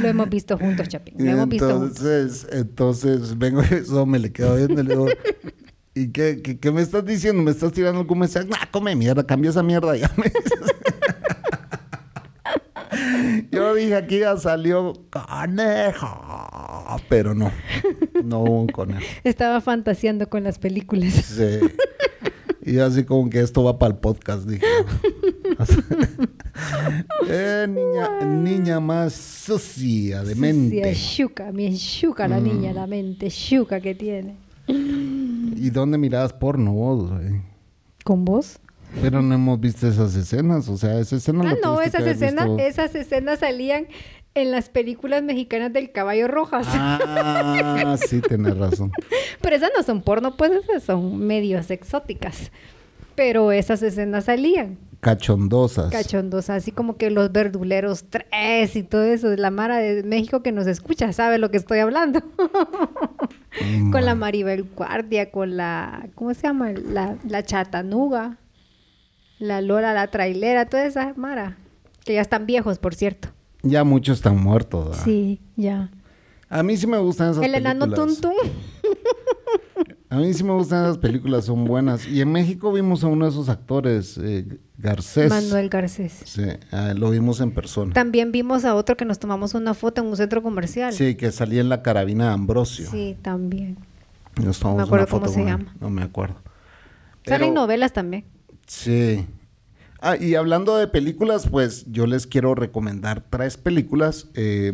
Lo 0.03 0.09
hemos 0.09 0.29
visto 0.29 0.59
juntos, 0.59 0.89
Chapín. 0.89 1.15
Lo 1.19 1.31
hemos 1.31 1.49
visto 1.49 1.79
juntos. 1.79 2.47
entonces, 2.53 3.39
vengo 3.39 3.63
y 3.63 3.75
eso 3.75 4.07
me 4.07 4.19
le 4.19 4.33
quedo 4.33 4.57
viendo 4.57 4.81
y 4.81 4.85
le 4.85 4.91
digo, 4.95 5.09
¿y 5.95 6.09
qué, 6.09 6.41
qué, 6.43 6.59
qué 6.59 6.71
me 6.71 6.83
estás 6.83 7.05
diciendo? 7.05 7.43
¿Me 7.43 7.51
estás 7.51 7.73
tirando 7.73 8.01
algún 8.01 8.19
mensaje? 8.19 8.47
Nah, 8.47 8.67
come 8.71 8.95
mierda, 8.95 9.27
cambia 9.27 9.51
esa 9.51 9.63
mierda 9.63 9.97
ya. 9.97 10.11
me. 10.17 10.33
Yo 13.51 13.75
dije 13.75 13.95
aquí 13.95 14.19
ya 14.21 14.37
salió 14.37 14.93
conejo, 15.11 16.09
pero 17.09 17.35
no, 17.35 17.51
no 18.25 18.41
hubo 18.41 18.61
un 18.63 18.69
conejo. 18.69 19.01
Estaba 19.25 19.61
fantaseando 19.61 20.29
con 20.29 20.45
las 20.45 20.59
películas. 20.59 21.13
Sí. 21.15 21.61
Y 22.63 22.79
así 22.79 23.05
como 23.05 23.29
que 23.29 23.41
esto 23.41 23.63
va 23.63 23.79
para 23.79 23.93
el 23.95 24.01
podcast, 24.01 24.49
dije. 24.49 24.65
eh, 27.29 27.67
niña, 28.27 28.81
más 28.81 29.13
sucia 29.15 30.23
de 30.23 30.35
mente. 30.35 30.95
Sí, 30.95 31.17
chuca, 31.17 31.51
bien 31.51 31.77
chuca 31.77 32.29
la 32.29 32.41
niña, 32.41 32.73
la 32.73 32.87
mente 32.87 33.31
chuca 33.31 33.81
que 33.81 33.95
tiene. 33.95 34.37
¿Y 34.67 35.71
dónde 35.71 35.99
mirabas 35.99 36.33
porno 36.33 36.73
vos? 36.73 37.11
güey? 37.11 37.43
¿Con 38.05 38.25
vos? 38.25 38.59
Pero 39.03 39.23
no 39.23 39.35
hemos 39.35 39.61
visto 39.61 39.89
esas 39.89 40.15
escenas, 40.15 40.69
o 40.69 40.77
sea, 40.77 41.01
esa 41.01 41.17
escena 41.17 41.51
Ah, 41.51 41.57
no, 41.63 41.81
esas 41.81 42.07
escenas, 42.07 42.47
visto. 42.47 42.63
esas 42.63 42.95
escenas 42.95 43.41
salían 43.41 43.87
en 44.35 44.51
las 44.51 44.69
películas 44.69 45.23
mexicanas 45.23 45.73
del 45.73 45.91
caballo 45.91 46.29
rojas. 46.29 46.67
Ah, 46.71 47.97
sí, 48.09 48.21
tenés 48.21 48.57
razón. 48.57 48.93
Pero 49.41 49.57
esas 49.57 49.71
no 49.77 49.83
son 49.83 50.03
porno, 50.03 50.37
pues 50.37 50.53
esas 50.53 50.83
son 50.83 51.19
medios 51.19 51.71
exóticas. 51.71 52.51
Pero 53.15 53.53
esas 53.53 53.83
escenas 53.83 54.25
salían. 54.25 54.79
Cachondosas. 55.05 55.93
Cachondos, 55.93 56.49
así 56.49 56.73
como 56.73 56.97
que 56.97 57.11
los 57.11 57.31
verduleros 57.31 58.07
tres 58.09 58.75
y 58.75 58.83
todo 58.83 59.03
eso, 59.03 59.37
la 59.37 59.51
Mara 59.51 59.77
de 59.77 60.03
México 60.03 60.43
que 60.43 60.51
nos 60.51 60.67
escucha 60.67 61.13
sabe 61.13 61.37
lo 61.37 61.51
que 61.51 61.59
estoy 61.59 61.81
hablando. 61.81 62.23
Mm, 63.61 63.93
con 63.93 64.05
la 64.05 64.15
Maribel 64.15 64.65
Guardia, 64.65 65.31
con 65.31 65.57
la, 65.57 66.09
¿cómo 66.15 66.33
se 66.35 66.43
llama? 66.43 66.73
La, 66.73 67.17
la 67.29 67.45
Chatanuga, 67.45 68.39
la 69.39 69.61
Lola, 69.61 69.93
la 69.93 70.09
trailera, 70.09 70.67
toda 70.67 70.87
esa 70.87 71.13
Mara, 71.17 71.59
que 72.05 72.15
ya 72.15 72.21
están 72.21 72.47
viejos, 72.47 72.79
por 72.79 72.95
cierto. 72.95 73.29
Ya 73.63 73.85
muchos 73.85 74.19
están 74.19 74.43
muertos. 74.43 74.89
¿verdad? 74.89 75.05
Sí, 75.05 75.41
ya. 75.55 75.91
A 76.49 76.63
mí 76.63 76.77
sí 76.77 76.87
me 76.87 76.99
gustan 76.99 77.31
esas 77.33 77.45
El 77.45 77.55
enano 77.55 77.85
películas. 77.87 78.21
Tum. 78.21 78.33
A 80.15 80.19
mí 80.19 80.33
sí 80.33 80.45
me 80.45 80.53
gustan 80.53 80.85
esas 80.85 80.99
películas, 80.99 81.47
son 81.47 81.65
buenas. 81.65 82.07
Y 82.07 82.21
en 82.21 82.31
México 82.31 82.73
vimos 82.73 83.03
a 83.03 83.09
uno 83.09 83.25
de 83.25 83.33
esos 83.33 83.49
actores, 83.49 84.17
eh, 84.23 84.47
Garcés. 84.79 85.29
Manuel 85.29 85.69
Garcés. 85.69 86.21
Sí, 86.25 86.45
ah, 86.71 86.93
lo 86.95 87.11
vimos 87.11 87.41
en 87.41 87.51
persona. 87.51 87.93
También 87.93 88.31
vimos 88.31 88.65
a 88.65 88.77
otro 88.77 88.97
que 88.97 89.05
nos 89.05 89.19
tomamos 89.19 89.55
una 89.55 89.75
foto 89.75 90.03
en 90.03 90.07
un 90.07 90.17
centro 90.17 90.41
comercial. 90.41 90.93
Sí, 90.93 91.17
que 91.17 91.33
salía 91.33 91.61
en 91.61 91.69
la 91.69 91.83
carabina 91.83 92.29
de 92.29 92.35
Ambrosio. 92.35 92.89
Sí, 92.89 93.17
también. 93.23 93.77
Nos 94.41 94.61
tomamos 94.61 94.83
me 94.83 94.85
acuerdo 94.85 95.05
una 95.05 95.11
foto 95.11 95.23
cómo 95.23 95.35
se 95.35 95.41
él. 95.41 95.47
llama. 95.47 95.75
No 95.81 95.91
me 95.91 96.03
acuerdo. 96.03 96.37
Salen 97.27 97.53
novelas 97.53 97.93
también. 97.93 98.25
Sí. 98.69 99.27
Ah, 100.07 100.17
y 100.21 100.35
hablando 100.35 100.77
de 100.77 100.87
películas, 100.87 101.49
pues 101.51 101.87
yo 101.91 102.07
les 102.07 102.27
quiero 102.27 102.55
recomendar 102.55 103.25
tres 103.31 103.57
películas. 103.57 104.29
eh, 104.35 104.71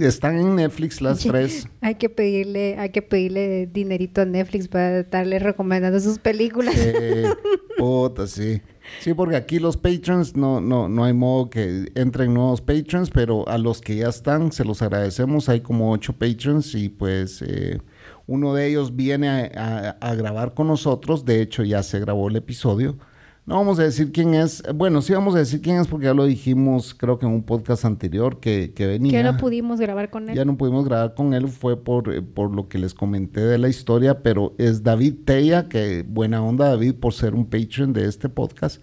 están 0.00 0.38
en 0.38 0.56
Netflix 0.56 1.02
las 1.02 1.20
Sí, 1.20 1.28
tres. 1.28 1.68
Hay 1.82 1.96
que 1.96 2.08
pedirle, 2.08 2.78
hay 2.78 2.88
que 2.88 3.02
pedirle 3.02 3.66
dinerito 3.66 4.22
a 4.22 4.24
Netflix 4.24 4.66
para 4.68 5.00
estarle 5.00 5.38
recomendando 5.38 6.00
sus 6.00 6.18
películas. 6.18 6.74
Sí, 6.74 6.80
puta, 7.78 8.26
sí. 8.26 8.62
Sí, 9.00 9.12
porque 9.12 9.36
aquí 9.36 9.58
los 9.58 9.76
patrons 9.76 10.34
no, 10.34 10.62
no, 10.62 10.88
no 10.88 11.04
hay 11.04 11.12
modo 11.12 11.50
que 11.50 11.92
entren 11.94 12.32
nuevos 12.32 12.62
patrons, 12.62 13.10
pero 13.10 13.46
a 13.48 13.58
los 13.58 13.82
que 13.82 13.96
ya 13.96 14.08
están 14.08 14.50
se 14.50 14.64
los 14.64 14.80
agradecemos. 14.80 15.50
Hay 15.50 15.60
como 15.60 15.92
ocho 15.92 16.14
patrons 16.14 16.74
y 16.74 16.88
pues 16.88 17.42
eh, 17.42 17.82
uno 18.26 18.54
de 18.54 18.66
ellos 18.68 18.96
viene 18.96 19.28
a, 19.28 19.96
a- 20.00 20.08
a 20.10 20.14
grabar 20.14 20.54
con 20.54 20.68
nosotros. 20.68 21.26
De 21.26 21.42
hecho, 21.42 21.64
ya 21.64 21.82
se 21.82 22.00
grabó 22.00 22.28
el 22.28 22.36
episodio. 22.36 22.96
No 23.48 23.54
vamos 23.54 23.78
a 23.78 23.84
decir 23.84 24.12
quién 24.12 24.34
es. 24.34 24.62
Bueno, 24.74 25.00
sí 25.00 25.14
vamos 25.14 25.34
a 25.34 25.38
decir 25.38 25.62
quién 25.62 25.80
es 25.80 25.86
porque 25.86 26.04
ya 26.04 26.12
lo 26.12 26.26
dijimos, 26.26 26.92
creo 26.92 27.18
que 27.18 27.24
en 27.24 27.32
un 27.32 27.42
podcast 27.42 27.86
anterior 27.86 28.40
que, 28.40 28.74
que 28.74 28.86
venía. 28.86 29.10
que 29.10 29.22
no 29.22 29.38
pudimos 29.38 29.80
grabar 29.80 30.10
con 30.10 30.28
él. 30.28 30.36
Ya 30.36 30.44
no 30.44 30.58
pudimos 30.58 30.84
grabar 30.84 31.14
con 31.14 31.32
él, 31.32 31.48
fue 31.48 31.82
por, 31.82 32.12
eh, 32.12 32.20
por 32.20 32.54
lo 32.54 32.68
que 32.68 32.76
les 32.76 32.92
comenté 32.92 33.40
de 33.40 33.56
la 33.56 33.70
historia, 33.70 34.22
pero 34.22 34.54
es 34.58 34.82
David 34.82 35.14
Teya, 35.24 35.66
que 35.66 36.04
buena 36.06 36.42
onda 36.42 36.68
David 36.68 36.96
por 36.96 37.14
ser 37.14 37.34
un 37.34 37.46
patron 37.46 37.94
de 37.94 38.04
este 38.04 38.28
podcast. 38.28 38.82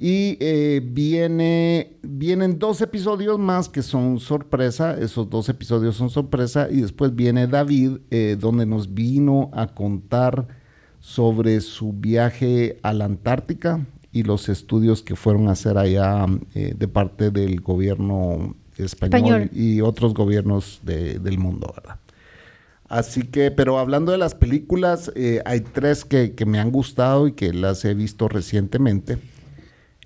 Y 0.00 0.36
eh, 0.40 0.82
viene, 0.84 1.96
vienen 2.02 2.58
dos 2.58 2.80
episodios 2.80 3.38
más 3.38 3.68
que 3.68 3.82
son 3.82 4.18
sorpresa, 4.18 4.98
esos 4.98 5.30
dos 5.30 5.48
episodios 5.48 5.94
son 5.94 6.10
sorpresa, 6.10 6.66
y 6.68 6.80
después 6.80 7.14
viene 7.14 7.46
David, 7.46 7.98
eh, 8.10 8.36
donde 8.36 8.66
nos 8.66 8.92
vino 8.94 9.48
a 9.52 9.68
contar 9.68 10.65
sobre 11.06 11.60
su 11.60 11.92
viaje 11.92 12.80
a 12.82 12.92
la 12.92 13.04
Antártica 13.04 13.86
y 14.10 14.24
los 14.24 14.48
estudios 14.48 15.02
que 15.04 15.14
fueron 15.14 15.46
a 15.46 15.52
hacer 15.52 15.78
allá 15.78 16.26
eh, 16.56 16.74
de 16.76 16.88
parte 16.88 17.30
del 17.30 17.60
gobierno 17.60 18.56
español, 18.76 19.42
Español. 19.44 19.50
y 19.52 19.82
otros 19.82 20.14
gobiernos 20.14 20.80
de- 20.82 21.20
del 21.20 21.38
mundo, 21.38 21.72
¿verdad? 21.76 22.00
Así 22.88 23.22
que, 23.22 23.52
pero 23.52 23.78
hablando 23.78 24.10
de 24.10 24.18
las 24.18 24.34
películas, 24.34 25.12
eh, 25.14 25.42
hay 25.44 25.60
tres 25.60 26.04
que, 26.04 26.34
que 26.34 26.44
me 26.44 26.58
han 26.58 26.72
gustado 26.72 27.28
y 27.28 27.32
que 27.32 27.52
las 27.54 27.84
he 27.84 27.94
visto 27.94 28.26
recientemente. 28.28 29.18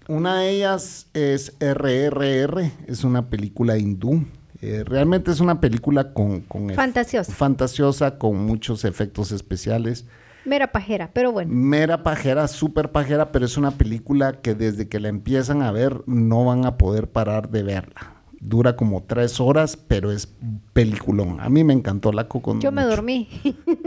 Una 0.06 0.40
de 0.40 0.50
ellas 0.50 1.06
es 1.14 1.54
RRR, 1.60 2.72
es 2.88 3.04
una 3.04 3.30
película 3.30 3.78
hindú. 3.78 4.26
Eh, 4.60 4.84
realmente 4.84 5.30
es 5.30 5.40
una 5.40 5.60
película 5.62 6.12
con, 6.12 6.40
con 6.40 6.68
Fantasiosa. 6.74 7.32
fantasiosa, 7.32 8.18
con 8.18 8.36
muchos 8.44 8.84
efectos 8.84 9.32
especiales. 9.32 10.04
Mera 10.44 10.72
pajera, 10.72 11.11
pero 11.12 11.33
bueno. 11.33 11.53
Mera 11.55 12.03
pajera, 12.03 12.48
súper 12.48 12.90
pajera, 12.92 13.31
pero 13.33 13.44
es 13.44 13.57
una 13.57 13.72
película 13.72 14.40
que 14.40 14.55
desde 14.55 14.88
que 14.88 15.00
la 15.00 15.09
empiezan 15.09 15.62
a 15.62 15.70
ver 15.72 16.03
no 16.07 16.44
van 16.44 16.64
a 16.64 16.76
poder 16.79 17.09
parar 17.09 17.50
de 17.50 17.62
verla. 17.62 18.16
Dura 18.42 18.74
como 18.74 19.03
tres 19.03 19.38
horas, 19.38 19.76
pero 19.76 20.11
es 20.11 20.26
peliculón. 20.72 21.40
A 21.40 21.50
mí 21.50 21.62
me 21.62 21.74
encantó 21.74 22.11
la 22.11 22.26
Coco. 22.26 22.59
Yo 22.59 22.72
me 22.72 22.83
mucho. 22.83 22.96
dormí. 22.96 23.29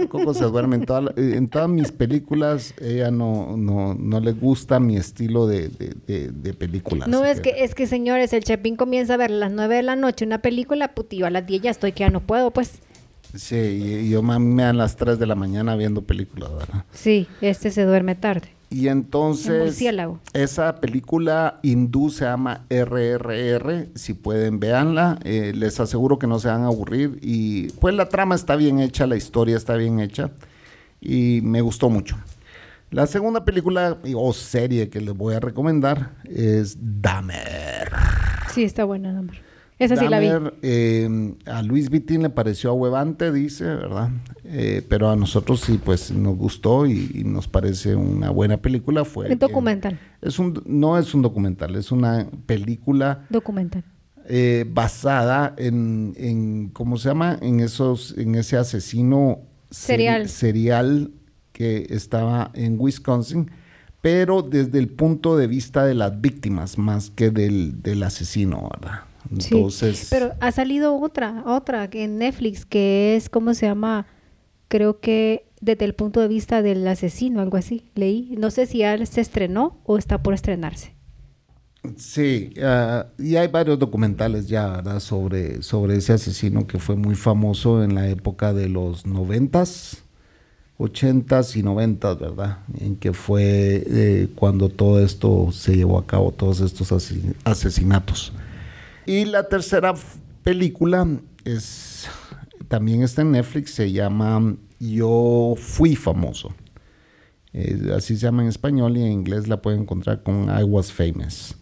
Coco 0.09 0.35
se 0.35 0.43
duerme 0.45 0.75
en, 0.75 0.85
toda 0.85 1.01
la- 1.01 1.11
eh, 1.15 1.33
en 1.37 1.47
todas 1.47 1.67
mis 1.69 1.91
películas. 1.91 2.75
Ella 2.79 3.09
no, 3.09 3.57
no, 3.57 3.95
no 3.95 4.19
le 4.19 4.31
gusta 4.33 4.79
mi 4.79 4.95
estilo 4.95 5.47
de, 5.47 5.69
de, 5.69 5.95
de- 6.05 6.31
de 6.31 6.53
películas. 6.53 7.07
No, 7.07 7.25
es 7.25 7.39
que, 7.41 7.63
es 7.63 7.73
que 7.73 7.87
señores, 7.87 8.31
el 8.33 8.43
Chapín 8.43 8.75
comienza 8.75 9.15
a 9.15 9.17
ver 9.17 9.31
a 9.31 9.35
las 9.35 9.51
9 9.51 9.77
de 9.77 9.83
la 9.83 9.95
noche 9.95 10.23
una 10.23 10.43
película, 10.43 10.89
puti, 10.93 11.17
yo 11.17 11.25
a 11.25 11.29
las 11.31 11.47
10 11.47 11.63
ya 11.63 11.71
estoy 11.71 11.91
que 11.93 12.01
ya 12.01 12.09
no 12.11 12.19
puedo, 12.19 12.51
pues. 12.51 12.79
Sí, 13.33 13.55
y, 13.55 14.09
yo 14.09 14.21
me 14.21 14.37
me 14.39 14.63
a 14.63 14.73
las 14.73 14.95
3 14.95 15.17
de 15.19 15.25
la 15.25 15.35
mañana 15.35 15.75
viendo 15.75 16.03
películas, 16.03 16.51
¿verdad? 16.55 16.85
Sí, 16.93 17.27
este 17.41 17.71
se 17.71 17.83
duerme 17.83 18.15
tarde. 18.15 18.49
Y 18.73 18.87
entonces, 18.87 19.79
esa 20.33 20.81
película 20.81 21.59
hindú 21.61 22.09
se 22.09 22.25
llama 22.25 22.65
RRR. 22.71 23.89
Si 23.93 24.15
pueden, 24.15 24.59
véanla. 24.59 25.19
Eh, 25.23 25.51
les 25.55 25.79
aseguro 25.79 26.17
que 26.17 26.25
no 26.25 26.39
se 26.39 26.47
van 26.47 26.63
a 26.63 26.67
aburrir. 26.67 27.19
Y 27.21 27.69
pues 27.73 27.93
la 27.93 28.09
trama 28.09 28.33
está 28.33 28.55
bien 28.55 28.79
hecha, 28.79 29.05
la 29.05 29.15
historia 29.15 29.57
está 29.57 29.75
bien 29.75 29.99
hecha. 29.99 30.31
Y 30.99 31.41
me 31.43 31.61
gustó 31.61 31.91
mucho. 31.91 32.17
La 32.89 33.05
segunda 33.05 33.45
película 33.45 33.99
o 34.15 34.33
serie 34.33 34.89
que 34.89 35.01
les 35.01 35.15
voy 35.15 35.35
a 35.35 35.39
recomendar 35.39 36.15
es 36.25 36.75
Dahmer. 36.79 37.91
Sí, 38.51 38.63
está 38.63 38.85
buena, 38.85 39.13
Dahmer. 39.13 39.52
Esa 39.83 39.95
sí 39.97 40.07
la 40.07 40.19
vi. 40.19 40.27
Eh, 40.61 41.33
a 41.45 41.61
Luis 41.61 41.89
Vitín 41.89 42.21
le 42.23 42.29
pareció 42.29 42.69
ahuevante, 42.71 43.31
dice, 43.31 43.65
¿verdad? 43.65 44.09
Eh, 44.43 44.85
pero 44.87 45.09
a 45.09 45.15
nosotros 45.15 45.61
sí, 45.61 45.79
pues 45.83 46.11
nos 46.11 46.35
gustó 46.37 46.85
y, 46.85 47.11
y 47.13 47.23
nos 47.23 47.47
parece 47.47 47.95
una 47.95 48.29
buena 48.29 48.57
película. 48.57 49.05
Fue 49.05 49.31
Es 49.31 49.39
documental. 49.39 49.99
es 50.21 50.39
un, 50.39 50.61
no 50.65 50.97
es 50.97 51.13
un 51.13 51.21
documental, 51.21 51.75
es 51.75 51.91
una 51.91 52.27
película 52.45 53.25
Documental. 53.29 53.83
eh, 54.27 54.65
basada 54.71 55.53
en, 55.57 56.13
en, 56.17 56.69
¿cómo 56.69 56.97
se 56.97 57.09
llama? 57.09 57.37
En 57.41 57.59
esos, 57.59 58.15
en 58.17 58.35
ese 58.35 58.57
asesino 58.57 59.39
seri- 59.69 59.75
Serial. 59.75 60.29
serial 60.29 61.11
que 61.51 61.87
estaba 61.89 62.51
en 62.53 62.77
Wisconsin, 62.79 63.51
pero 64.01 64.41
desde 64.41 64.79
el 64.79 64.89
punto 64.89 65.37
de 65.37 65.47
vista 65.47 65.85
de 65.85 65.93
las 65.93 66.19
víctimas 66.19 66.77
más 66.77 67.09
que 67.09 67.29
del, 67.31 67.81
del 67.81 68.03
asesino, 68.03 68.69
¿verdad? 68.71 69.01
Sí, 69.39 69.53
Pero 70.09 70.33
ha 70.39 70.51
salido 70.51 70.95
otra, 70.99 71.43
otra 71.45 71.89
en 71.91 72.17
Netflix 72.17 72.65
que 72.65 73.15
es, 73.15 73.29
¿cómo 73.29 73.53
se 73.53 73.65
llama? 73.65 74.05
Creo 74.69 74.99
que 74.99 75.45
desde 75.61 75.85
el 75.85 75.95
punto 75.95 76.19
de 76.21 76.27
vista 76.27 76.61
del 76.61 76.87
asesino, 76.87 77.41
algo 77.41 77.57
así, 77.57 77.85
leí. 77.95 78.35
No 78.37 78.51
sé 78.51 78.65
si 78.65 78.79
ya 78.79 79.03
se 79.05 79.21
estrenó 79.21 79.79
o 79.85 79.97
está 79.97 80.23
por 80.23 80.33
estrenarse. 80.33 80.95
Sí, 81.97 82.53
ah, 82.63 83.07
y 83.19 83.35
hay 83.35 83.47
varios 83.49 83.77
documentales 83.77 84.47
ya, 84.47 84.67
¿verdad? 84.69 84.99
Sobre, 85.01 85.61
sobre 85.61 85.97
ese 85.97 86.13
asesino 86.13 86.65
que 86.65 86.79
fue 86.79 86.95
muy 86.95 87.15
famoso 87.15 87.83
en 87.83 87.93
la 87.93 88.07
época 88.07 88.53
de 88.53 88.69
los 88.69 89.05
noventas, 89.05 90.03
ochentas 90.77 91.55
y 91.57 91.63
noventas, 91.63 92.19
¿verdad? 92.19 92.59
En 92.79 92.97
que 92.97 93.13
fue 93.13 93.83
eh, 93.87 94.29
cuando 94.35 94.69
todo 94.69 94.99
esto 95.03 95.51
se 95.51 95.75
llevó 95.77 95.99
a 95.99 96.07
cabo, 96.07 96.31
todos 96.33 96.61
estos 96.61 96.91
asesin- 96.91 97.35
asesinatos. 97.45 98.33
Y 99.05 99.25
la 99.25 99.47
tercera 99.49 99.93
película 100.43 101.07
es, 101.43 102.07
también 102.67 103.03
está 103.03 103.21
en 103.21 103.31
Netflix, 103.31 103.71
se 103.71 103.91
llama 103.91 104.55
Yo 104.79 105.55
Fui 105.57 105.95
Famoso. 105.95 106.53
Así 107.95 108.15
se 108.15 108.23
llama 108.23 108.43
en 108.43 108.49
español 108.49 108.97
y 108.97 109.03
en 109.03 109.11
inglés 109.11 109.47
la 109.47 109.61
pueden 109.61 109.81
encontrar 109.81 110.23
con 110.23 110.45
I 110.45 110.63
Was 110.63 110.91
Famous. 110.91 111.55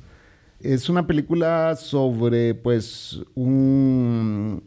Es 0.60 0.88
una 0.88 1.08
película 1.08 1.76
sobre, 1.76 2.54
pues, 2.54 3.20
un, 3.34 4.64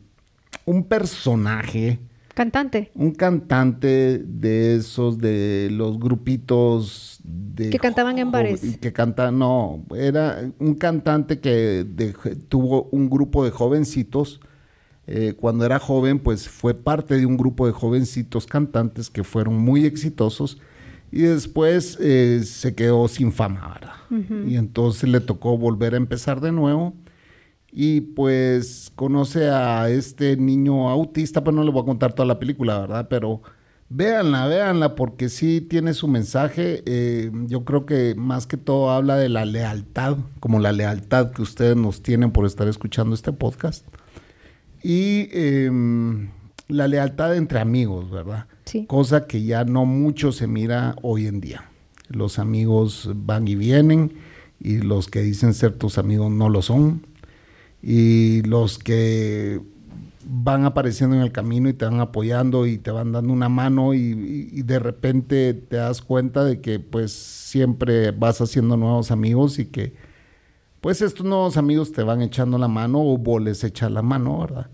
un 0.65 0.85
personaje 0.85 2.01
Cantante. 2.35 2.91
Un 2.95 3.13
cantante 3.13 4.19
de 4.19 4.75
esos, 4.77 5.19
de 5.19 5.69
los 5.71 5.99
grupitos 5.99 7.21
de... 7.23 7.71
Que 7.71 7.79
cantaban 7.79 8.19
en 8.19 8.31
bares. 8.33 8.79
Que 8.81 8.93
canta, 8.93 9.31
no, 9.31 9.85
era 9.97 10.51
un 10.59 10.75
cantante 10.75 11.39
que 11.41 11.85
de- 11.89 12.13
tuvo 12.49 12.89
un 12.91 13.09
grupo 13.09 13.45
de 13.45 13.51
jovencitos. 13.53 14.41
eh, 15.07 15.35
cuando 15.39 15.65
era 15.67 15.79
joven, 15.79 16.19
pues 16.19 16.49
fue 16.49 16.75
parte 16.75 17.17
de 17.19 17.27
un 17.27 17.37
grupo 17.37 17.67
de 17.67 17.73
jovencitos 17.73 18.47
cantantes 18.47 19.11
que 19.11 19.23
fueron 19.23 19.59
muy 19.59 19.85
exitosos 19.85 20.59
y 21.13 21.21
después 21.21 21.99
eh, 22.01 22.41
se 22.45 22.75
quedó 22.75 23.07
sin 23.09 23.31
fama, 23.31 23.69
¿verdad? 23.75 23.93
Y 24.49 24.57
entonces 24.57 25.09
le 25.09 25.21
tocó 25.21 25.59
volver 25.59 25.93
a 25.95 25.99
empezar 25.99 26.41
de 26.41 26.53
nuevo 26.53 26.95
y 27.77 28.03
pues 28.03 28.93
conoce 28.95 29.49
a 29.51 29.91
este 29.91 30.37
niño 30.37 30.89
autista, 30.89 31.43
pues 31.43 31.57
no 31.57 31.65
le 31.65 31.73
voy 31.73 31.83
a 31.83 31.87
contar 31.87 32.13
toda 32.13 32.25
la 32.25 32.39
película, 32.39 32.79
¿verdad? 32.79 33.09
Pero 33.11 33.43
véanla, 33.89 34.47
véanla, 34.47 34.95
porque 34.95 35.29
sí 35.29 35.61
tiene 35.61 35.93
su 35.93 36.07
mensaje. 36.07 36.85
eh, 36.87 37.33
yo 37.49 37.65
creo 37.65 37.85
que 37.85 38.15
más 38.17 38.47
que 38.47 38.57
todo 38.57 38.91
habla 38.91 39.17
de 39.17 39.29
la 39.29 39.45
lealtad, 39.45 40.19
como 40.39 40.61
la 40.61 40.71
lealtad 40.71 41.33
que 41.33 41.43
ustedes 41.43 41.77
nos 41.77 42.01
tienen 42.01 42.31
por 42.31 42.47
estar 42.47 42.69
escuchando 42.69 43.13
este 43.13 43.33
podcast. 43.33 43.85
Y 44.85 45.29
em, 45.33 46.31
la 46.69 46.87
lealtad 46.87 47.35
entre 47.35 47.59
amigos, 47.59 48.09
¿verdad? 48.09 48.47
Sí. 48.67 48.87
Cosa 48.87 49.27
que 49.27 49.43
ya 49.43 49.65
no 49.65 49.85
mucho 49.85 50.31
se 50.31 50.47
mira 50.47 50.95
hoy 51.03 51.27
en 51.27 51.41
día. 51.41 51.71
Los 52.09 52.39
amigos 52.39 53.11
van 53.17 53.49
y 53.49 53.57
vienen 53.57 54.13
y 54.61 54.79
los 54.79 55.09
que 55.09 55.23
dicen 55.23 55.55
ser 55.55 55.73
tus 55.73 55.99
amigos 55.99 56.31
no 56.31 56.49
lo 56.49 56.63
son. 56.63 57.14
Y 57.87 58.43
los 58.43 58.79
que 58.79 59.61
van 60.27 60.65
apareciendo 60.65 61.17
en 61.17 61.23
el 61.23 61.33
camino 61.33 61.69
y 61.69 61.75
te 61.75 61.85
van 61.85 62.01
apoyando 62.01 62.67
y 62.67 62.79
te 62.79 62.91
van 62.91 63.13
dando 63.13 63.31
una 63.33 63.51
mano 63.51 63.93
y, 63.93 63.99
y- 63.99 64.49
y 64.59 64.63
de 64.63 64.79
repente 64.79 65.53
te 65.53 65.77
das 65.77 66.01
cuenta 66.01 66.45
de 66.45 66.61
que 66.63 66.81
pues 66.81 67.13
siempre 67.13 68.11
vas 68.11 68.41
haciendo 68.41 68.79
nuevos 68.79 69.11
amigos 69.11 69.59
y 69.59 69.67
que 69.67 69.93
pues 70.81 71.03
estos 71.03 71.27
nuevos 71.27 71.59
amigos 71.59 71.93
te 71.93 72.03
van 72.03 72.23
echando 72.23 72.57
la 72.57 72.69
mano 72.69 73.01
o 73.03 73.19
vos 73.19 73.43
les 73.43 73.63
echas 73.65 73.91
la 73.91 74.01
mano, 74.03 74.41
¿verdad? 74.41 74.69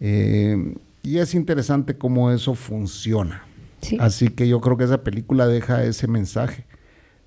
Eh, 0.00 0.76
y 1.02 1.18
es 1.18 1.34
interesante 1.34 1.96
cómo 1.98 2.30
eso 2.30 2.54
funciona. 2.54 3.42
Sí. 3.80 3.96
Así 4.00 4.28
que 4.28 4.48
yo 4.48 4.60
creo 4.60 4.76
que 4.76 4.84
esa 4.84 5.02
película 5.02 5.46
deja 5.48 5.82
ese 5.84 6.06
mensaje 6.06 6.66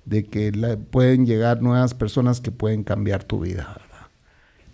de 0.06 0.24
que 0.24 0.52
la- 0.52 0.76
pueden 0.78 1.26
llegar 1.26 1.60
nuevas 1.62 1.92
personas 1.94 2.40
que 2.40 2.50
pueden 2.50 2.82
cambiar 2.82 3.24
tu 3.24 3.40
vida, 3.40 3.68
¿verdad? 3.78 3.91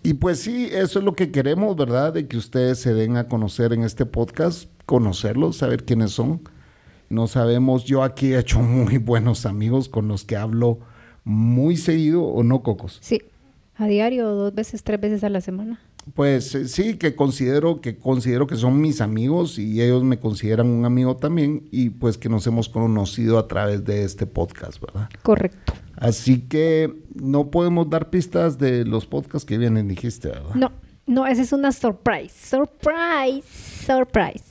Y 0.01 0.13
pues 0.13 0.39
sí, 0.39 0.69
eso 0.71 0.99
es 0.99 1.05
lo 1.05 1.13
que 1.13 1.31
queremos, 1.31 1.75
¿verdad? 1.75 2.13
De 2.13 2.27
que 2.27 2.37
ustedes 2.37 2.79
se 2.79 2.93
den 2.93 3.17
a 3.17 3.27
conocer 3.27 3.73
en 3.73 3.83
este 3.83 4.05
podcast, 4.05 4.69
conocerlos, 4.85 5.57
saber 5.57 5.83
quiénes 5.83 6.11
son. 6.11 6.41
No 7.09 7.27
sabemos, 7.27 7.85
yo 7.85 8.03
aquí 8.03 8.33
he 8.33 8.39
hecho 8.39 8.59
muy 8.59 8.97
buenos 8.97 9.45
amigos 9.45 9.89
con 9.89 10.07
los 10.07 10.23
que 10.23 10.37
hablo 10.37 10.79
muy 11.23 11.75
seguido 11.75 12.23
o 12.23 12.43
no, 12.43 12.63
Cocos. 12.63 12.99
Sí. 13.01 13.21
A 13.75 13.87
diario, 13.87 14.27
dos 14.29 14.53
veces, 14.53 14.83
tres 14.83 14.99
veces 14.99 15.23
a 15.23 15.29
la 15.29 15.41
semana. 15.41 15.79
Pues 16.13 16.53
eh, 16.55 16.67
sí, 16.67 16.97
que 16.97 17.15
considero 17.15 17.81
que 17.81 17.97
considero 17.97 18.47
que 18.47 18.55
son 18.55 18.81
mis 18.81 18.99
amigos 18.99 19.59
y 19.59 19.81
ellos 19.81 20.03
me 20.03 20.19
consideran 20.19 20.67
un 20.67 20.85
amigo 20.85 21.17
también 21.17 21.67
y 21.71 21.89
pues 21.89 22.17
que 22.17 22.29
nos 22.29 22.45
hemos 22.47 22.67
conocido 22.67 23.37
a 23.37 23.47
través 23.47 23.85
de 23.85 24.03
este 24.03 24.25
podcast, 24.25 24.81
¿verdad? 24.81 25.09
Correcto. 25.23 25.73
Así 25.99 26.39
que 26.47 26.93
no 27.13 27.51
podemos 27.51 27.89
dar 27.89 28.09
pistas 28.09 28.57
de 28.57 28.85
los 28.85 29.05
podcasts 29.05 29.45
que 29.45 29.57
vienen, 29.57 29.87
dijiste, 29.89 30.29
¿verdad? 30.29 30.55
No, 30.55 30.71
no, 31.05 31.27
esa 31.27 31.41
es 31.41 31.51
una 31.51 31.71
surprise. 31.73 32.33
Surprise. 32.33 33.43
Surprise. 33.85 34.45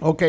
Ok. 0.00 0.22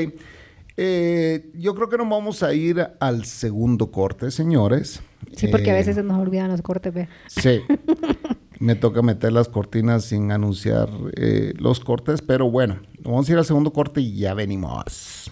Eh, 0.78 1.52
yo 1.56 1.74
creo 1.74 1.88
que 1.88 1.98
nos 1.98 2.10
vamos 2.10 2.44
a 2.44 2.54
ir 2.54 2.86
al 3.00 3.24
segundo 3.24 3.92
corte, 3.92 4.30
señores. 4.30 5.02
Sí, 5.38 5.48
porque 5.48 5.72
a 5.72 5.74
Eh, 5.74 5.78
veces 5.78 5.96
se 5.96 6.04
nos 6.04 6.20
olvidan 6.20 6.50
los 6.52 6.62
cortes, 6.62 6.94
ve. 6.94 7.08
Sí. 7.28 7.62
Me 8.60 8.76
toca 8.76 9.02
meter 9.02 9.32
las 9.34 9.48
cortinas 9.50 10.06
sin 10.06 10.32
anunciar 10.32 10.90
eh, 11.18 11.54
los 11.58 11.80
cortes, 11.80 12.22
pero 12.22 12.50
bueno, 12.52 12.80
vamos 13.04 13.28
a 13.28 13.32
ir 13.34 13.38
al 13.38 13.46
segundo 13.46 13.72
corte 13.72 14.02
y 14.02 14.18
ya 14.18 14.34
venimos. 14.34 15.32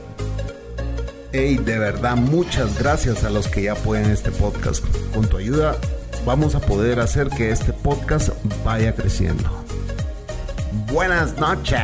Hey, 1.33 1.57
de 1.63 1.79
verdad, 1.79 2.17
muchas 2.17 2.77
gracias 2.77 3.23
a 3.23 3.29
los 3.29 3.47
que 3.47 3.63
ya 3.63 3.73
apoyan 3.73 4.11
este 4.11 4.31
podcast. 4.31 4.83
Con 5.13 5.27
tu 5.29 5.37
ayuda 5.37 5.77
vamos 6.25 6.55
a 6.55 6.59
poder 6.59 6.99
hacer 6.99 7.29
que 7.29 7.51
este 7.51 7.71
podcast 7.73 8.29
vaya 8.65 8.93
creciendo. 8.93 9.49
Buenas 10.91 11.37
noches. 11.37 11.79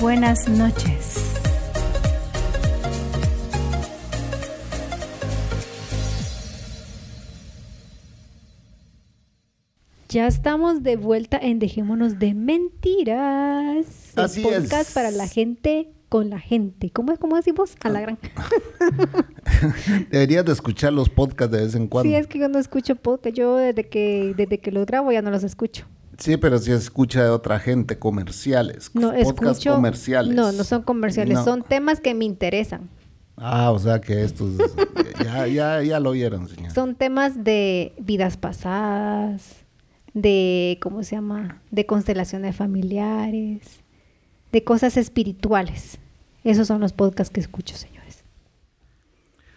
Buenas 0.00 0.48
noches. 0.48 1.18
Ya 10.08 10.26
estamos 10.26 10.82
de 10.82 10.96
vuelta 10.96 11.38
en 11.38 11.58
Dejémonos 11.58 12.18
de 12.18 12.34
Mentiras. 12.34 13.86
el 14.16 14.24
Así 14.24 14.42
podcast 14.42 14.88
es. 14.88 14.94
para 14.94 15.10
la 15.10 15.26
gente 15.26 15.88
con 16.12 16.28
la 16.28 16.40
gente. 16.40 16.90
¿Cómo 16.90 17.10
es? 17.10 17.18
¿Cómo 17.18 17.36
decimos? 17.36 17.74
A 17.82 17.88
la 17.88 18.02
gran. 18.02 18.18
Deberías 20.10 20.44
de 20.44 20.52
escuchar 20.52 20.92
los 20.92 21.08
podcasts 21.08 21.56
de 21.56 21.64
vez 21.64 21.74
en 21.74 21.86
cuando. 21.86 22.06
Sí, 22.06 22.14
es 22.14 22.26
que 22.26 22.38
yo 22.38 22.50
no 22.50 22.58
escucho 22.58 22.96
podcast. 22.96 23.34
Yo 23.34 23.56
desde 23.56 23.88
que, 23.88 24.34
desde 24.36 24.58
que 24.58 24.72
los 24.72 24.84
grabo 24.84 25.10
ya 25.10 25.22
no 25.22 25.30
los 25.30 25.42
escucho. 25.42 25.86
Sí, 26.18 26.36
pero 26.36 26.58
si 26.58 26.70
escucha 26.70 27.24
de 27.24 27.30
otra 27.30 27.58
gente, 27.58 27.98
comerciales. 27.98 28.90
No, 28.92 29.08
podcasts 29.08 29.60
escucho. 29.60 29.74
comerciales. 29.74 30.34
No, 30.36 30.52
no 30.52 30.64
son 30.64 30.82
comerciales. 30.82 31.38
No. 31.38 31.44
Son 31.44 31.62
temas 31.62 31.98
que 32.00 32.12
me 32.12 32.26
interesan. 32.26 32.90
Ah, 33.38 33.70
o 33.70 33.78
sea 33.78 33.98
que 34.02 34.22
estos. 34.22 34.50
ya, 35.24 35.46
ya, 35.46 35.82
ya 35.82 35.98
lo 35.98 36.10
oyeron, 36.10 36.46
señor. 36.46 36.72
Son 36.72 36.94
temas 36.94 37.42
de 37.42 37.94
vidas 37.98 38.36
pasadas, 38.36 39.64
de, 40.12 40.78
¿cómo 40.82 41.04
se 41.04 41.16
llama? 41.16 41.62
De 41.70 41.86
constelaciones 41.86 42.54
familiares, 42.54 43.81
de 44.52 44.64
cosas 44.64 44.96
espirituales. 44.96 45.98
Esos 46.44 46.66
son 46.68 46.80
los 46.80 46.92
podcasts 46.92 47.32
que 47.32 47.40
escucho, 47.40 47.76
señores. 47.76 48.24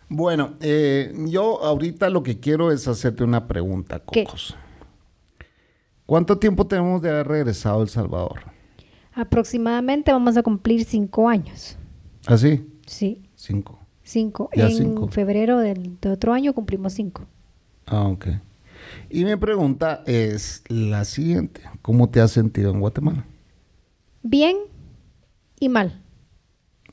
Bueno, 0.07 0.53
eh, 0.61 1.13
yo 1.27 1.63
ahorita 1.63 2.09
lo 2.09 2.23
que 2.23 2.39
quiero 2.39 2.71
es 2.71 2.87
hacerte 2.87 3.23
una 3.23 3.47
pregunta, 3.47 4.01
¿Qué? 4.11 4.23
Cocos. 4.23 4.55
¿Cuánto 6.05 6.37
tiempo 6.37 6.67
tenemos 6.67 7.01
de 7.01 7.09
haber 7.09 7.27
regresado 7.27 7.79
a 7.79 7.83
El 7.83 7.89
Salvador? 7.89 8.41
Aproximadamente 9.13 10.11
vamos 10.11 10.37
a 10.37 10.43
cumplir 10.43 10.83
cinco 10.85 11.27
años. 11.27 11.77
¿Así? 12.27 12.67
Sí, 12.85 13.23
Cinco. 13.35 13.79
cinco. 14.03 14.49
Ya 14.55 14.67
en 14.67 14.75
cinco. 14.75 15.07
febrero 15.07 15.57
del, 15.59 15.99
de 15.99 16.09
otro 16.11 16.33
año 16.33 16.53
cumplimos 16.53 16.93
cinco. 16.93 17.25
Ah, 17.87 18.07
ok. 18.07 18.27
Y 19.09 19.25
mi 19.25 19.35
pregunta 19.35 20.03
es 20.05 20.63
la 20.67 21.05
siguiente. 21.05 21.61
¿Cómo 21.81 22.09
te 22.09 22.21
has 22.21 22.31
sentido 22.31 22.71
en 22.71 22.79
Guatemala? 22.79 23.25
Bien 24.21 24.57
y 25.59 25.69
mal. 25.69 26.01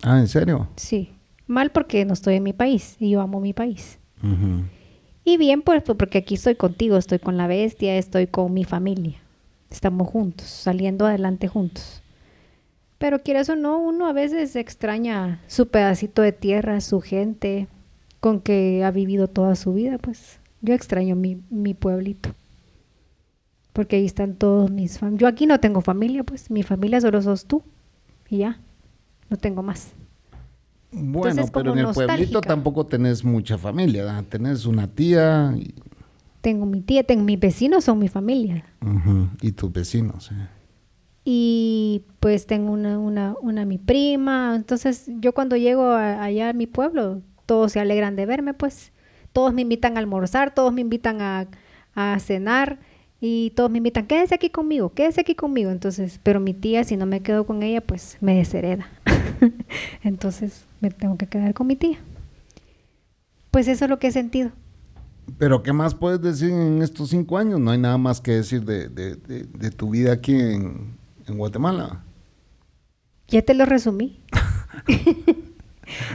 Ah, 0.02 0.18
¿en 0.18 0.28
serio? 0.28 0.68
Sí. 0.76 1.12
Mal 1.46 1.70
porque 1.70 2.04
no 2.04 2.12
estoy 2.12 2.36
en 2.36 2.42
mi 2.42 2.52
país 2.52 2.96
y 2.98 3.10
yo 3.10 3.20
amo 3.20 3.40
mi 3.40 3.52
país. 3.52 3.98
Y 5.24 5.36
bien, 5.36 5.62
pues, 5.62 5.82
pues, 5.82 5.98
porque 5.98 6.18
aquí 6.18 6.34
estoy 6.34 6.54
contigo, 6.54 6.96
estoy 6.96 7.18
con 7.18 7.36
la 7.36 7.46
bestia, 7.46 7.96
estoy 7.96 8.26
con 8.26 8.52
mi 8.54 8.64
familia. 8.64 9.18
Estamos 9.70 10.08
juntos, 10.08 10.46
saliendo 10.46 11.06
adelante 11.06 11.48
juntos. 11.48 12.02
Pero 12.98 13.22
quieras 13.22 13.48
o 13.48 13.56
no, 13.56 13.80
uno 13.80 14.06
a 14.06 14.12
veces 14.12 14.54
extraña 14.54 15.40
su 15.48 15.68
pedacito 15.68 16.22
de 16.22 16.32
tierra, 16.32 16.80
su 16.80 17.00
gente, 17.00 17.66
con 18.20 18.40
que 18.40 18.84
ha 18.84 18.92
vivido 18.92 19.26
toda 19.26 19.56
su 19.56 19.74
vida, 19.74 19.98
pues. 19.98 20.38
Yo 20.60 20.74
extraño 20.74 21.16
mi, 21.16 21.42
mi 21.50 21.74
pueblito. 21.74 22.34
Porque 23.72 23.96
ahí 23.96 24.06
están 24.06 24.34
todos 24.34 24.70
mis. 24.70 25.00
Yo 25.14 25.26
aquí 25.26 25.46
no 25.46 25.58
tengo 25.58 25.80
familia, 25.80 26.22
pues. 26.22 26.50
Mi 26.50 26.62
familia 26.62 27.00
solo 27.00 27.20
sos 27.22 27.46
tú. 27.46 27.64
Y 28.32 28.38
ya. 28.38 28.58
No 29.28 29.36
tengo 29.36 29.62
más. 29.62 29.92
Bueno, 30.90 31.44
pero 31.52 31.74
en 31.74 31.80
el 31.80 31.88
pueblito 31.88 32.40
tampoco 32.40 32.86
tenés 32.86 33.22
mucha 33.22 33.58
familia, 33.58 34.04
¿verdad? 34.06 34.24
tenés 34.24 34.64
una 34.64 34.86
tía. 34.86 35.52
Y... 35.54 35.74
Tengo 36.40 36.64
mi 36.64 36.80
tía, 36.80 37.04
tengo 37.04 37.24
mis 37.24 37.38
vecinos, 37.38 37.84
son 37.84 37.98
mi 37.98 38.08
familia. 38.08 38.64
Y 39.42 39.52
tus 39.52 39.70
vecinos. 39.70 40.30
Eh. 40.32 40.48
Y 41.26 42.04
pues 42.20 42.46
tengo 42.46 42.72
una, 42.72 42.98
una, 42.98 43.34
una 43.42 43.66
mi 43.66 43.76
prima. 43.76 44.54
Entonces 44.56 45.10
yo 45.20 45.34
cuando 45.34 45.58
llego 45.58 45.92
allá 45.92 46.48
a 46.48 46.52
mi 46.54 46.66
pueblo, 46.66 47.20
todos 47.44 47.72
se 47.72 47.80
alegran 47.80 48.16
de 48.16 48.24
verme, 48.24 48.54
pues. 48.54 48.92
Todos 49.34 49.52
me 49.52 49.60
invitan 49.60 49.98
a 49.98 50.00
almorzar, 50.00 50.54
todos 50.54 50.72
me 50.72 50.80
invitan 50.80 51.20
a, 51.20 51.48
a 51.94 52.18
cenar 52.18 52.78
y 53.24 53.50
todos 53.50 53.70
me 53.70 53.78
invitan, 53.78 54.08
quédese 54.08 54.34
aquí 54.34 54.50
conmigo, 54.50 54.92
quédese 54.94 55.20
aquí 55.20 55.36
conmigo. 55.36 55.70
Entonces, 55.70 56.18
pero 56.24 56.40
mi 56.40 56.54
tía, 56.54 56.82
si 56.82 56.96
no 56.96 57.06
me 57.06 57.20
quedo 57.20 57.46
con 57.46 57.62
ella, 57.62 57.80
pues 57.80 58.18
me 58.20 58.34
deshereda. 58.34 58.88
Entonces, 60.02 60.64
me 60.80 60.90
tengo 60.90 61.16
que 61.16 61.28
quedar 61.28 61.54
con 61.54 61.68
mi 61.68 61.76
tía. 61.76 62.00
Pues 63.52 63.68
eso 63.68 63.84
es 63.84 63.88
lo 63.88 64.00
que 64.00 64.08
he 64.08 64.10
sentido. 64.10 64.50
Pero, 65.38 65.62
¿qué 65.62 65.72
más 65.72 65.94
puedes 65.94 66.20
decir 66.20 66.50
en 66.50 66.82
estos 66.82 67.10
cinco 67.10 67.38
años? 67.38 67.60
No 67.60 67.70
hay 67.70 67.78
nada 67.78 67.96
más 67.96 68.20
que 68.20 68.32
decir 68.32 68.64
de, 68.64 68.88
de, 68.88 69.14
de, 69.14 69.70
tu 69.70 69.90
vida 69.90 70.14
aquí 70.14 70.34
en, 70.34 70.96
en 71.28 71.38
Guatemala. 71.38 72.02
Ya 73.28 73.42
te 73.42 73.54
lo 73.54 73.66
resumí. 73.66 74.18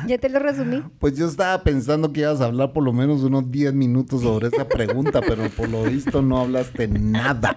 ya 0.08 0.18
te 0.18 0.30
lo 0.30 0.40
resumí. 0.40 0.84
Pues 1.00 1.18
yo 1.18 1.28
estaba 1.28 1.64
pensando 1.64 2.12
que 2.12 2.22
ibas 2.22 2.42
a 2.42 2.46
hablar 2.46 2.74
por 2.74 2.84
lo 2.84 2.94
menos 2.94 3.24
unos 3.24 3.50
10 3.52 3.74
minutos 3.74 4.22
sobre 4.22 4.48
esa 4.48 4.68
pregunta, 4.68 5.22
pero 5.22 5.50
por 5.50 5.70
lo 5.70 5.84
visto 5.84 6.22
no 6.22 6.40
hablaste 6.40 6.88
nada. 6.88 7.56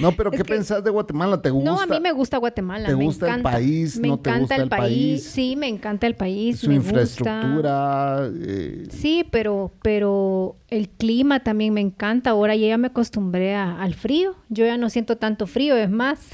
No, 0.00 0.12
pero 0.12 0.30
¿qué 0.30 0.44
pensás 0.44 0.82
de 0.84 0.90
Guatemala? 0.90 1.40
¿Te 1.42 1.50
gusta? 1.50 1.70
No, 1.70 1.80
a 1.80 1.86
mí 1.86 2.00
me 2.00 2.12
gusta 2.12 2.36
Guatemala. 2.38 2.86
¿Te 2.86 2.94
gusta 2.94 3.34
el 3.34 3.42
país? 3.42 3.98
Me 3.98 4.08
¿No 4.08 4.14
encanta 4.14 4.32
te 4.32 4.40
gusta 4.40 4.56
el 4.56 4.68
país? 4.68 5.24
Sí, 5.24 5.56
me 5.56 5.68
encanta 5.68 6.06
el 6.06 6.14
país. 6.14 6.58
Su 6.60 6.72
infraestructura. 6.72 8.30
Eh, 8.40 8.86
sí, 8.90 9.26
pero, 9.30 9.72
pero 9.82 10.56
el 10.68 10.88
clima 10.88 11.40
también 11.40 11.74
me 11.74 11.80
encanta. 11.80 12.30
Ahora 12.30 12.54
ya 12.54 12.78
me 12.78 12.88
acostumbré 12.88 13.54
al 13.54 13.94
frío. 13.94 14.36
Yo 14.48 14.64
ya 14.66 14.76
no 14.76 14.90
siento 14.90 15.16
tanto 15.16 15.46
frío. 15.46 15.76
Es 15.76 15.90
más, 15.90 16.28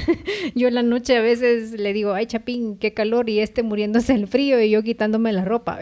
yo 0.54 0.68
en 0.68 0.74
la 0.74 0.82
noche 0.82 1.16
a 1.16 1.20
veces 1.20 1.72
le 1.72 1.92
digo, 1.92 2.12
ay, 2.12 2.26
Chapín, 2.26 2.76
qué 2.76 2.94
calor. 2.94 3.28
Y 3.28 3.40
este 3.40 3.62
muriéndose 3.62 4.14
el 4.14 4.28
frío 4.28 4.60
y 4.60 4.70
yo 4.70 4.82
quitándome 4.82 5.32
la 5.32 5.44
ropa. 5.44 5.78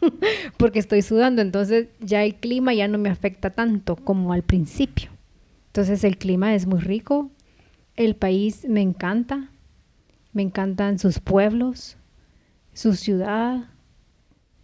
Porque 0.56 0.78
estoy 0.78 1.02
sudando. 1.02 1.40
Entonces 1.42 1.88
ya 2.00 2.24
el 2.24 2.34
clima 2.34 2.74
ya 2.74 2.88
no 2.88 2.98
me 2.98 3.10
afecta 3.10 3.50
tanto 3.50 3.96
como 3.96 4.32
al 4.32 4.42
principio. 4.42 5.13
Entonces 5.74 6.04
el 6.04 6.18
clima 6.18 6.54
es 6.54 6.68
muy 6.68 6.78
rico, 6.78 7.32
el 7.96 8.14
país 8.14 8.64
me 8.68 8.80
encanta, 8.80 9.50
me 10.32 10.42
encantan 10.42 11.00
sus 11.00 11.18
pueblos, 11.18 11.96
su 12.72 12.94
ciudad, 12.94 13.70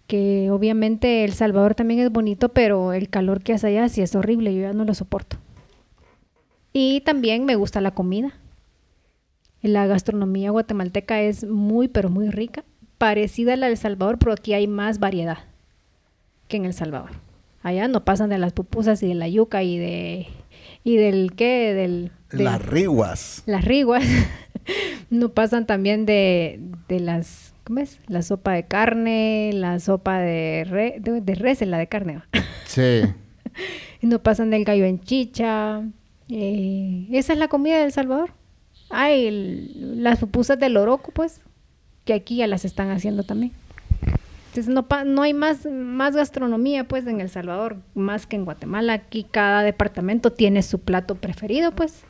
que 0.06 0.52
obviamente 0.52 1.24
El 1.24 1.32
Salvador 1.32 1.74
también 1.74 1.98
es 1.98 2.12
bonito, 2.12 2.50
pero 2.50 2.92
el 2.92 3.08
calor 3.08 3.42
que 3.42 3.54
hace 3.54 3.66
allá 3.66 3.88
sí 3.88 4.02
es 4.02 4.14
horrible, 4.14 4.54
yo 4.54 4.61
ya 4.61 4.72
no 4.72 4.84
lo 4.84 4.94
soporto. 4.94 5.36
Y 6.72 7.00
también 7.00 7.44
me 7.44 7.56
gusta 7.56 7.80
la 7.80 7.90
comida. 7.90 8.32
La 9.62 9.88
gastronomía 9.88 10.52
guatemalteca 10.52 11.20
es 11.22 11.42
muy, 11.42 11.88
pero 11.88 12.08
muy 12.08 12.30
rica, 12.30 12.62
parecida 12.98 13.54
a 13.54 13.56
la 13.56 13.66
de 13.66 13.72
El 13.72 13.78
Salvador, 13.78 14.20
pero 14.20 14.30
aquí 14.32 14.54
hay 14.54 14.68
más 14.68 15.00
variedad 15.00 15.38
que 16.46 16.58
en 16.58 16.66
El 16.66 16.72
Salvador. 16.72 17.11
Allá 17.64 17.88
no 17.88 18.04
pasan 18.04 18.30
de 18.30 18.38
las 18.38 18.52
pupusas 18.52 19.02
y 19.02 19.08
de 19.08 19.14
la 19.16 19.26
yuca 19.26 19.64
y 19.64 19.76
de 19.76 20.28
y 20.85 20.97
del 20.97 21.33
qué, 21.35 21.74
del... 21.74 22.12
las 22.31 22.64
riguas. 22.64 23.43
Las 23.47 23.64
riguas. 23.64 24.05
no 25.11 25.31
pasan 25.31 25.66
también 25.66 26.07
de, 26.07 26.61
de 26.89 27.01
las, 27.01 27.55
¿cómo 27.64 27.81
es? 27.81 27.99
La 28.07 28.22
sopa 28.22 28.53
de 28.53 28.64
carne, 28.66 29.51
la 29.53 29.81
sopa 29.81 30.18
de, 30.18 30.66
re, 30.68 30.97
de, 31.01 31.35
res, 31.35 31.61
la 31.62 31.78
de 31.78 31.87
carne. 31.87 32.22
sí. 32.66 33.03
no 34.03 34.22
pasan 34.22 34.51
del 34.51 34.64
gallo 34.64 34.85
en 34.85 35.01
chicha. 35.01 35.83
Eh, 36.28 37.07
esa 37.11 37.33
es 37.33 37.39
la 37.39 37.49
comida 37.49 37.78
de 37.78 37.85
El 37.85 37.93
Salvador. 37.93 38.33
Hay 38.89 39.31
las 39.76 40.18
pupusas 40.18 40.59
del 40.59 40.76
oroco, 40.76 41.12
pues, 41.12 41.41
que 42.05 42.14
aquí 42.14 42.37
ya 42.37 42.47
las 42.47 42.64
están 42.64 42.91
haciendo 42.91 43.22
también. 43.22 43.53
Entonces 44.51 44.74
no, 44.74 44.84
no 45.07 45.22
hay 45.22 45.32
más, 45.32 45.64
más 45.66 46.16
gastronomía 46.16 46.88
pues 46.88 47.07
en 47.07 47.20
El 47.20 47.28
Salvador, 47.30 47.76
más 47.94 48.26
que 48.26 48.34
en 48.34 48.44
Guatemala. 48.44 48.94
Aquí 48.94 49.24
cada 49.30 49.62
departamento 49.62 50.32
tiene 50.32 50.62
su 50.62 50.80
plato 50.80 51.14
preferido 51.14 51.70
pues. 51.70 52.03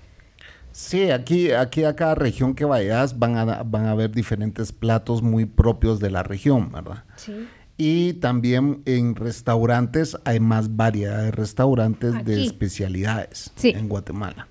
Sí, 0.73 1.11
aquí, 1.11 1.51
aquí 1.51 1.85
a 1.85 1.95
cada 1.95 2.15
región 2.15 2.55
que 2.55 2.65
vayas 2.65 3.19
van 3.19 3.37
a, 3.37 3.63
van 3.63 3.85
a 3.87 3.91
haber 3.91 4.11
diferentes 4.11 4.73
platos 4.73 5.21
muy 5.21 5.45
propios 5.45 6.01
de 6.01 6.11
la 6.11 6.23
región, 6.23 6.73
¿verdad? 6.73 7.05
Sí. 7.17 7.47
Y 7.77 8.15
también 8.15 8.83
en 8.87 9.17
restaurantes 9.17 10.17
hay 10.25 10.41
más 10.41 10.77
variedad 10.77 11.23
de 11.23 11.33
restaurantes 11.33 12.25
de 12.25 12.43
especialidades 12.43 13.53
en 13.63 13.89
Guatemala. 13.89 14.49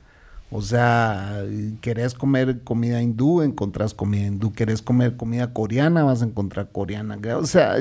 O 0.52 0.62
sea, 0.64 1.44
querés 1.80 2.16
comer 2.16 2.62
comida 2.64 3.02
hindú, 3.02 3.44
encontrás 3.44 3.94
comida 3.94 4.26
hindú. 4.26 4.52
Querés 4.52 4.82
comer 4.82 5.16
comida 5.16 5.54
coreana, 5.54 6.04
vas 6.04 6.24
a 6.24 6.26
encontrar 6.26 6.72
coreana. 6.72 7.20
O 7.38 7.46
sea, 7.46 7.76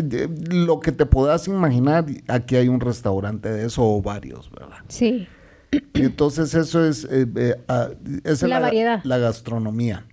lo 0.51 0.81
que 0.81 0.93
te 0.93 1.07
puedas 1.07 1.49
imaginar, 1.49 2.05
aquí 2.29 2.57
hay 2.57 2.69
un 2.69 2.81
restaurante 2.81 3.51
de 3.51 3.67
eso 3.67 3.83
o 3.83 4.03
varios, 4.03 4.51
¿verdad? 4.51 4.85
Sí. 4.89 5.27
Y 5.95 6.03
entonces 6.03 6.55
eso 6.55 6.85
es, 6.85 7.05
eh, 7.05 7.27
eh, 7.37 7.57
ah, 7.69 7.89
la, 8.43 8.61
variedad. 8.61 9.01
La 9.05 9.17
gastronomía. 9.17 10.07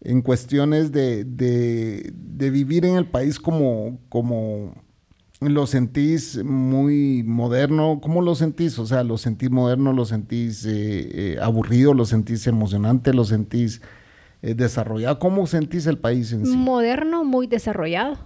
En 0.00 0.22
cuestiones 0.22 0.90
de, 0.90 1.22
de, 1.24 2.12
de 2.14 2.50
vivir 2.50 2.84
en 2.84 2.96
el 2.96 3.06
país 3.06 3.38
como, 3.38 4.00
como 4.08 4.74
¿Lo 5.48 5.66
sentís 5.66 6.42
muy 6.44 7.22
moderno? 7.24 8.00
¿Cómo 8.00 8.22
lo 8.22 8.34
sentís? 8.34 8.78
O 8.78 8.86
sea, 8.86 9.02
¿lo 9.02 9.18
sentís 9.18 9.50
moderno? 9.50 9.92
¿Lo 9.92 10.04
sentís 10.04 10.64
eh, 10.64 10.70
eh, 11.34 11.38
aburrido? 11.42 11.94
¿Lo 11.94 12.04
sentís 12.04 12.46
emocionante? 12.46 13.12
¿Lo 13.12 13.24
sentís 13.24 13.82
eh, 14.42 14.54
desarrollado? 14.54 15.18
¿Cómo 15.18 15.46
sentís 15.46 15.86
el 15.86 15.98
país 15.98 16.32
en 16.32 16.46
sí? 16.46 16.56
Moderno, 16.56 17.24
muy 17.24 17.46
desarrollado. 17.48 18.18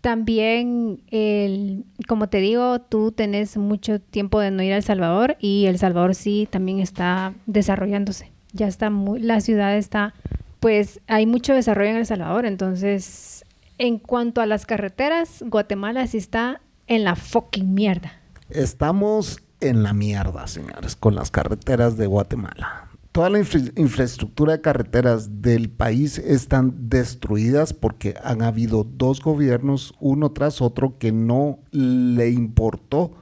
También, 0.00 1.02
el, 1.10 1.84
como 2.08 2.28
te 2.28 2.38
digo, 2.38 2.80
tú 2.80 3.12
tenés 3.12 3.56
mucho 3.56 4.00
tiempo 4.00 4.40
de 4.40 4.50
no 4.50 4.62
ir 4.62 4.72
a 4.72 4.76
El 4.76 4.82
Salvador 4.82 5.36
y 5.40 5.66
El 5.66 5.78
Salvador 5.78 6.14
sí 6.14 6.48
también 6.50 6.80
está 6.80 7.34
desarrollándose. 7.46 8.32
Ya 8.52 8.66
está 8.66 8.90
muy, 8.90 9.20
la 9.20 9.40
ciudad 9.40 9.76
está, 9.76 10.14
pues 10.58 11.00
hay 11.06 11.26
mucho 11.26 11.54
desarrollo 11.54 11.90
en 11.90 11.96
El 11.96 12.06
Salvador, 12.06 12.46
entonces 12.46 13.39
en 13.80 13.98
cuanto 13.98 14.42
a 14.42 14.46
las 14.46 14.66
carreteras, 14.66 15.42
Guatemala 15.46 16.06
sí 16.06 16.18
está 16.18 16.60
en 16.86 17.02
la 17.02 17.16
fucking 17.16 17.72
mierda. 17.72 18.12
Estamos 18.50 19.38
en 19.60 19.82
la 19.82 19.94
mierda, 19.94 20.46
señores, 20.48 20.96
con 20.96 21.14
las 21.14 21.30
carreteras 21.30 21.96
de 21.96 22.06
Guatemala. 22.06 22.90
Toda 23.10 23.30
la 23.30 23.38
infraestructura 23.38 24.52
de 24.52 24.60
carreteras 24.60 25.40
del 25.40 25.70
país 25.70 26.18
están 26.18 26.90
destruidas 26.90 27.72
porque 27.72 28.16
han 28.22 28.42
habido 28.42 28.84
dos 28.84 29.22
gobiernos, 29.22 29.94
uno 29.98 30.30
tras 30.32 30.60
otro, 30.60 30.98
que 30.98 31.10
no 31.10 31.60
le 31.70 32.28
importó 32.28 33.14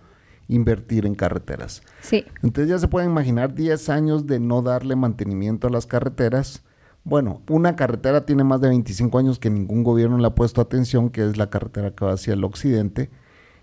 invertir 0.49 1.07
en 1.07 1.15
carreteras. 1.15 1.83
Sí. 2.01 2.25
Entonces 2.43 2.69
ya 2.69 2.79
se 2.81 2.89
pueden 2.89 3.11
imaginar 3.11 3.55
10 3.55 3.89
años 3.91 4.27
de 4.27 4.41
no 4.41 4.63
darle 4.63 4.97
mantenimiento 4.97 5.69
a 5.69 5.71
las 5.71 5.87
carreteras 5.87 6.65
bueno, 7.09 7.43
una 7.49 7.75
carretera 7.77 8.27
tiene 8.27 8.45
más 8.45 8.61
de 8.61 8.69
25 8.69 9.19
años 9.19 9.39
que 9.39 9.51
ningún 9.51 9.83
gobierno 9.83 10.19
le 10.19 10.27
ha 10.27 10.35
puesto 10.35 10.61
atención, 10.61 11.11
que 11.11 11.29
es 11.29 11.37
la 11.37 11.51
carretera 11.51 11.93
que 11.93 12.05
va 12.05 12.13
hacia 12.13 12.35
el 12.35 12.45
occidente, 12.45 13.11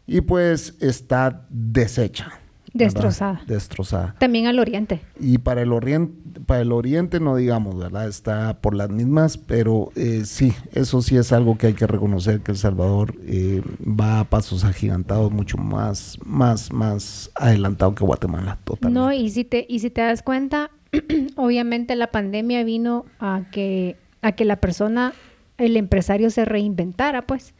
y 0.08 0.22
pues 0.22 0.76
está 0.80 1.46
deshecha. 1.50 2.40
Destrozada. 2.76 3.42
Destrozada. 3.48 4.16
También 4.20 4.48
al 4.48 4.60
oriente. 4.60 5.00
Y 5.18 5.38
para 5.38 5.62
el 5.62 5.72
oriente, 5.72 6.42
para 6.42 6.62
el 6.62 6.74
oriente 6.74 7.22
no 7.22 7.38
digamos, 7.38 7.80
¿verdad? 7.80 8.10
Está 8.10 8.60
por 8.60 8.76
las 8.76 8.90
mismas, 8.90 9.38
pero 9.38 9.94
eh, 9.96 10.24
sí, 10.26 10.54
eso 10.74 11.02
sí 11.02 11.16
es 11.16 11.32
algo 11.32 11.58
que 11.58 11.68
hay 11.68 11.74
que 11.74 11.88
reconocer 11.88 12.42
que 12.42 12.52
El 12.52 12.58
Salvador 12.58 13.16
eh, 13.26 13.62
va 13.82 14.20
a 14.20 14.24
pasos 14.26 14.66
agigantados 14.66 15.32
mucho 15.32 15.58
más, 15.58 16.20
más, 16.26 16.74
más 16.74 17.32
adelantado 17.36 17.96
que 17.96 18.04
Guatemala, 18.04 18.58
totalmente. 18.66 19.00
No, 19.00 19.14
y 19.14 19.30
si 19.30 19.46
te, 19.46 19.66
y 19.70 19.80
si 19.80 19.90
te 19.90 20.02
das 20.02 20.22
cuenta, 20.22 20.70
obviamente 21.36 21.96
la 21.96 22.08
pandemia 22.08 22.64
vino 22.64 23.06
a 23.20 23.44
que, 23.52 23.98
a 24.22 24.34
que 24.34 24.46
la 24.46 24.58
persona, 24.58 25.14
el 25.58 25.78
empresario 25.78 26.30
se 26.30 26.46
reinventara, 26.46 27.24
pues. 27.24 27.54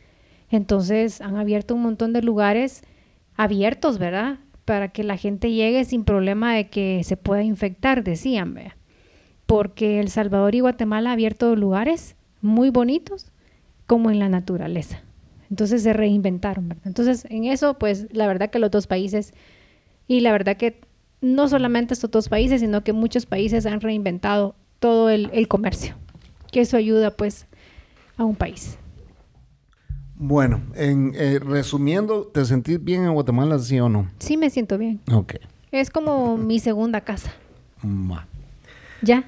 Entonces 0.50 1.22
han 1.22 1.38
abierto 1.38 1.76
un 1.76 1.82
montón 1.82 2.14
de 2.14 2.22
lugares 2.22 2.84
abiertos, 3.36 3.98
¿verdad? 3.98 4.40
Para 4.64 4.90
que 4.90 5.04
la 5.04 5.18
gente 5.18 5.52
llegue 5.52 5.86
sin 5.86 6.04
problema 6.04 6.56
de 6.56 6.68
que 6.68 7.04
se 7.04 7.18
pueda 7.18 7.44
infectar, 7.44 8.04
decían, 8.04 8.54
¿verdad? 8.54 8.74
Porque 9.46 10.00
El 10.00 10.10
Salvador 10.10 10.56
y 10.56 10.62
Guatemala 10.62 11.10
han 11.10 11.14
abierto 11.14 11.56
lugares 11.56 12.16
muy 12.42 12.70
bonitos 12.70 13.32
como 13.86 14.10
en 14.10 14.20
la 14.20 14.30
naturaleza. 14.30 15.02
Entonces 15.50 15.84
se 15.84 15.94
reinventaron, 15.94 16.70
¿verdad? 16.70 16.88
Entonces 16.88 17.26
en 17.30 17.46
eso, 17.46 17.76
pues 17.76 18.08
la 18.12 18.28
verdad 18.28 18.50
que 18.50 18.60
los 18.60 18.72
dos 18.72 18.88
países 18.88 19.34
y 20.08 20.22
la 20.22 20.32
verdad 20.32 20.58
que 20.58 20.80
no 21.26 21.48
solamente 21.50 21.94
estos 21.96 22.12
dos 22.12 22.30
países, 22.30 22.62
sino 22.62 22.84
que 22.84 22.94
muchos 22.94 23.26
países 23.26 23.66
han 23.66 23.82
reinventado 23.82 24.56
todo 24.80 25.10
el, 25.10 25.48
comercio, 25.48 25.96
que 26.52 26.62
eso 26.62 26.78
ayuda 26.78 27.10
pues 27.12 27.48
a 28.18 28.24
un 28.24 28.36
país. 28.36 28.78
Bueno, 30.18 30.62
en, 30.76 31.14
eh, 31.16 31.40
resumiendo, 31.40 32.28
¿te 32.28 32.46
sentís 32.46 32.82
bien 32.82 33.04
en 33.04 33.14
Guatemala, 33.14 33.58
sí 33.60 33.80
o 33.80 33.90
no? 33.90 34.10
Sí, 34.20 34.38
me 34.38 34.50
siento 34.50 34.78
bien. 34.78 35.02
Ok. 35.12 35.36
Es 35.72 35.90
como 35.90 36.38
mi 36.38 36.60
segunda 36.60 37.02
casa. 37.02 37.34
Ma. 37.82 38.28
Ya. 39.02 39.26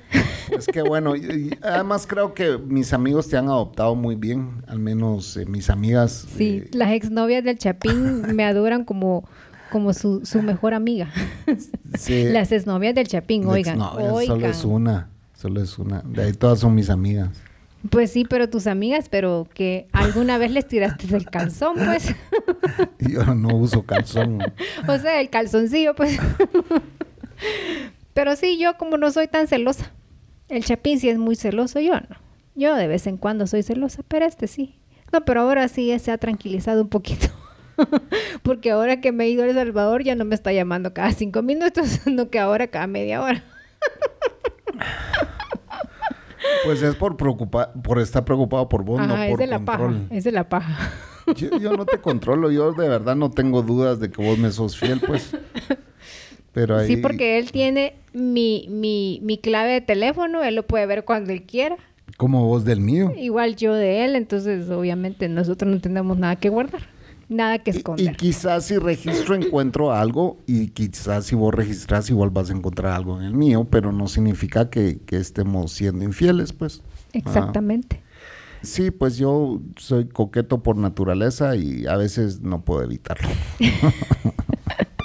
Es 0.56 0.68
que 0.68 0.82
bueno, 0.82 1.16
y- 1.16 1.20
y 1.26 1.58
además 1.62 2.08
creo 2.08 2.34
que 2.34 2.58
mis 2.58 2.94
amigos 2.94 3.28
te 3.28 3.38
han 3.38 3.48
adoptado 3.48 3.96
muy 3.96 4.16
bien, 4.16 4.64
al 4.68 4.80
menos 4.80 5.36
eh, 5.36 5.46
mis 5.46 5.70
amigas. 5.70 6.26
Sí, 6.38 6.64
eh, 6.64 6.70
las 6.74 6.92
exnovias 6.92 7.44
del 7.44 7.58
Chapín 7.58 8.36
me 8.36 8.46
adoran 8.46 8.86
como, 8.86 9.28
como 9.70 9.94
su, 9.94 10.26
su 10.26 10.42
mejor 10.42 10.74
amiga. 10.74 11.10
sí, 11.98 12.24
Las 12.26 12.52
exnovias 12.52 12.96
del 12.96 13.08
Chapín, 13.08 13.46
oigan. 13.46 13.78
no, 13.78 13.92
Solo 14.26 14.48
es 14.48 14.64
una, 14.64 15.10
solo 15.36 15.62
es 15.62 15.78
una. 15.78 16.02
De 16.02 16.24
ahí 16.24 16.34
todas 16.34 16.60
son 16.60 16.76
mis 16.76 16.90
amigas. 16.90 17.30
Pues 17.90 18.12
sí, 18.12 18.26
pero 18.28 18.50
tus 18.50 18.68
amigas, 18.68 19.08
pero 19.10 19.48
que 19.54 19.88
alguna 19.94 20.38
vez 20.38 20.52
les 20.52 20.68
tiraste 20.68 21.08
del 21.08 21.26
calzón, 21.26 21.76
pues. 21.76 22.14
Yo 23.00 23.24
no 23.36 23.56
uso 23.56 23.84
calzón. 23.84 24.40
o 24.88 24.98
sea, 24.98 25.22
el 25.22 25.30
calzoncillo, 25.30 25.96
pues. 25.96 26.18
pero 28.14 28.36
sí, 28.36 28.58
yo 28.58 28.78
como 28.78 28.98
no 28.98 29.12
soy 29.12 29.28
tan 29.28 29.48
celosa. 29.48 29.92
El 30.50 30.64
Chapín 30.64 31.00
sí 31.00 31.10
es 31.10 31.18
muy 31.18 31.36
celoso, 31.36 31.80
yo 31.80 31.94
no. 31.94 32.18
Yo 32.56 32.76
de 32.76 32.88
vez 32.88 33.06
en 33.06 33.18
cuando 33.18 33.46
soy 33.48 33.64
celosa, 33.64 34.02
pero 34.08 34.26
este 34.26 34.48
sí. 34.48 34.80
No, 35.14 35.24
pero 35.24 35.42
ahora 35.42 35.68
sí 35.68 35.98
se 36.00 36.12
ha 36.12 36.18
tranquilizado 36.18 36.82
un 36.82 36.90
poquito. 36.90 37.28
Porque 38.44 38.72
ahora 38.72 39.02
que 39.02 39.12
me 39.12 39.26
he 39.26 39.30
ido 39.30 39.44
a 39.44 39.48
El 39.48 39.54
Salvador 39.56 40.04
ya 40.04 40.16
no 40.16 40.26
me 40.26 40.36
está 40.36 40.52
llamando 40.54 40.94
cada 40.94 41.12
cinco 41.12 41.42
minutos, 41.42 41.88
sino 42.04 42.30
que 42.30 42.40
ahora 42.40 42.68
cada 42.68 42.88
media 42.88 43.22
hora. 43.22 43.44
Pues 46.64 46.82
es 46.82 46.96
por 46.96 47.18
preocupar, 47.18 47.74
por 47.84 48.00
estar 48.00 48.24
preocupado 48.24 48.70
por 48.70 48.84
vos, 48.84 49.06
no 49.06 49.22
es 49.22 49.32
por 49.32 49.40
de 49.40 49.48
la 49.48 49.58
control. 49.58 50.02
paja, 50.02 50.16
es 50.16 50.24
de 50.24 50.32
la 50.32 50.50
paja. 50.50 50.92
Yo, 51.36 51.58
yo 51.60 51.74
no 51.74 51.86
te 51.86 52.00
controlo, 52.00 52.52
yo 52.52 52.72
de 52.72 52.88
verdad 52.88 53.16
no 53.16 53.32
tengo 53.32 53.62
dudas 53.64 54.00
de 54.00 54.10
que 54.10 54.22
vos 54.22 54.38
me 54.38 54.50
sos 54.52 54.78
fiel, 54.78 55.02
pues. 55.06 55.36
Pero 56.54 56.78
ahí... 56.78 56.88
Sí, 56.88 56.98
porque 56.98 57.38
él 57.38 57.52
tiene 57.52 57.96
mi, 58.14 58.68
mi, 58.70 59.20
mi 59.24 59.38
clave 59.38 59.74
de 59.74 59.82
teléfono, 59.82 60.44
él 60.44 60.56
lo 60.56 60.66
puede 60.66 60.86
ver 60.86 61.04
cuando 61.06 61.34
él 61.34 61.44
quiera. 61.44 61.76
Como 62.16 62.46
vos 62.48 62.64
del 62.66 62.80
mío. 62.80 63.12
Igual 63.18 63.56
yo 63.58 63.74
de 63.74 64.06
él, 64.06 64.16
entonces 64.16 64.70
obviamente 64.70 65.28
nosotros 65.28 65.70
no 65.72 65.82
tenemos 65.82 66.18
nada 66.18 66.38
que 66.38 66.50
guardar, 66.50 66.84
nada 67.30 67.60
que 67.60 67.72
Y, 67.72 67.74
y 67.74 67.78
esconder. 67.78 68.16
quizás 68.18 68.66
si 68.66 68.78
registro 68.78 69.36
encuentro 69.36 69.92
algo 69.92 70.38
y 70.48 70.68
quizás 70.70 71.26
si 71.26 71.36
vos 71.36 71.54
registras 71.54 72.10
igual 72.10 72.30
vas 72.30 72.50
a 72.50 72.54
encontrar 72.54 72.94
algo 72.94 73.18
en 73.20 73.26
el 73.26 73.34
mío, 73.34 73.68
pero 73.70 73.92
no 73.92 74.08
significa 74.08 74.70
que, 74.70 75.00
que 75.06 75.18
estemos 75.18 75.72
siendo 75.72 76.04
infieles, 76.04 76.54
pues. 76.54 76.82
Exactamente. 77.14 78.02
Ah, 78.04 78.60
sí, 78.64 78.92
pues 78.92 79.18
yo 79.18 79.62
soy 79.78 80.08
coqueto 80.08 80.64
por 80.64 80.78
naturaleza 80.78 81.56
y 81.56 81.86
a 81.86 81.96
veces 81.98 82.42
no 82.42 82.64
puedo 82.64 82.84
evitarlo. 82.84 83.28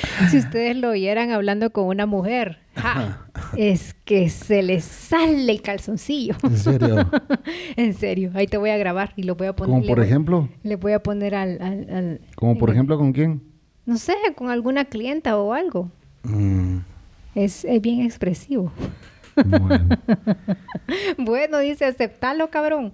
Si 0.30 0.38
ustedes 0.38 0.76
lo 0.76 0.90
oyeran 0.90 1.30
hablando 1.30 1.70
con 1.70 1.86
una 1.86 2.06
mujer, 2.06 2.58
¡ja! 2.76 3.26
es 3.56 3.94
que 4.04 4.28
se 4.30 4.62
le 4.62 4.80
sale 4.80 5.50
el 5.52 5.62
calzoncillo. 5.62 6.34
En 6.42 6.56
serio. 6.56 7.10
en 7.76 7.94
serio, 7.94 8.30
ahí 8.34 8.46
te 8.46 8.56
voy 8.56 8.70
a 8.70 8.76
grabar 8.76 9.12
y 9.16 9.24
lo 9.24 9.34
voy 9.36 9.48
a 9.48 9.54
poner. 9.56 9.74
Como 9.74 9.86
por 9.86 10.00
ejemplo, 10.02 10.48
Le 10.62 10.76
voy 10.76 10.92
a 10.92 11.02
poner 11.02 11.34
al... 11.34 11.60
al- 11.60 11.86
al- 11.94 12.20
como 12.36 12.56
por 12.58 12.70
en- 12.70 12.76
ejemplo 12.76 12.98
con 12.98 13.12
quién. 13.12 13.42
No 13.84 13.96
sé, 13.96 14.14
con 14.36 14.48
alguna 14.50 14.84
clienta 14.86 15.36
o 15.36 15.52
algo. 15.52 15.90
Mm, 16.22 16.78
Es, 17.34 17.64
es 17.64 17.80
bien 17.82 18.02
expresivo. 18.02 18.72
bueno. 19.34 19.88
bueno, 21.18 21.58
dice, 21.58 21.84
aceptalo, 21.84 22.50
cabrón. 22.50 22.92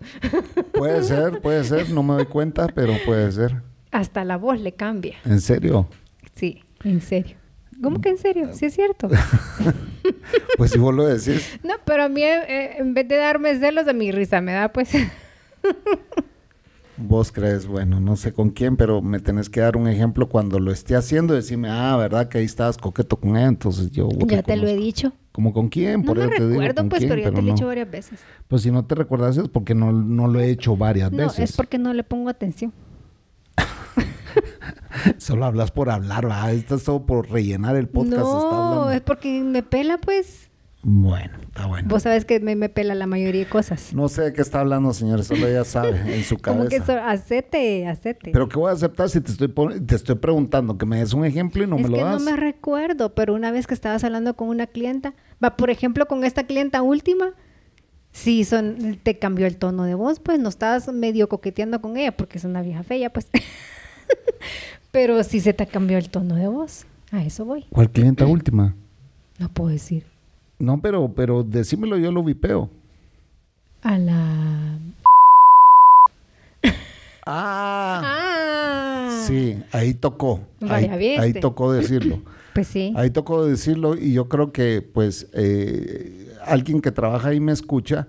Puede 0.73 1.03
ser, 1.03 1.41
puede 1.41 1.65
ser, 1.65 1.91
no 1.91 2.03
me 2.03 2.15
doy 2.15 2.27
cuenta, 2.27 2.67
pero 2.69 2.95
puede 3.05 3.31
ser. 3.33 3.63
Hasta 3.91 4.25
la 4.25 4.37
voz 4.37 4.61
le 4.61 4.73
cambia. 4.73 5.17
¿En 5.25 5.41
serio? 5.41 5.89
Sí, 6.35 6.63
en 6.85 7.01
serio. 7.01 7.37
¿Cómo 7.83 8.01
que 8.01 8.09
en 8.09 8.19
serio? 8.19 8.51
Sí 8.55 8.67
es 8.67 8.75
cierto. 8.75 9.09
Pues 10.57 10.71
si 10.71 10.79
vos 10.79 10.95
lo 10.95 11.07
decís. 11.07 11.59
No, 11.63 11.75
pero 11.85 12.05
a 12.05 12.09
mí 12.09 12.23
eh, 12.23 12.79
en 12.79 12.95
vez 12.95 13.07
de 13.09 13.17
darme 13.17 13.59
celos 13.59 13.85
de 13.85 13.93
mi 13.95 14.11
risa 14.11 14.41
me 14.41 14.53
da 14.53 14.73
pues 14.73 14.91
Vos 16.97 17.31
crees, 17.31 17.67
bueno, 17.67 18.01
no 18.01 18.17
sé 18.17 18.33
con 18.33 18.51
quién, 18.51 18.77
pero 18.77 19.01
me 19.03 19.21
tenés 19.21 19.49
que 19.49 19.61
dar 19.61 19.77
un 19.77 19.87
ejemplo 19.87 20.29
cuando 20.29 20.59
lo 20.59 20.73
esté 20.73 20.97
haciendo. 20.97 21.35
Decirme, 21.35 21.69
ah, 21.71 21.97
¿verdad 21.97 22.29
que 22.29 22.39
ahí 22.39 22.45
estabas 22.45 22.77
coqueto 22.77 23.17
con 23.19 23.37
ella? 23.37 23.47
Entonces 23.47 23.91
yo. 23.93 24.09
ya 24.27 24.43
te 24.43 24.57
lo 24.57 24.67
he 24.67 24.77
dicho. 24.77 25.13
¿Como 25.31 25.53
con 25.53 25.69
quién? 25.69 26.01
No 26.01 26.07
Por 26.07 26.19
me 26.19 26.27
te 26.29 26.35
digo 26.49 26.61
recuerdo 26.61 26.75
con 26.83 26.89
pues, 26.89 26.99
quién, 27.01 27.11
pero 27.11 27.23
ya 27.23 27.31
te 27.31 27.37
lo 27.37 27.39
he 27.39 27.43
no. 27.51 27.55
dicho 27.55 27.67
varias 27.67 27.91
veces. 27.91 28.21
Pues 28.49 28.63
si 28.63 28.73
no 28.73 28.85
te 28.85 28.97
recuerdas 28.97 29.37
es 29.37 29.49
porque 29.49 29.77
no, 29.77 29.93
no 29.93 30.27
lo 30.27 30.41
he 30.41 30.51
hecho 30.51 30.77
varias 30.77 31.13
No, 31.13 31.19
veces. 31.19 31.51
es 31.51 31.57
porque 31.57 31.79
no 31.79 31.95
le 31.95 32.03
pongo 32.03 32.31
atención. 32.31 32.73
Solo 35.19 35.45
hablas 35.45 35.71
por 35.71 35.91
hablar, 35.91 36.25
¿verdad? 36.25 36.53
Estás 36.53 36.85
todo 36.85 37.07
por 37.07 37.31
rellenar 37.31 37.77
el 37.77 37.89
podcast. 37.89 38.21
no, 38.21 38.91
es 38.91 39.01
porque 39.01 39.43
me 39.43 39.63
pela 39.63 39.99
pues. 39.99 40.49
Bueno, 40.83 41.37
está 41.43 41.67
bueno. 41.67 41.89
Vos 41.89 42.05
sabes 42.05 42.25
que 42.25 42.39
me, 42.39 42.55
me 42.55 42.69
pela 42.69 42.95
la 42.95 43.07
mayoría 43.07 43.45
de 43.45 43.51
cosas. 43.51 43.93
No 43.93 44.09
sé 44.09 44.23
de 44.23 44.33
qué 44.33 44.43
está 44.43 44.61
hablando, 44.61 44.93
señores. 44.93 45.27
Solo 45.27 45.49
ella 45.49 45.65
sabe 45.65 46.01
en 46.17 46.23
su 46.23 46.39
cabeza. 46.39 46.59
Como 46.59 46.69
que 46.69 46.81
so, 46.81 46.93
hacete, 46.93 47.87
hacete. 47.89 48.31
Pero 48.31 48.49
¿qué 48.49 48.57
voy 48.59 48.71
a 48.71 48.75
aceptar 48.75 49.11
si 49.11 49.21
te 49.21 49.33
estoy, 49.33 49.53
te 49.87 49.97
estoy 49.97 50.15
preguntando 50.15 50.79
que 50.79 50.87
me 50.87 51.01
des 51.01 51.13
un 51.13 51.25
ejemplo 51.25 51.65
y 51.65 51.67
no 51.67 51.77
es 51.77 51.83
me 51.83 51.89
lo 51.89 51.97
que 51.97 52.03
das? 52.05 52.23
no 52.23 52.31
me 52.31 52.37
recuerdo, 52.37 53.15
pero 53.15 53.35
una 53.35 53.51
vez 53.51 53.67
que 53.67 53.75
estabas 53.75 54.05
hablando 54.05 54.35
con 54.35 54.49
una 54.49 54.69
clienta, 54.69 55.15
va, 55.43 55.57
por 55.57 55.71
ejemplo, 55.71 56.07
con 56.07 56.25
esta 56.25 56.45
clienta 56.45 56.81
última, 56.81 57.35
sí 58.13 58.45
son, 58.45 59.01
te 59.03 59.19
cambió 59.19 59.47
el 59.47 59.57
tono 59.57 59.83
de 59.83 59.95
voz, 59.95 60.21
pues 60.21 60.39
no 60.39 60.49
estabas 60.49 60.87
medio 60.93 61.29
coqueteando 61.29 61.81
con 61.81 61.97
ella 61.97 62.17
porque 62.17 62.39
es 62.39 62.45
una 62.45 62.63
vieja 62.63 62.85
fea, 62.85 63.13
pues. 63.13 63.29
pero 64.91 65.23
sí 65.25 65.41
se 65.41 65.53
te 65.53 65.67
cambió 65.67 65.99
el 65.99 66.09
tono 66.11 66.35
de 66.37 66.49
voz. 66.49 66.87
A 67.11 67.23
eso 67.25 67.45
voy. 67.45 67.65
¿Cuál 67.71 67.91
clienta 67.91 68.27
última? 68.27 68.75
No 69.39 69.49
puedo 69.49 69.71
decir. 69.71 70.05
No, 70.59 70.81
pero, 70.81 71.13
pero 71.15 71.43
decímelo, 71.43 71.97
yo 71.97 72.11
lo 72.13 72.23
vipeo. 72.23 72.69
A 73.83 73.97
la. 73.99 74.79
Ah, 77.31 78.01
Ah. 78.05 79.23
sí, 79.27 79.63
ahí 79.73 79.93
tocó. 79.95 80.41
Vaya, 80.61 80.95
ahí, 80.95 80.99
¿viste? 80.99 81.21
ahí 81.21 81.33
tocó 81.35 81.73
decirlo. 81.73 82.21
Pues 82.55 82.67
sí. 82.67 82.93
Ahí 82.97 83.11
tocó 83.11 83.45
decirlo 83.47 83.95
y 83.97 84.13
yo 84.15 84.29
creo 84.29 84.51
que 84.51 84.83
pues 84.83 85.29
eh, 85.33 86.35
alguien 86.45 86.81
que 86.81 86.91
trabaja 86.91 87.29
ahí 87.29 87.39
me 87.39 87.53
escucha, 87.53 88.09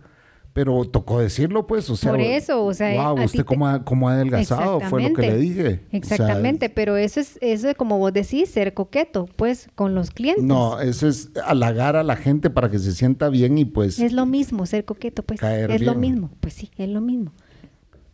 pero 0.59 0.83
tocó 0.83 1.21
decirlo 1.21 1.65
pues, 1.65 1.89
o 1.89 1.95
sea. 1.95 2.11
Por 2.11 2.19
eso, 2.19 2.65
o 2.65 2.73
sea, 2.73 3.13
Wow, 3.13 3.23
usted 3.23 3.39
te- 3.39 3.45
cómo 3.45 3.65
ha, 3.65 3.85
cómo 3.85 4.09
ha 4.09 4.13
adelgazado, 4.15 4.81
fue 4.81 5.01
lo 5.01 5.13
que 5.13 5.21
le 5.21 5.27
Exactamente. 5.29 5.37
dije. 5.39 5.61
O 5.61 5.89
sea, 5.89 5.97
Exactamente, 5.99 6.69
pero 6.69 6.97
eso 6.97 7.21
es, 7.21 7.37
eso 7.39 7.69
es 7.69 7.75
como 7.77 7.97
vos 7.97 8.11
decís, 8.11 8.49
ser 8.49 8.73
coqueto, 8.73 9.29
pues, 9.37 9.69
con 9.75 9.95
los 9.95 10.11
clientes. 10.11 10.43
no, 10.43 10.77
eso 10.81 11.07
es 11.07 11.29
halagar 11.45 11.95
a 11.95 12.03
la 12.03 12.17
gente 12.17 12.49
para 12.49 12.69
que 12.69 12.77
se 12.77 12.91
sienta 12.91 13.29
bien 13.29 13.57
y 13.57 13.63
pues 13.63 13.99
Es 13.99 14.11
lo 14.11 14.25
mismo 14.25 14.65
ser 14.65 14.83
coqueto, 14.83 15.23
pues. 15.23 15.39
Caer 15.39 15.71
es 15.71 15.79
lo 15.81 15.95
mismo, 15.95 16.29
pues 16.41 16.55
sí, 16.55 16.69
es 16.75 16.89
lo 16.89 16.99
mismo. 16.99 17.31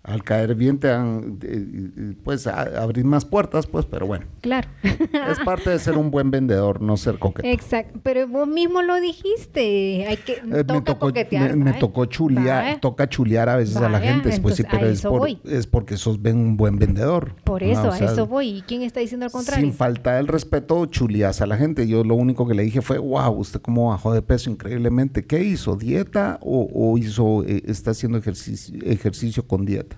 Al 0.07 0.23
caer 0.23 0.53
bien 0.55 0.77
te 0.79 0.87
dan, 0.87 1.39
eh, 1.41 1.65
eh, 1.97 2.13
pues 2.23 2.45
abrir 2.47 3.05
más 3.05 3.25
puertas, 3.25 3.65
pues, 3.67 3.85
pero 3.85 4.05
bueno. 4.05 4.25
Claro. 4.41 4.67
Es 5.31 5.39
parte 5.43 5.71
de 5.71 5.79
ser 5.79 5.97
un 5.97 6.11
buen 6.11 6.29
vendedor, 6.31 6.79
no 6.81 6.95
ser 6.97 7.17
coqueto. 7.17 7.47
Exacto, 7.47 7.99
pero 8.03 8.27
vos 8.27 8.47
mismo 8.47 8.81
lo 8.83 8.99
dijiste. 9.01 10.05
Hay 10.07 10.17
que 10.17 10.33
Eh, 10.33 10.41
me, 10.43 10.63
toca 10.63 10.81
tocó, 10.83 11.07
coquetear. 11.07 11.55
me- 11.55 11.71
me 11.71 11.73
tocó 11.73 12.05
chulear, 12.05 12.63
Vaya. 12.63 12.79
toca 12.79 13.09
chulear 13.09 13.49
a 13.49 13.55
veces 13.55 13.77
a 13.77 13.89
la 13.89 13.99
gente, 13.99 14.39
pues 14.41 14.55
sí, 14.55 14.63
pero 14.69 14.87
es, 14.87 15.01
por- 15.01 15.27
porque 15.71 15.97
sos 15.97 16.21
ven 16.21 16.37
un 16.37 16.57
buen 16.57 16.77
vendedor. 16.77 17.35
Por 17.43 17.63
eso, 17.63 17.89
o 17.89 17.91
sea, 17.91 18.09
a 18.09 18.11
eso 18.13 18.27
voy. 18.27 18.57
¿Y 18.57 18.61
quién 18.61 18.83
está 18.83 18.99
diciendo 18.99 19.25
al 19.25 19.31
contrario? 19.31 19.65
Sin 19.65 19.73
falta 19.73 20.19
el 20.19 20.27
respeto, 20.27 20.85
chuleas 20.85 21.41
a 21.41 21.47
la 21.47 21.57
gente. 21.57 21.87
Yo 21.87 22.03
lo 22.03 22.15
único 22.15 22.47
que 22.47 22.53
le 22.53 22.63
dije 22.63 22.81
fue, 22.81 22.97
wow, 22.99 23.31
usted 23.33 23.59
cómo 23.61 23.89
bajó 23.89 24.13
de 24.13 24.21
peso 24.21 24.49
increíblemente. 24.49 25.25
¿Qué 25.25 25.43
hizo? 25.43 25.75
¿Dieta 25.75 26.37
o, 26.41 26.67
o 26.73 26.97
hizo, 26.97 27.43
eh, 27.43 27.63
está 27.65 27.91
haciendo 27.91 28.17
ejercicio, 28.17 28.77
ejercicio 28.83 29.47
con 29.47 29.65
dieta? 29.65 29.94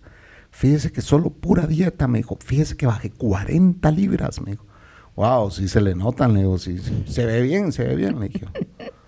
Fíjese 0.57 0.91
que 0.91 1.01
solo 1.01 1.29
pura 1.29 1.67
dieta, 1.67 2.07
me 2.07 2.17
dijo. 2.17 2.35
Fíjese 2.43 2.75
que 2.75 2.87
bajé 2.87 3.11
40 3.11 3.91
libras, 3.91 4.41
me 4.41 4.51
dijo. 4.53 4.65
Wow, 5.15 5.51
sí 5.51 5.67
se 5.67 5.81
le 5.81 5.93
notan, 5.93 6.33
le 6.33 6.39
digo, 6.39 6.57
sí, 6.57 6.79
sí. 6.79 7.03
Se 7.05 7.27
ve 7.27 7.43
bien, 7.43 7.71
se 7.71 7.83
ve 7.83 7.95
bien, 7.95 8.19
le 8.19 8.29
dije. 8.29 8.47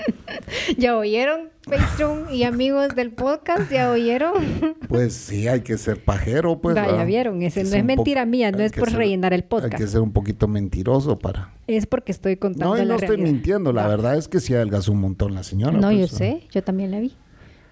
¿Ya 0.77 0.95
oyeron, 0.95 1.49
Patreon 1.65 2.31
y 2.31 2.43
amigos 2.43 2.95
del 2.95 3.13
podcast? 3.13 3.71
¿Ya 3.71 3.89
oyeron? 3.89 4.75
Pues 4.89 5.13
sí, 5.13 5.47
hay 5.47 5.61
que 5.61 5.79
ser 5.79 6.03
pajero, 6.03 6.61
pues. 6.61 6.75
Vaya, 6.75 6.91
¿verdad? 6.91 7.05
vieron, 7.07 7.41
ese 7.41 7.61
Hay 7.61 7.69
no 7.69 7.75
es 7.77 7.85
mentira 7.85 8.25
mía, 8.25 8.51
no 8.51 8.59
hay 8.59 8.65
es 8.65 8.71
por 8.71 8.91
rellenar 8.91 9.33
el 9.33 9.41
Hay 9.41 9.47
podcast. 9.47 9.75
que 9.75 9.87
ser 9.87 10.01
un 10.01 10.11
poquito 10.13 10.47
mentiroso 10.47 11.17
para... 11.17 11.53
Es 11.65 11.87
porque 11.87 12.11
estoy 12.11 12.37
contando 12.37 12.75
No, 12.75 12.77
y 12.77 12.85
la 12.85 12.85
no 12.85 12.93
estoy 12.95 13.17
realidad. 13.17 13.33
mintiendo. 13.33 13.73
La 13.73 13.87
verdad 13.87 14.17
es 14.17 14.27
que 14.27 14.39
sí 14.39 14.53
adelgazó 14.53 14.91
un 14.91 15.01
montón 15.01 15.33
la 15.33 15.41
señora. 15.43 15.79
No, 15.79 15.91
yo 15.91 16.07
pues, 16.07 16.11
sé, 16.11 16.47
yo 16.51 16.63
también 16.63 16.91
la 16.91 16.99
vi. 16.99 17.15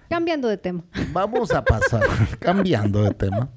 Cambiando 0.08 0.48
de 0.48 0.56
tema. 0.56 0.84
Vamos 1.12 1.52
a 1.52 1.64
pasar, 1.64 2.02
cambiando 2.38 3.02
de 3.02 3.10
tema. 3.12 3.50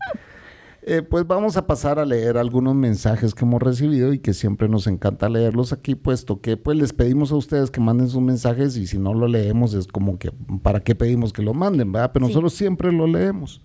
Eh, 0.84 1.04
pues 1.04 1.28
vamos 1.28 1.58
a 1.58 1.68
pasar 1.68 1.99
a 1.99 2.06
leer 2.06 2.38
algunos 2.38 2.74
mensajes 2.74 3.36
que 3.36 3.45
hemos 3.45 3.62
recibido 3.62 4.14
y 4.14 4.20
que 4.20 4.34
siempre 4.34 4.68
nos 4.68 4.88
encanta 4.88 5.30
leerlos 5.30 5.74
aquí, 5.74 5.93
puesto 5.93 6.41
que 6.41 6.58
pues 6.58 6.76
les 6.76 6.91
pedimos 6.91 7.32
a 7.32 7.36
ustedes 7.36 7.70
que 7.70 7.80
manden 7.80 8.10
sus 8.10 8.22
mensajes 8.22 8.76
y 8.78 8.88
si 8.88 8.97
no 8.97 9.14
lo 9.14 9.28
leemos 9.28 9.76
es 9.76 9.86
como 9.86 10.18
que, 10.18 10.32
¿para 10.64 10.80
qué 10.80 10.95
pedimos 10.95 11.34
que 11.34 11.43
lo 11.43 11.54
manden? 11.54 11.91
¿verdad? 11.91 12.12
Pero 12.14 12.26
Sí. 12.26 12.32
nosotros 12.32 12.54
siempre 12.54 12.91
lo 12.91 13.06
leemos. 13.06 13.62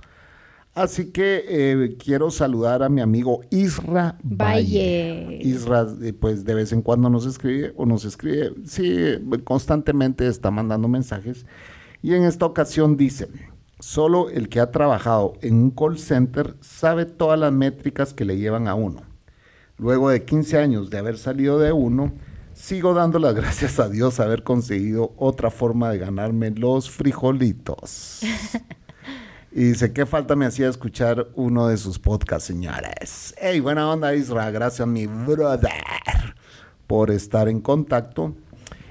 Así 0.74 1.06
que 1.10 1.42
eh, 1.48 1.96
quiero 1.98 2.30
saludar 2.30 2.82
a 2.82 2.90
mi 2.90 3.00
amigo 3.00 3.40
Isra 3.48 4.18
Valle. 4.22 5.24
Valle. 5.24 5.38
Isra, 5.40 5.86
eh, 6.02 6.12
pues 6.12 6.44
de 6.44 6.52
vez 6.54 6.70
en 6.74 6.82
cuando 6.82 7.08
nos 7.08 7.24
escribe 7.24 7.72
o 7.76 7.86
nos 7.86 8.04
escribe, 8.04 8.52
sí, 8.66 8.94
constantemente 9.44 10.26
está 10.28 10.50
mandando 10.50 10.86
mensajes. 10.86 11.46
Y 12.06 12.14
en 12.14 12.22
esta 12.22 12.46
ocasión 12.46 12.96
dice, 12.96 13.26
solo 13.80 14.30
el 14.30 14.48
que 14.48 14.60
ha 14.60 14.70
trabajado 14.70 15.32
en 15.42 15.54
un 15.54 15.70
call 15.72 15.98
center 15.98 16.54
sabe 16.60 17.04
todas 17.04 17.36
las 17.36 17.50
métricas 17.50 18.14
que 18.14 18.24
le 18.24 18.36
llevan 18.36 18.68
a 18.68 18.76
uno. 18.76 19.02
Luego 19.76 20.10
de 20.10 20.24
15 20.24 20.56
años 20.56 20.88
de 20.88 20.98
haber 20.98 21.18
salido 21.18 21.58
de 21.58 21.72
uno, 21.72 22.12
sigo 22.54 22.94
dando 22.94 23.18
las 23.18 23.34
gracias 23.34 23.80
a 23.80 23.88
Dios 23.88 24.20
haber 24.20 24.44
conseguido 24.44 25.14
otra 25.16 25.50
forma 25.50 25.90
de 25.90 25.98
ganarme 25.98 26.52
los 26.52 26.88
frijolitos. 26.88 28.20
Y 29.50 29.64
dice, 29.64 29.92
¿qué 29.92 30.06
falta 30.06 30.36
me 30.36 30.46
hacía 30.46 30.68
escuchar 30.68 31.26
uno 31.34 31.66
de 31.66 31.76
sus 31.76 31.98
podcasts, 31.98 32.46
señores? 32.46 33.34
Hey, 33.36 33.58
buena 33.58 33.90
onda, 33.90 34.14
Isra. 34.14 34.48
Gracias, 34.52 34.86
mi 34.86 35.08
brother, 35.08 35.72
por 36.86 37.10
estar 37.10 37.48
en 37.48 37.60
contacto. 37.60 38.36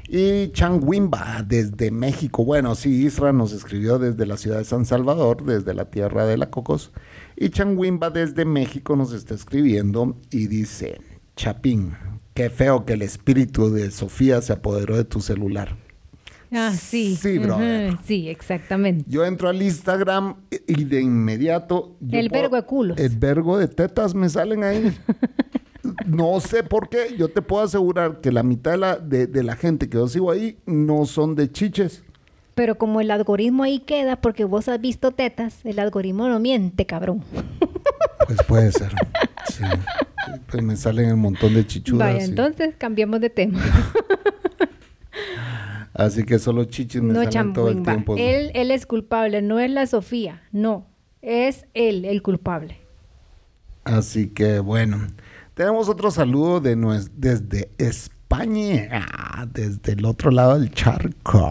Y 0.07 0.49
Changuimba, 0.51 1.43
desde 1.47 1.89
México. 1.91 2.45
Bueno, 2.45 2.75
sí, 2.75 3.05
Isra 3.05 3.33
nos 3.33 3.53
escribió 3.53 3.97
desde 3.97 4.25
la 4.25 4.37
ciudad 4.37 4.59
de 4.59 4.65
San 4.65 4.85
Salvador, 4.85 5.43
desde 5.45 5.73
la 5.73 5.85
tierra 5.89 6.25
de 6.25 6.37
la 6.37 6.49
Cocos. 6.51 6.91
Y 7.35 7.49
Changuimba, 7.49 8.09
desde 8.11 8.45
México, 8.45 8.95
nos 8.95 9.13
está 9.13 9.33
escribiendo 9.33 10.15
y 10.29 10.47
dice, 10.47 11.01
Chapín, 11.35 11.93
qué 12.35 12.49
feo 12.49 12.85
que 12.85 12.93
el 12.93 13.01
espíritu 13.01 13.71
de 13.71 13.89
Sofía 13.91 14.41
se 14.41 14.53
apoderó 14.53 14.95
de 14.95 15.05
tu 15.05 15.21
celular. 15.21 15.75
Ah, 16.51 16.71
sí. 16.71 17.15
Sí. 17.15 17.39
Ujú, 17.39 17.97
Sí, 18.05 18.29
exactamente. 18.29 19.03
Yo 19.09 19.25
entro 19.25 19.49
al 19.49 19.61
Instagram 19.61 20.35
y 20.67 20.83
de 20.85 21.01
inmediato... 21.01 21.97
El 22.11 22.29
puedo- 22.29 22.41
vergo 22.43 22.55
de 22.55 22.61
culos. 22.63 22.97
El 22.99 23.17
vergo 23.17 23.57
de 23.57 23.67
tetas 23.67 24.13
me 24.13 24.29
salen 24.29 24.63
ahí. 24.63 24.95
no 26.05 26.39
sé 26.39 26.63
por 26.63 26.89
qué. 26.89 27.15
Yo 27.17 27.29
te 27.29 27.41
puedo 27.41 27.63
asegurar 27.63 28.21
que 28.21 28.31
la 28.31 28.43
mitad 28.43 28.71
de 28.71 28.77
la, 28.77 28.95
de, 28.97 29.27
de 29.27 29.43
la 29.43 29.55
gente 29.55 29.89
que 29.89 29.97
yo 29.97 30.07
sigo 30.07 30.31
ahí 30.31 30.57
no 30.65 31.05
son 31.05 31.35
de 31.35 31.51
chiches. 31.51 32.03
Pero 32.55 32.77
como 32.77 33.01
el 33.01 33.11
algoritmo 33.11 33.63
ahí 33.63 33.79
queda 33.79 34.15
porque 34.15 34.45
vos 34.45 34.69
has 34.69 34.79
visto 34.79 35.11
tetas, 35.11 35.65
el 35.65 35.77
algoritmo 35.79 36.29
no 36.29 36.39
miente, 36.39 36.85
cabrón. 36.85 37.23
Pues 38.27 38.39
puede 38.47 38.71
ser. 38.71 38.91
Sí. 39.53 39.63
Pues 40.49 40.63
me 40.63 40.75
salen 40.75 41.13
un 41.13 41.19
montón 41.19 41.53
de 41.53 41.67
chichudas. 41.67 42.13
Vaya, 42.13 42.25
entonces 42.25 42.75
cambiemos 42.77 43.19
de 43.19 43.29
tema. 43.29 43.61
Así 45.93 46.23
que 46.23 46.39
solo 46.39 46.65
chichis 46.65 47.01
me 47.01 47.13
no 47.13 47.23
salen 47.23 47.53
todo 47.53 47.69
el 47.69 47.83
tiempo. 47.83 48.15
Él, 48.17 48.51
él 48.53 48.71
es 48.71 48.85
culpable, 48.85 49.41
no 49.41 49.59
es 49.59 49.69
la 49.69 49.85
Sofía, 49.85 50.43
no. 50.51 50.87
Es 51.21 51.65
él 51.73 52.05
el 52.05 52.21
culpable. 52.21 52.77
Así 53.83 54.29
que 54.29 54.59
bueno, 54.59 55.07
tenemos 55.55 55.87
otro 55.89 56.11
saludo 56.11 56.59
de 56.59 56.75
desde 57.15 57.71
España, 57.77 59.47
desde 59.51 59.93
el 59.93 60.05
otro 60.05 60.29
lado 60.29 60.59
del 60.59 60.69
charco. 60.71 61.49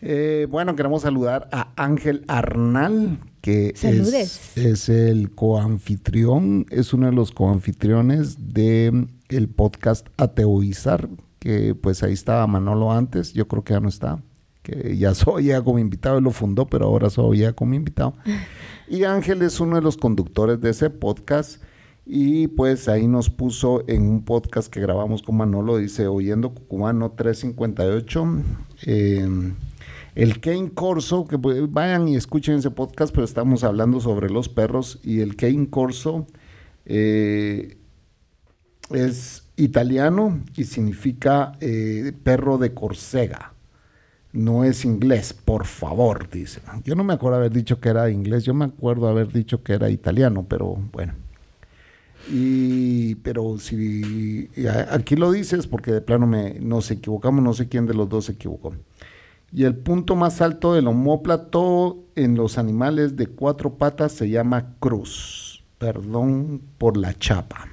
Eh, 0.00 0.48
bueno, 0.50 0.74
queremos 0.74 1.02
saludar 1.02 1.48
a 1.52 1.68
Ángel 1.76 2.24
Arnal, 2.26 3.18
que 3.42 3.74
es, 3.76 4.88
el 4.88 5.30
coanfitrión, 5.34 6.66
es 6.70 6.92
uno 6.92 7.06
de 7.06 7.12
los 7.12 7.32
coanfitriones 7.32 8.52
de 8.52 9.06
el 9.28 9.48
podcast 9.48 10.08
Ateoizar, 10.16 11.08
que 11.38 11.74
pues 11.74 12.02
ahí 12.02 12.14
estaba 12.14 12.46
Manolo 12.46 12.92
antes, 12.92 13.34
yo 13.34 13.46
creo 13.46 13.62
que 13.62 13.74
ya 13.74 13.80
no 13.80 13.88
está, 13.88 14.22
que 14.62 14.96
ya 14.96 15.14
soy 15.14 15.44
ya 15.44 15.62
como 15.62 15.78
invitado, 15.78 16.18
él 16.18 16.24
lo 16.24 16.30
fundó, 16.30 16.66
pero 16.66 16.86
ahora 16.86 17.10
soy 17.10 17.40
ya 17.40 17.52
como 17.52 17.74
invitado. 17.74 18.14
Y 18.88 19.04
Ángel 19.04 19.40
es 19.40 19.58
uno 19.58 19.76
de 19.76 19.82
los 19.82 19.96
conductores 19.96 20.60
de 20.60 20.68
ese 20.68 20.90
podcast. 20.90 21.62
Y 22.04 22.48
pues 22.48 22.88
ahí 22.88 23.06
nos 23.06 23.30
puso 23.30 23.84
en 23.88 24.02
un 24.02 24.24
podcast 24.24 24.72
que 24.72 24.80
grabamos 24.80 25.22
con 25.22 25.36
Manolo, 25.36 25.76
dice 25.76 26.08
Oyendo 26.08 26.52
Cucumano 26.52 27.12
358. 27.12 28.42
eh, 28.86 29.54
el 30.14 30.40
Kane 30.40 30.72
Corso, 30.72 31.26
que 31.26 31.38
pues, 31.38 31.72
vayan 31.72 32.06
y 32.08 32.16
escuchen 32.16 32.56
ese 32.56 32.70
podcast, 32.70 33.14
pero 33.14 33.24
estamos 33.24 33.64
hablando 33.64 34.00
sobre 34.00 34.28
los 34.28 34.48
perros. 34.48 35.00
Y 35.02 35.20
el 35.20 35.36
Kane 35.36 35.70
Corso 35.70 36.26
eh, 36.84 37.78
es 38.90 39.48
italiano 39.56 40.40
y 40.56 40.64
significa 40.64 41.52
eh, 41.60 42.12
perro 42.22 42.58
de 42.58 42.74
Corsega. 42.74 43.54
No 44.32 44.64
es 44.64 44.84
inglés, 44.84 45.32
por 45.32 45.66
favor, 45.66 46.28
dice. 46.30 46.60
Yo 46.84 46.94
no 46.94 47.04
me 47.04 47.14
acuerdo 47.14 47.36
haber 47.38 47.52
dicho 47.52 47.80
que 47.80 47.90
era 47.90 48.10
inglés, 48.10 48.44
yo 48.44 48.54
me 48.54 48.64
acuerdo 48.64 49.08
haber 49.08 49.30
dicho 49.32 49.62
que 49.62 49.74
era 49.74 49.90
italiano, 49.90 50.46
pero 50.48 50.76
bueno. 50.92 51.14
Y, 52.30 53.16
pero 53.16 53.58
si 53.58 54.48
aquí 54.90 55.16
lo 55.16 55.32
dices, 55.32 55.66
porque 55.66 55.92
de 55.92 56.00
plano 56.00 56.26
me, 56.26 56.54
nos 56.60 56.90
equivocamos, 56.90 57.42
no 57.42 57.52
sé 57.52 57.68
quién 57.68 57.86
de 57.86 57.94
los 57.94 58.08
dos 58.08 58.26
se 58.26 58.32
equivocó. 58.32 58.74
Y 59.52 59.64
el 59.64 59.76
punto 59.76 60.16
más 60.16 60.40
alto 60.40 60.74
del 60.74 60.86
homóplato 60.86 61.98
en 62.14 62.36
los 62.36 62.58
animales 62.58 63.16
de 63.16 63.26
cuatro 63.26 63.74
patas 63.74 64.12
se 64.12 64.30
llama 64.30 64.74
cruz. 64.78 65.62
Perdón 65.78 66.62
por 66.78 66.96
la 66.96 67.12
chapa. 67.18 67.68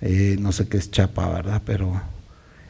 Eh, 0.00 0.36
no 0.40 0.52
sé 0.52 0.68
qué 0.68 0.78
es 0.78 0.90
chapa, 0.90 1.28
¿verdad? 1.28 1.60
Pero 1.66 2.00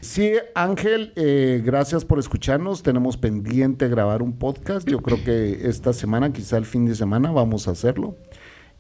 Sí, 0.01 0.33
Ángel, 0.55 1.13
eh, 1.15 1.61
gracias 1.63 2.07
por 2.07 2.19
escucharnos. 2.19 2.83
Tenemos 2.83 3.19
pendiente 3.19 3.87
grabar 3.89 4.23
un 4.23 4.33
podcast. 4.33 4.89
Yo 4.89 5.01
creo 5.01 5.23
que 5.23 5.69
esta 5.69 5.93
semana, 5.93 6.33
quizá 6.33 6.57
el 6.57 6.65
fin 6.65 6.87
de 6.87 6.95
semana, 6.95 7.31
vamos 7.31 7.69
a 7.69 7.73
hacerlo. 7.73 8.17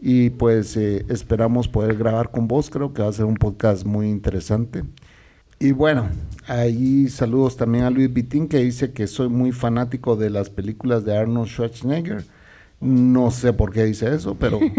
Y 0.03 0.31
pues 0.31 0.77
eh, 0.77 1.05
esperamos 1.09 1.69
poder 1.69 1.97
grabar 1.97 2.31
con 2.31 2.49
vos. 2.49 2.71
Creo 2.71 2.93
que 2.95 3.03
va 3.03 3.09
a 3.09 3.13
ser 3.13 3.27
un 3.27 3.35
podcast 3.35 3.85
muy 3.85 4.09
interesante. 4.09 4.83
Y 5.59 5.73
bueno, 5.73 6.09
ahí 6.47 7.09
saludos 7.09 7.57
también 7.59 7.85
a 7.85 7.91
Luis 7.91 8.11
Vitín 8.13 8.49
que 8.49 8.59
dice 8.59 8.93
que 8.93 9.07
soy 9.07 9.29
muy 9.29 9.53
fanático 9.53 10.17
de 10.17 10.31
las 10.31 10.49
películas 10.49 11.05
de 11.05 11.17
Arnold 11.17 11.49
Schwarzenegger. 11.49 12.25
No 12.81 13.31
sé 13.31 13.53
por 13.53 13.73
qué 13.73 13.85
dice 13.85 14.15
eso, 14.15 14.37
pero 14.41 14.59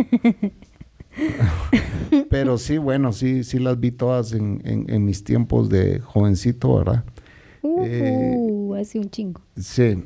pero 2.29 2.57
sí, 2.57 2.77
bueno, 2.77 3.11
sí, 3.13 3.43
sí 3.43 3.59
las 3.59 3.79
vi 3.79 3.91
todas 3.91 4.33
en, 4.33 4.61
en- 4.65 4.85
en 4.89 5.05
mis 5.05 5.23
tiempos 5.23 5.69
de 5.69 5.99
jovencito, 5.99 6.77
¿verdad? 6.77 7.03
Eh, 7.63 8.35
Uh, 8.39 8.75
hace 8.75 8.99
un 8.99 9.09
chingo. 9.09 9.41
Sí. 9.57 10.03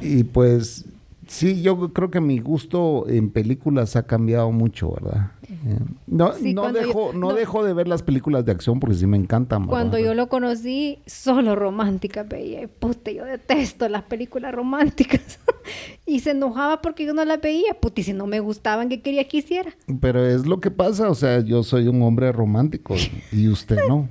Y 0.00 0.24
pues 0.24 0.86
sí, 1.30 1.62
yo 1.62 1.92
creo 1.92 2.10
que 2.10 2.20
mi 2.20 2.40
gusto 2.40 3.06
en 3.08 3.30
películas 3.30 3.94
ha 3.96 4.02
cambiado 4.02 4.50
mucho, 4.50 4.92
¿verdad? 4.92 5.30
Eh, 5.66 5.78
no, 6.06 6.32
Sí, 6.32 6.54
no, 6.54 6.66
yo- 6.68 6.72
dejo, 6.72 7.12
no, 7.12 7.28
no. 7.30 7.34
dejo 7.34 7.62
de 7.64 7.74
ver 7.74 7.86
las 7.86 8.02
películas 8.02 8.44
de 8.46 8.52
acción 8.52 8.80
porque 8.80 8.96
sí 8.96 9.06
me 9.06 9.16
encantan. 9.16 9.62
¿verdad? 9.62 9.70
Cuando 9.70 9.98
yo 9.98 10.14
lo 10.14 10.28
conocí, 10.28 10.98
solo 11.06 11.54
románticas 11.56 12.26
veía. 12.28 12.62
Y, 12.62 12.66
Puta, 12.66 13.10
yo 13.10 13.24
detesto 13.24 13.88
las 13.88 14.04
películas 14.04 14.54
románticas. 14.54 15.38
y 16.06 16.20
se 16.20 16.30
enojaba 16.30 16.80
porque 16.80 17.04
yo 17.04 17.12
no 17.14 17.24
las 17.24 17.40
veía. 17.40 17.74
Puta, 17.74 18.00
y 18.00 18.04
si 18.04 18.12
no 18.12 18.26
me 18.26 18.40
gustaban, 18.40 18.88
¿qué 18.88 19.02
quería 19.02 19.28
que 19.28 19.38
hiciera? 19.38 19.70
Pero 20.00 20.26
es 20.26 20.46
lo 20.46 20.60
que 20.60 20.70
pasa, 20.70 21.10
o 21.10 21.14
sea, 21.14 21.40
yo 21.40 21.62
soy 21.62 21.88
un 21.88 22.00
hombre 22.02 22.32
romántico 22.32 22.94
y 23.32 23.48
usted 23.48 23.78
no. 23.88 24.08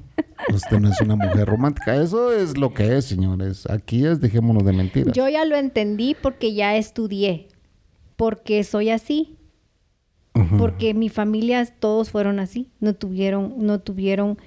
Usted 0.54 0.80
no 0.80 0.89
es 0.89 1.02
una 1.02 1.16
mujer 1.16 1.47
romántica. 1.47 1.95
Eso 2.02 2.32
es 2.32 2.58
lo 2.58 2.74
que 2.74 2.97
es, 2.97 3.06
señores. 3.06 3.70
Aquí 3.70 4.06
es, 4.06 4.22
dejémonos 4.22 4.64
de 4.64 4.74
mentiras. 4.74 5.14
Yo 5.16 5.28
ya 5.28 5.43
lo 5.45 5.56
entendí 5.56 6.16
porque 6.22 6.54
ya 6.54 6.76
estudié. 6.78 7.47
Porque 8.16 8.64
soy 8.64 8.89
así. 8.89 9.36
Porque 10.58 10.94
mi 10.94 11.10
familia 11.10 11.66
todos 11.66 12.12
fueron 12.12 12.40
así. 12.40 12.68
No 12.80 12.94
tuvieron, 12.94 13.56
no 13.58 13.80
tuvieron 13.80 14.38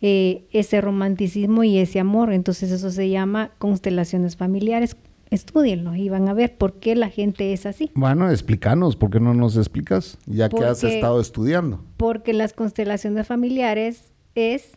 eh, 0.00 0.44
ese 0.50 0.80
romanticismo 0.80 1.64
y 1.64 1.78
ese 1.78 2.00
amor. 2.00 2.32
Entonces 2.32 2.70
eso 2.70 2.90
se 2.90 3.08
llama 3.08 3.50
constelaciones 3.58 4.36
familiares. 4.36 4.96
Estudienlo 5.30 5.94
y 5.94 6.08
van 6.10 6.28
a 6.28 6.34
ver 6.34 6.58
por 6.58 6.74
qué 6.74 6.94
la 6.94 7.08
gente 7.08 7.52
es 7.52 7.64
así. 7.64 7.90
Bueno, 7.94 8.30
explícanos, 8.30 8.96
¿por 8.96 9.10
qué 9.10 9.18
no 9.18 9.32
nos 9.32 9.56
explicas? 9.56 10.18
Ya 10.26 10.48
que 10.48 10.62
has 10.64 10.84
estado 10.84 11.20
estudiando. 11.20 11.82
Porque 11.96 12.34
las 12.34 12.52
constelaciones 12.52 13.26
familiares 13.26 14.12
es 14.34 14.76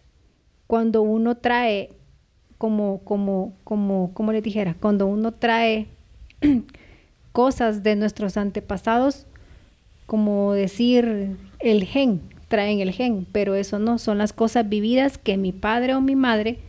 cuando 0.68 1.02
uno 1.02 1.36
trae, 1.36 1.90
como, 2.58 3.00
como, 3.04 3.54
como, 3.64 4.12
como 4.14 4.32
les 4.32 4.44
dijera, 4.44 4.76
cuando 4.80 5.08
uno 5.08 5.34
trae 5.34 5.88
cosas 7.32 7.84
de 7.84 7.96
nuestros 7.96 8.38
antepasados, 8.38 9.28
como 10.06 10.54
decir 10.54 11.38
el 11.60 11.84
gen, 11.86 12.22
traen 12.48 12.80
el 12.80 12.92
gen, 12.92 13.26
pero 13.32 13.56
eso 13.56 13.80
no, 13.80 13.98
son 13.98 14.18
las 14.18 14.34
cosas 14.34 14.68
vividas 14.70 15.18
que 15.18 15.38
mi 15.38 15.52
padre 15.52 15.96
o 15.96 16.02
mi 16.02 16.16
madre 16.16 16.60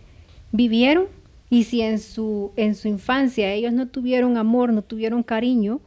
vivieron 0.53 1.07
y 1.49 1.65
si 1.65 1.83
en 1.83 1.99
su, 1.99 2.53
en 2.57 2.75
su 2.75 2.89
infancia 2.89 3.53
ellos 3.53 3.73
no 3.73 3.87
tuvieron 3.87 4.37
amor, 4.37 4.73
no 4.73 4.83
tuvieron 4.83 5.23
cariño, 5.23 5.81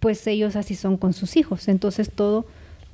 pues 0.00 0.26
ellos 0.26 0.56
así 0.56 0.74
son 0.74 0.96
con 0.96 1.12
sus 1.12 1.36
hijos. 1.36 1.68
Entonces 1.68 2.10
todo, 2.10 2.46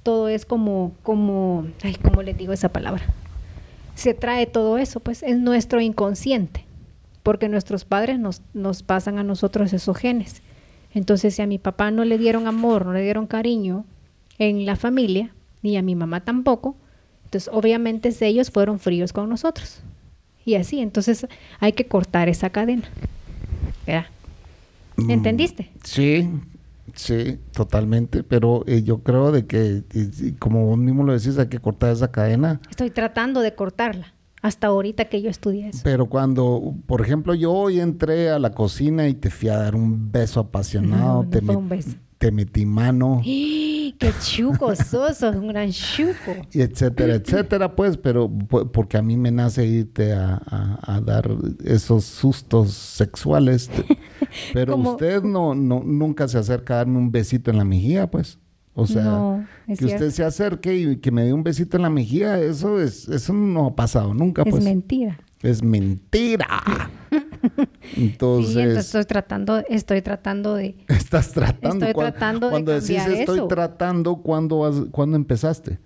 todo 0.02 0.28
es 0.28 0.44
como, 0.44 0.92
como, 1.02 1.66
ay, 1.82 1.96
¿cómo 2.02 2.22
les 2.22 2.36
digo 2.36 2.52
esa 2.52 2.70
palabra? 2.70 3.02
Se 3.94 4.14
trae 4.14 4.46
todo 4.46 4.78
eso, 4.78 5.00
pues 5.00 5.22
es 5.22 5.38
nuestro 5.38 5.80
inconsciente, 5.80 6.64
porque 7.22 7.48
nuestros 7.48 7.84
padres 7.84 8.18
nos, 8.18 8.42
nos 8.54 8.82
pasan 8.82 9.18
a 9.18 9.22
nosotros 9.22 9.72
esos 9.72 9.96
genes. 9.96 10.42
Entonces, 10.92 11.34
si 11.34 11.42
a 11.42 11.46
mi 11.46 11.58
papá 11.58 11.90
no 11.90 12.04
le 12.04 12.18
dieron 12.18 12.46
amor, 12.46 12.84
no 12.86 12.92
le 12.92 13.02
dieron 13.02 13.26
cariño 13.26 13.84
en 14.38 14.66
la 14.66 14.76
familia, 14.76 15.32
ni 15.62 15.76
a 15.76 15.82
mi 15.82 15.94
mamá 15.94 16.20
tampoco, 16.24 16.76
entonces 17.24 17.48
obviamente 17.52 18.10
ellos 18.22 18.50
fueron 18.50 18.78
fríos 18.80 19.12
con 19.12 19.28
nosotros. 19.28 19.82
Y 20.44 20.54
así, 20.54 20.80
entonces 20.80 21.26
hay 21.60 21.72
que 21.74 21.86
cortar 21.86 22.28
esa 22.28 22.50
cadena. 22.50 22.88
¿Verdad? 23.86 24.06
Mm, 24.96 25.10
¿Entendiste? 25.10 25.70
Sí, 25.84 26.28
sí, 26.94 27.38
totalmente. 27.52 28.22
Pero 28.24 28.64
eh, 28.66 28.82
yo 28.82 28.98
creo 29.02 29.30
de 29.32 29.46
que, 29.46 29.84
y- 29.92 30.28
y 30.28 30.32
como 30.32 30.66
vos 30.66 30.78
mismo 30.78 31.04
lo 31.04 31.12
decís, 31.12 31.38
hay 31.38 31.48
que 31.48 31.58
cortar 31.60 31.92
esa 31.92 32.10
cadena. 32.10 32.60
Estoy 32.70 32.90
tratando 32.90 33.40
de 33.42 33.54
cortarla. 33.54 34.14
Hasta 34.42 34.68
ahorita 34.68 35.04
que 35.06 35.20
yo 35.20 35.28
estudié 35.30 35.68
eso. 35.68 35.80
Pero 35.84 36.06
cuando, 36.06 36.74
por 36.86 37.02
ejemplo, 37.02 37.34
yo 37.34 37.52
hoy 37.52 37.78
entré 37.80 38.30
a 38.30 38.38
la 38.38 38.52
cocina 38.52 39.06
y 39.08 39.14
te 39.14 39.28
fui 39.30 39.48
a 39.50 39.56
dar 39.58 39.74
un 39.74 40.10
beso 40.10 40.40
apasionado, 40.40 41.04
No, 41.18 41.22
no 41.24 41.28
te, 41.30 41.40
fue 41.42 41.54
met- 41.54 41.58
un 41.58 41.68
beso. 41.68 41.90
te 42.18 42.30
metí 42.32 42.64
mano, 42.64 43.20
¡Qué 44.00 44.12
chuco 44.24 44.74
sos! 44.76 45.20
un 45.22 45.48
gran 45.48 45.70
chuco. 45.72 46.32
y 46.52 46.62
etcétera, 46.62 47.16
etcétera, 47.16 47.76
pues, 47.76 47.98
pero 47.98 48.30
porque 48.30 48.96
a 48.96 49.02
mí 49.02 49.16
me 49.18 49.30
nace 49.30 49.66
irte 49.66 50.14
a, 50.14 50.40
a- 50.46 50.94
a 50.96 51.00
dar 51.02 51.28
esos 51.64 52.04
sustos 52.04 52.72
sexuales. 52.72 53.70
Pero 54.54 54.72
Como- 54.74 54.92
usted 54.92 55.22
no, 55.22 55.54
no, 55.54 55.82
nunca 55.84 56.28
se 56.28 56.38
acerca 56.38 56.74
a 56.74 56.76
darme 56.78 56.98
un 56.98 57.10
besito 57.10 57.50
en 57.50 57.58
la 57.58 57.64
mejilla, 57.64 58.10
pues. 58.10 58.38
O 58.74 58.86
sea, 58.86 59.02
No, 59.02 59.46
que 59.66 59.84
usted 59.84 60.10
se 60.10 60.24
acerque 60.24 60.74
y 60.76 60.96
que 60.98 61.10
me 61.10 61.24
dé 61.24 61.32
un 61.32 61.42
besito 61.42 61.76
en 61.76 61.82
la 61.82 61.90
mejilla, 61.90 62.38
eso 62.40 62.80
es, 62.80 63.08
eso 63.08 63.32
no 63.32 63.66
ha 63.66 63.74
pasado 63.76 64.14
nunca, 64.14 64.42
Es 64.42 64.50
pues. 64.50 64.64
mentira. 64.64 65.18
Es 65.42 65.62
mentira. 65.62 66.46
Entonces, 67.96 68.52
sí, 68.54 68.60
entonces 68.60 68.86
estoy 68.86 69.04
tratando, 69.06 69.58
estoy 69.68 70.02
tratando 70.02 70.54
de... 70.54 70.76
estás 70.88 71.32
tratando. 71.32 71.86
Estoy 71.86 71.94
Cuan- 71.94 72.12
tratando 72.12 72.46
de 72.46 72.50
Cuando 72.52 72.72
decís 72.72 72.96
cambiar 72.98 73.20
estoy 73.20 73.38
eso. 73.38 73.48
tratando, 73.48 74.16
¿cuándo, 74.16 74.64
has- 74.66 74.84
¿cuándo 74.90 75.16
empezaste? 75.16 75.78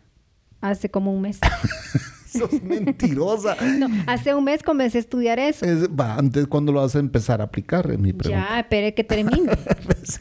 Hace 0.61 0.91
como 0.91 1.13
un 1.15 1.23
mes. 1.23 1.39
Sos 2.39 2.63
mentirosa. 2.63 3.57
No, 3.79 3.89
hace 4.07 4.35
un 4.35 4.45
mes 4.45 4.63
comencé 4.63 4.99
a 4.99 5.01
estudiar 5.01 5.39
eso. 5.39 5.65
Es- 5.65 5.89
va, 5.89 6.17
antes, 6.17 6.47
¿cuándo 6.47 6.73
lo 6.73 6.81
vas 6.81 6.95
a 6.97 6.99
empezar 6.99 7.41
a 7.41 7.45
aplicar? 7.45 7.91
Es 7.91 7.99
mi 7.99 8.13
pregunta. 8.13 8.47
Ya, 8.51 8.61
espere 8.61 8.95
que 8.95 9.05
termine. 9.05 9.53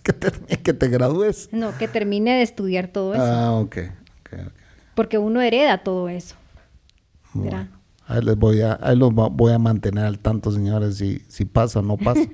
Que, 0.03 0.13
te, 0.13 0.31
que 0.61 0.73
te 0.73 0.87
gradúes. 0.87 1.49
No, 1.51 1.77
que 1.77 1.87
termine 1.89 2.37
de 2.37 2.41
estudiar 2.41 2.87
todo 2.87 3.13
eso. 3.13 3.23
Ah, 3.23 3.51
ok. 3.53 3.77
ok, 4.21 4.33
ok. 4.45 4.51
Porque 4.95 5.17
uno 5.17 5.41
hereda 5.41 5.79
todo 5.83 6.07
eso. 6.07 6.35
Bueno, 7.33 7.67
ahí 8.07 8.21
les 8.21 8.37
voy 8.37 8.61
a, 8.61 8.79
ahí 8.81 8.95
los 8.95 9.13
voy 9.13 9.51
a 9.51 9.59
mantener 9.59 10.05
al 10.05 10.19
tanto, 10.19 10.51
señores, 10.51 10.97
si, 10.97 11.19
si 11.27 11.43
pasa 11.45 11.79
o 11.79 11.81
no 11.81 11.97
pasa. 11.97 12.21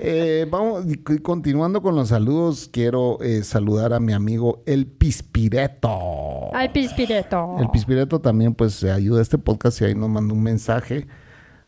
Eh, 0.00 0.46
vamos, 0.50 0.86
continuando 1.22 1.82
con 1.82 1.94
los 1.94 2.08
saludos, 2.08 2.68
quiero 2.72 3.20
eh, 3.20 3.42
saludar 3.42 3.92
a 3.92 4.00
mi 4.00 4.12
amigo 4.12 4.62
El 4.66 4.86
Pispireto. 4.86 6.54
Al 6.54 6.72
pispireto. 6.72 7.56
El 7.60 7.68
Pispireto 7.70 8.20
también 8.20 8.54
pues 8.54 8.74
se 8.74 8.90
ayuda 8.90 9.18
a 9.18 9.22
este 9.22 9.38
podcast 9.38 9.80
y 9.80 9.84
ahí 9.84 9.94
nos 9.94 10.08
mandó 10.08 10.34
un 10.34 10.42
mensaje. 10.42 11.06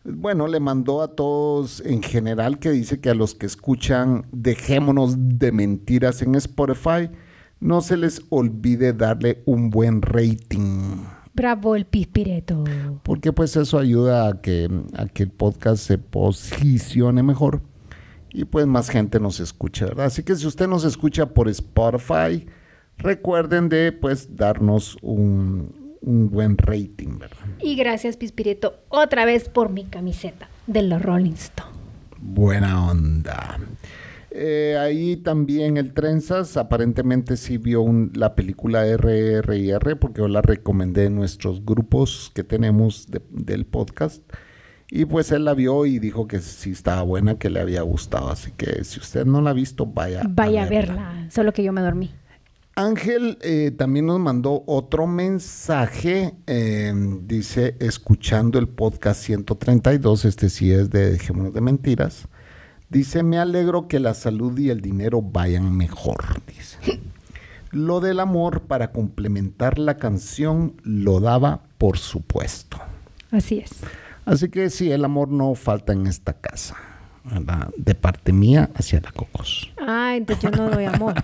Bueno, 0.04 0.46
le 0.48 0.60
mandó 0.60 1.02
a 1.02 1.08
todos 1.08 1.80
en 1.84 2.02
general 2.02 2.58
que 2.58 2.70
dice 2.70 3.00
que 3.00 3.10
a 3.10 3.14
los 3.14 3.34
que 3.34 3.46
escuchan 3.46 4.26
Dejémonos 4.32 5.14
de 5.16 5.52
Mentiras 5.52 6.22
en 6.22 6.34
Spotify, 6.34 7.10
no 7.60 7.80
se 7.80 7.96
les 7.96 8.22
olvide 8.30 8.92
darle 8.92 9.42
un 9.46 9.70
buen 9.70 10.02
rating. 10.02 11.04
Bravo 11.34 11.74
el 11.74 11.84
pispireto. 11.86 12.64
Porque 13.02 13.32
pues 13.32 13.56
eso 13.56 13.78
ayuda 13.78 14.28
a 14.28 14.40
que, 14.40 14.68
a 14.94 15.06
que 15.06 15.24
el 15.24 15.30
podcast 15.30 15.82
se 15.82 15.98
posicione 15.98 17.22
mejor 17.22 17.62
y 18.34 18.44
pues 18.44 18.66
más 18.66 18.90
gente 18.90 19.18
nos 19.20 19.40
escuche, 19.40 19.84
¿verdad? 19.86 20.06
Así 20.06 20.22
que 20.22 20.34
si 20.36 20.46
usted 20.46 20.66
nos 20.68 20.84
escucha 20.84 21.26
por 21.26 21.48
Spotify, 21.48 22.46
recuerden 22.98 23.68
de 23.68 23.92
pues 23.92 24.36
darnos 24.36 24.96
un, 25.02 25.96
un 26.02 26.30
buen 26.30 26.58
rating, 26.58 27.18
¿verdad? 27.18 27.38
Y 27.60 27.76
gracias 27.76 28.16
pispireto 28.16 28.74
otra 28.88 29.24
vez 29.24 29.48
por 29.48 29.70
mi 29.70 29.84
camiseta 29.84 30.48
de 30.66 30.82
los 30.82 31.00
Rolling 31.00 31.32
Stones. 31.32 31.72
Buena 32.20 32.90
onda. 32.90 33.58
Eh, 34.36 34.76
ahí 34.80 35.16
también 35.16 35.76
el 35.76 35.92
Trenzas 35.94 36.56
aparentemente 36.56 37.36
sí 37.36 37.56
vio 37.56 37.82
un- 37.82 38.10
la 38.16 38.34
película 38.34 38.84
RRIR 38.84 39.96
porque 40.00 40.18
yo 40.22 40.28
la 40.28 40.42
recomendé 40.42 41.04
en 41.04 41.14
nuestros 41.14 41.64
grupos 41.64 42.32
que 42.34 42.42
tenemos 42.42 43.06
de- 43.08 43.22
del 43.30 43.64
podcast. 43.64 44.22
Y 44.90 45.06
pues 45.06 45.32
él 45.32 45.44
la 45.44 45.54
vio 45.54 45.86
y 45.86 45.98
dijo 45.98 46.28
que 46.28 46.40
sí 46.40 46.70
estaba 46.70 47.02
buena, 47.02 47.36
que 47.38 47.50
le 47.50 47.60
había 47.60 47.82
gustado. 47.82 48.30
Así 48.30 48.52
que 48.56 48.84
si 48.84 49.00
usted 49.00 49.24
no 49.24 49.40
la 49.40 49.50
ha 49.50 49.54
visto, 49.54 49.86
vaya, 49.86 50.22
Vaya 50.28 50.64
a 50.64 50.68
verla. 50.68 50.94
verla. 50.94 51.30
Solo 51.30 51.52
que 51.52 51.62
yo 51.64 51.72
me 51.72 51.80
dormí. 51.80 52.10
Ángel 52.76 53.38
eh, 53.42 53.70
también 53.76 54.06
nos 54.06 54.18
mandó 54.20 54.64
otro 54.66 55.06
mensaje. 55.06 56.34
eh, 56.46 56.92
dice, 57.22 57.76
escuchando 57.80 58.58
el 58.58 58.68
podcast 58.68 59.22
132, 59.22 60.24
este 60.24 60.48
sí 60.50 60.72
es 60.72 60.90
de 60.90 61.12
Dejémonos 61.12 61.54
de 61.54 61.60
Mentiras. 61.60 62.28
Dice, 62.90 63.22
me 63.22 63.38
alegro 63.38 63.88
que 63.88 63.98
la 64.00 64.14
salud 64.14 64.56
y 64.58 64.70
el 64.70 64.80
dinero 64.80 65.22
vayan 65.22 65.76
mejor. 65.76 66.42
Dice. 66.46 67.00
Lo 67.70 67.98
del 68.00 68.20
amor 68.20 68.62
para 68.62 68.92
complementar 68.92 69.78
la 69.80 69.96
canción 69.96 70.74
lo 70.84 71.18
daba 71.18 71.62
por 71.78 71.98
supuesto. 71.98 72.76
Así 73.32 73.58
es. 73.58 73.70
Así 74.24 74.48
que 74.48 74.70
sí, 74.70 74.90
el 74.90 75.04
amor 75.04 75.28
no 75.28 75.54
falta 75.54 75.92
en 75.92 76.06
esta 76.06 76.32
casa. 76.32 76.76
¿verdad? 77.24 77.70
De 77.76 77.94
parte 77.94 78.32
mía 78.32 78.70
hacia 78.74 79.00
la 79.00 79.10
Cocos. 79.10 79.72
Ah, 79.80 80.14
entonces 80.16 80.50
yo 80.50 80.50
no 80.50 80.70
doy 80.70 80.84
amor. 80.84 81.14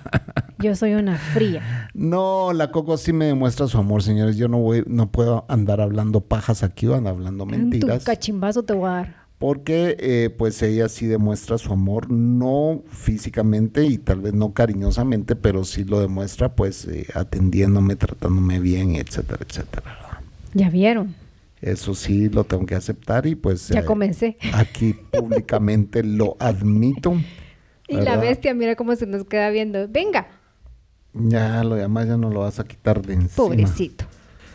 Yo 0.59 0.75
soy 0.75 0.95
una 0.95 1.17
fría. 1.17 1.91
No, 1.95 2.53
la 2.53 2.71
Coco 2.71 2.97
sí 2.97 3.13
me 3.13 3.27
demuestra 3.27 3.67
su 3.67 3.79
amor, 3.79 4.03
señores. 4.03 4.37
Yo 4.37 4.49
no 4.49 4.59
voy, 4.59 4.85
no 4.87 5.11
puedo 5.11 5.45
andar 5.49 5.81
hablando 5.81 6.21
pajas 6.21 6.63
aquí 6.63 6.87
o 6.87 6.95
andar 6.95 7.15
hablando 7.15 7.45
Tu 7.45 7.51
mentiras. 7.51 8.05
cachimbazo 8.05 8.63
te 8.63 8.73
voy 8.73 8.89
a 8.89 8.93
dar. 8.93 9.21
Porque 9.39 9.97
eh, 10.01 10.29
pues 10.37 10.61
ella 10.63 10.91
sí 10.91 11.07
demuestra 11.07 11.57
su 11.57 11.73
amor, 11.73 12.11
no 12.11 12.83
físicamente 12.91 13.87
y 13.87 13.97
tal 13.97 14.21
vez 14.21 14.35
no 14.35 14.53
cariñosamente, 14.53 15.35
pero 15.35 15.65
sí 15.65 15.85
lo 15.85 15.99
demuestra 15.99 16.55
pues 16.55 16.87
eh, 16.87 17.07
atendiéndome, 17.15 17.97
tratándome 17.97 18.61
bien, 18.61 18.97
etcétera, 18.97 19.47
etcétera. 19.49 20.21
Ya 20.53 20.69
vieron. 20.69 21.15
Eso 21.61 21.95
sí 21.95 22.29
lo 22.31 22.45
tengo 22.45 22.65
que 22.67 22.75
aceptar 22.75 23.27
y 23.27 23.35
pues 23.35 23.69
Ya 23.69 23.81
eh, 23.81 23.85
comencé. 23.85 24.39
aquí 24.55 24.95
públicamente 24.95 26.03
lo 26.03 26.37
admito. 26.41 27.15
Y 27.89 27.97
la 27.97 28.17
bestia, 28.17 28.55
mira 28.55 28.77
cómo 28.77 28.95
se 28.97 29.07
nos 29.07 29.25
queda 29.25 29.51
viendo. 29.51 29.87
Venga, 29.89 30.29
Ya 31.13 31.63
lo 31.65 31.75
demás 31.75 32.07
ya 32.07 32.17
no 32.17 32.31
lo 32.31 32.41
vas 32.41 32.61
a 32.61 32.65
quitar 32.65 33.03
de 33.05 33.15
encima. 33.15 33.35
pobrecito. 33.49 34.05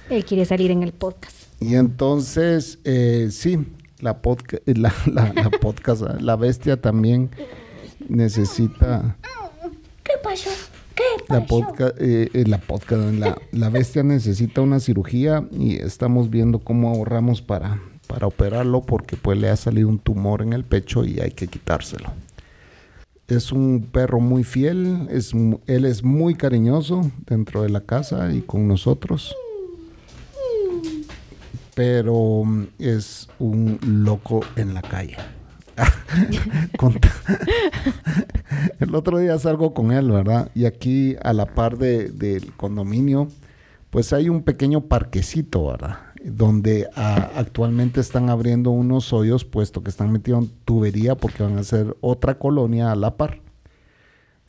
Él 0.09 0.23
quiere 0.25 0.45
salir 0.45 0.71
en 0.71 0.83
el 0.83 0.93
podcast. 0.93 1.35
Y 1.59 1.75
entonces, 1.75 2.79
eh, 2.85 3.27
sí, 3.31 3.59
la, 3.99 4.21
podca- 4.21 4.61
eh, 4.65 4.73
la, 4.75 4.93
la, 5.11 5.31
la 5.33 5.49
podcast, 5.49 6.01
la 6.21 6.35
bestia 6.35 6.79
también 6.81 7.29
necesita... 8.07 9.17
¿Qué 10.03 10.13
pasó? 10.23 10.49
¿Qué 10.95 11.03
La 11.27 11.45
podcast, 11.45 11.99
eh, 11.99 12.29
eh, 12.33 12.45
la 12.47 12.57
podcast, 12.57 13.13
la, 13.15 13.37
la 13.51 13.69
bestia 13.69 14.01
necesita 14.03 14.61
una 14.61 14.79
cirugía 14.79 15.45
y 15.51 15.75
estamos 15.75 16.29
viendo 16.29 16.59
cómo 16.59 16.89
ahorramos 16.89 17.41
para, 17.41 17.81
para 18.07 18.27
operarlo 18.27 18.81
porque 18.81 19.17
pues 19.17 19.37
le 19.37 19.49
ha 19.49 19.57
salido 19.57 19.89
un 19.89 19.99
tumor 19.99 20.41
en 20.41 20.53
el 20.53 20.63
pecho 20.63 21.03
y 21.03 21.19
hay 21.19 21.31
que 21.31 21.47
quitárselo. 21.47 22.13
Es 23.27 23.51
un 23.51 23.89
perro 23.91 24.19
muy 24.19 24.43
fiel, 24.43 25.07
es, 25.09 25.33
él 25.33 25.85
es 25.85 26.03
muy 26.03 26.35
cariñoso 26.35 27.11
dentro 27.25 27.63
de 27.63 27.69
la 27.69 27.81
casa 27.81 28.31
y 28.31 28.41
con 28.41 28.67
nosotros. 28.67 29.35
Pero 31.73 32.43
es 32.79 33.27
un 33.39 33.79
loco 33.85 34.41
en 34.55 34.73
la 34.73 34.81
calle. 34.81 35.17
El 38.79 38.95
otro 38.95 39.19
día 39.19 39.37
salgo 39.39 39.73
con 39.73 39.91
él, 39.91 40.11
¿verdad? 40.11 40.49
Y 40.55 40.65
aquí 40.65 41.15
a 41.23 41.33
la 41.33 41.45
par 41.45 41.77
de- 41.77 42.09
del 42.09 42.53
condominio, 42.53 43.27
pues 43.89 44.13
hay 44.13 44.29
un 44.29 44.43
pequeño 44.43 44.81
parquecito, 44.81 45.67
¿verdad? 45.67 45.97
Donde 46.23 46.87
ah, 46.95 47.31
actualmente 47.35 48.01
están 48.01 48.29
abriendo 48.29 48.71
unos 48.71 49.13
hoyos, 49.13 49.45
puesto 49.45 49.83
que 49.83 49.89
están 49.89 50.11
metiendo 50.11 50.47
tubería 50.65 51.15
porque 51.15 51.43
van 51.43 51.57
a 51.57 51.61
hacer 51.61 51.95
otra 52.01 52.37
colonia 52.39 52.91
a 52.91 52.95
la 52.95 53.15
par. 53.17 53.39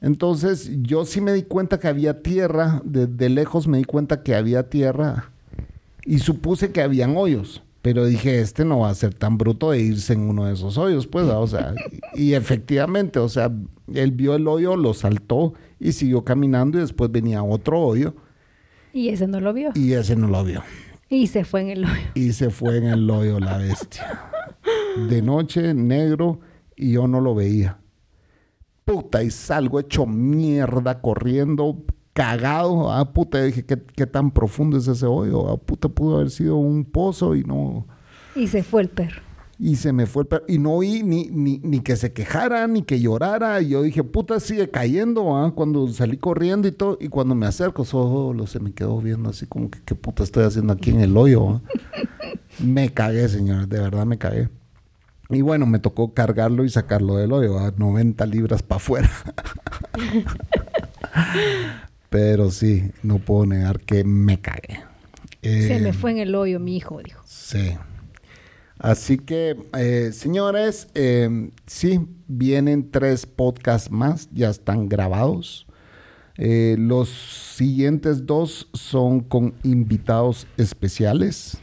Entonces 0.01 0.71
yo 0.83 1.05
sí 1.05 1.21
me 1.21 1.33
di 1.33 1.43
cuenta 1.43 1.81
que 1.81 1.89
había 1.89 2.23
tierra, 2.23 2.83
de 2.85 3.29
lejos 3.29 3.67
me 3.67 3.79
di 3.79 3.85
cuenta 3.85 4.23
que 4.23 4.35
había 4.35 4.69
tierra 4.69 5.31
y 6.05 6.19
supuse 6.19 6.71
que 6.71 6.83
habían 6.83 7.17
hoyos. 7.17 7.63
Pero 7.87 8.05
dije, 8.05 8.41
este 8.41 8.65
no 8.65 8.81
va 8.81 8.91
a 8.91 8.95
ser 8.97 9.15
tan 9.15 9.39
bruto 9.39 9.71
de 9.71 9.81
irse 9.81 10.13
en 10.13 10.23
uno 10.23 10.47
de 10.47 10.55
esos 10.55 10.77
hoyos, 10.77 11.07
pues, 11.07 11.25
o 11.27 11.47
sea, 11.47 11.73
y 12.15 12.33
efectivamente, 12.35 13.21
o 13.21 13.29
sea, 13.29 13.53
él 13.95 14.11
vio 14.11 14.35
el 14.35 14.49
hoyo, 14.49 14.75
lo 14.75 14.93
saltó 14.93 15.55
y 15.79 15.93
siguió 15.93 16.25
caminando 16.25 16.79
y 16.79 16.81
después 16.81 17.13
venía 17.13 17.45
otro 17.45 17.81
hoyo 17.81 18.17
Y 18.93 19.11
ese 19.11 19.29
no 19.29 19.39
lo 19.39 19.53
vio. 19.53 19.71
y 19.77 19.93
ese 19.93 20.17
no 20.17 20.27
lo 20.27 20.43
vio. 20.43 20.65
Y 21.09 21.29
se 21.29 21.45
fue 21.45 21.61
en 21.61 21.69
el 21.69 21.85
hoyo. 21.85 22.09
Y 22.15 22.33
se 22.33 22.51
fue 22.51 22.79
en 22.79 22.87
el 22.87 23.09
hoyo 23.09 23.39
la 23.39 23.57
bestia. 23.59 24.21
De 25.09 25.23
noche, 25.23 25.73
negro, 25.73 26.41
y 26.75 26.91
yo 26.91 27.07
no 27.07 27.21
lo 27.21 27.37
veía. 27.37 27.79
puta, 28.85 29.23
y 29.23 29.31
salgo 29.31 29.79
hecho 29.79 30.07
mierda 30.07 31.01
corriendo, 31.01 31.85
cagado. 32.17 32.91
Ah, 32.91 33.13
puta, 33.13 33.43
dije, 33.43 33.67
¿qué, 33.67 33.77
qué 33.95 34.07
tan 34.07 34.31
profundo 34.31 34.79
es 34.79 34.89
ese 34.89 35.05
hoyo? 35.05 35.51
Ah, 35.51 35.59
puta, 35.59 35.91
pudo 35.91 36.17
haber 36.17 36.31
sido 36.31 36.57
un 36.57 36.87
pozo 36.87 37.37
y 37.37 37.45
no. 37.45 37.87
Y 38.35 38.49
se 38.49 38.63
fue 38.63 38.81
el 38.81 38.89
perro. 38.89 39.21
Y 39.59 39.77
se 39.77 39.93
me 39.93 40.07
fue 40.07 40.23
el 40.23 40.29
perro. 40.29 40.45
Y 40.49 40.59
no 40.59 40.73
oí 40.73 41.03
ni, 41.03 41.27
ni, 41.27 41.59
ni 41.59 41.81
que 41.81 41.95
se 41.95 42.15
quejara, 42.15 42.67
ni 42.69 42.83
que 42.83 43.01
llorara. 43.01 43.61
Y 43.61 43.69
yo 43.69 43.83
dije, 43.83 44.03
puta, 44.03 44.41
sigue 44.41 44.71
cayendo, 44.71 45.37
¿ah? 45.37 45.53
Cuando 45.55 45.87
salí 45.89 46.17
corriendo 46.17 46.67
y 46.67 46.73
todo. 46.73 46.97
Y 47.03 47.09
cuando 47.09 47.35
me 47.35 47.45
acerco, 47.45 47.85
solo 47.85 48.47
se 48.47 48.61
me 48.61 48.73
quedó 48.73 48.99
viendo 48.99 49.29
así 49.29 49.47
como 49.47 49.71
que, 49.71 49.81
¿qué 49.85 49.95
puta 49.95 50.23
estoy 50.23 50.45
haciendo 50.45 50.73
aquí 50.73 50.91
en 50.91 51.01
el 51.01 51.15
hoyo? 51.19 51.51
ah?" 51.51 51.63
me 52.65 52.95
cagué, 52.95 53.29
señores. 53.29 53.69
De 53.69 53.79
verdad 53.79 54.07
me 54.07 54.17
cagué. 54.17 54.49
Y 55.29 55.43
bueno, 55.43 55.67
me 55.67 55.81
tocó 55.81 56.15
cargarlo 56.15 56.65
y 56.65 56.71
sacarlo 56.71 57.17
del 57.17 57.33
hoyo, 57.33 57.59
a 57.59 57.73
90 57.77 58.25
libras 58.25 58.63
para 58.63 58.77
afuera. 58.77 59.11
Pero 62.17 62.51
sí, 62.51 62.93
no 63.03 63.19
puedo 63.19 63.45
negar 63.45 63.81
que 63.81 64.03
me 64.03 64.41
cagué. 64.41 64.81
Se 65.43 65.77
Eh, 65.77 65.81
me 65.81 65.93
fue 65.93 66.13
en 66.13 66.17
el 66.17 66.35
hoyo 66.35 66.59
mi 66.59 66.75
hijo, 66.75 67.03
dijo. 67.05 67.23
Sí. 67.27 67.77
Así 68.79 69.19
que, 69.19 69.55
eh, 69.77 70.13
señores, 70.15 70.89
eh, 70.95 71.51
sí, 71.67 72.01
vienen 72.27 72.91
tres 72.91 73.27
podcasts 73.27 73.91
más, 73.91 74.31
ya 74.33 74.49
están 74.49 74.89
grabados. 74.89 75.67
Eh, 76.39 76.77
los 76.79 77.11
siguientes 77.11 78.25
dos 78.25 78.71
son 78.73 79.21
con 79.21 79.53
invitados 79.63 80.47
especiales. 80.57 81.59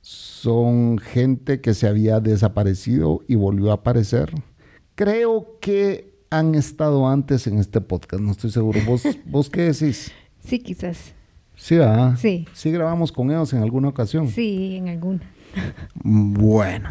Son 0.00 0.98
gente 0.98 1.60
que 1.60 1.74
se 1.74 1.88
había 1.88 2.20
desaparecido 2.20 3.22
y 3.26 3.34
volvió 3.34 3.72
a 3.72 3.74
aparecer. 3.74 4.30
Creo 4.94 5.58
que 5.60 6.09
han 6.30 6.54
estado 6.54 7.08
antes 7.08 7.46
en 7.46 7.58
este 7.58 7.80
podcast, 7.80 8.22
no 8.22 8.30
estoy 8.30 8.50
seguro. 8.50 8.80
¿Vos, 8.86 9.02
vos 9.26 9.50
qué 9.50 9.72
decís? 9.72 10.12
Sí, 10.38 10.60
quizás. 10.60 11.12
Sí, 11.56 11.76
¿verdad? 11.76 12.16
Sí. 12.16 12.46
Sí 12.54 12.70
grabamos 12.70 13.12
con 13.12 13.30
ellos 13.30 13.52
en 13.52 13.62
alguna 13.62 13.88
ocasión. 13.88 14.28
Sí, 14.28 14.76
en 14.76 14.88
alguna. 14.88 15.20
Bueno. 16.02 16.90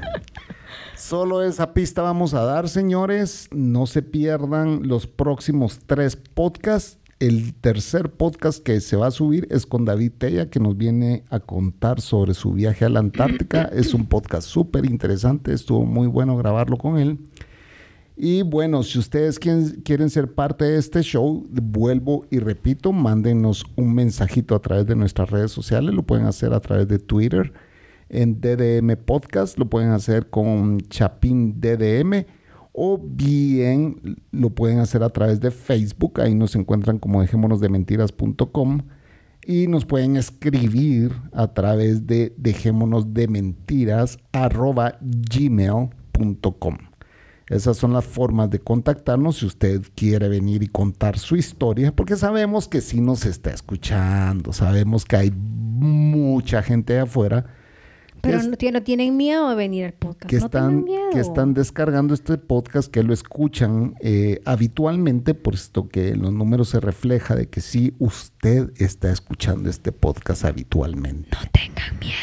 Solo 0.95 1.41
esa 1.41 1.73
pista 1.73 2.01
vamos 2.01 2.33
a 2.33 2.43
dar, 2.43 2.69
señores. 2.69 3.47
No 3.51 3.87
se 3.87 4.03
pierdan 4.03 4.87
los 4.87 5.07
próximos 5.07 5.79
tres 5.87 6.15
podcasts. 6.15 6.99
El 7.19 7.53
tercer 7.55 8.11
podcast 8.11 8.63
que 8.63 8.79
se 8.79 8.95
va 8.95 9.07
a 9.07 9.11
subir 9.11 9.47
es 9.49 9.65
con 9.65 9.85
David 9.85 10.11
Tella, 10.17 10.49
que 10.49 10.59
nos 10.59 10.77
viene 10.77 11.23
a 11.29 11.39
contar 11.39 11.99
sobre 11.99 12.33
su 12.33 12.53
viaje 12.53 12.85
a 12.85 12.89
la 12.89 12.99
Antártica. 12.99 13.63
Es 13.73 13.93
un 13.93 14.05
podcast 14.05 14.47
súper 14.47 14.85
interesante. 14.85 15.51
Estuvo 15.51 15.83
muy 15.85 16.07
bueno 16.07 16.37
grabarlo 16.37 16.77
con 16.77 16.97
él. 16.97 17.17
Y 18.21 18.41
bueno, 18.41 18.83
si 18.83 18.99
ustedes 18.99 19.39
quieren, 19.39 20.09
ser 20.09 20.33
parte 20.33 20.65
de 20.65 20.77
este 20.77 21.03
show, 21.03 21.47
vuelvo 21.49 22.25
y 22.29 22.39
repito, 22.39 22.91
mándenos 22.91 23.63
un 23.77 23.95
mensajito 23.95 24.55
a 24.55 24.59
través 24.59 24.85
de 24.87 24.97
nuestras 24.97 25.29
redes 25.29 25.53
sociales. 25.53 25.95
Lo 25.95 26.03
pueden 26.03 26.25
hacer 26.25 26.53
a 26.53 26.59
través 26.59 26.89
de 26.89 26.99
Twitter 26.99 27.53
en 28.09 28.41
DDM 28.41 28.97
Podcast, 28.97 29.57
lo 29.57 29.69
pueden 29.69 29.91
hacer 29.91 30.29
con 30.29 30.81
Chapín 30.81 31.61
DDM 31.61 32.25
o 32.73 32.99
bien 33.01 34.19
lo 34.31 34.49
pueden 34.49 34.79
hacer 34.79 35.01
a 35.01 35.09
través 35.09 35.39
de 35.39 35.49
Facebook, 35.49 36.19
ahí 36.19 36.35
nos 36.35 36.57
encuentran 36.57 36.99
como 36.99 37.21
dejémonosdementiras.com 37.21 38.81
y 39.47 39.67
nos 39.67 39.85
pueden 39.85 40.17
escribir 40.17 41.13
a 41.31 41.53
través 41.53 42.05
de 42.05 42.33
gmail.com. 45.31 46.88
Esas 47.49 47.77
son 47.77 47.93
las 47.93 48.05
formas 48.05 48.49
de 48.51 48.59
contactarnos 48.59 49.37
si 49.37 49.45
usted 49.47 49.81
quiere 49.95 50.29
venir 50.29 50.61
y 50.63 50.67
contar 50.67 51.17
su 51.17 51.35
historia, 51.35 51.91
porque 51.91 52.15
sabemos 52.15 52.67
que 52.67 52.79
sí 52.81 53.01
nos 53.01 53.25
está 53.25 53.49
escuchando, 53.51 54.53
sabemos 54.53 55.03
que 55.03 55.15
hay 55.15 55.31
mucha 55.31 56.61
gente 56.61 56.93
de 56.93 56.99
afuera 56.99 57.45
Pero 58.21 58.43
no, 58.43 58.51
tie- 58.57 58.71
no 58.73 58.83
tienen 58.83 59.15
miedo 59.17 59.49
de 59.49 59.55
venir 59.55 59.85
al 59.85 59.93
podcast. 59.93 60.29
que 60.29 60.37
no 60.37 60.45
están, 60.45 60.83
miedo. 60.83 61.09
que 61.11 61.19
están 61.21 61.53
descargando 61.53 62.13
este 62.13 62.37
podcast, 62.37 62.91
que 62.91 63.01
lo 63.01 63.13
escuchan 63.13 63.95
eh, 64.01 64.41
habitualmente, 64.45 65.33
puesto 65.33 65.87
que 65.87 66.09
en 66.09 66.21
los 66.21 66.33
números 66.33 66.69
se 66.69 66.79
refleja 66.81 67.35
de 67.35 67.47
que 67.47 67.61
sí 67.61 67.95
usted 67.97 68.71
está 68.77 69.09
escuchando 69.11 69.69
este 69.69 69.91
podcast 69.91 70.43
habitualmente. 70.45 71.29
No 71.31 71.49
tengan 71.51 71.97
miedo. 71.99 72.15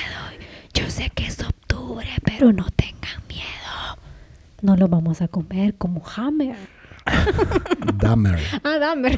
Yo 0.75 0.89
sé 0.91 1.11
que 1.15 1.27
es 1.27 1.41
octubre, 1.41 2.07
pero 2.25 2.53
no 2.53 2.67
tengan 2.77 3.27
miedo. 3.27 3.43
No 4.67 4.77
lo 4.77 4.89
vamos 4.89 5.23
a 5.23 5.29
comer 5.29 5.77
como 5.77 6.03
Hammer. 6.17 6.57
Dahmer. 8.03 8.41
Ah, 8.65 8.79
Dahmer. 8.81 9.17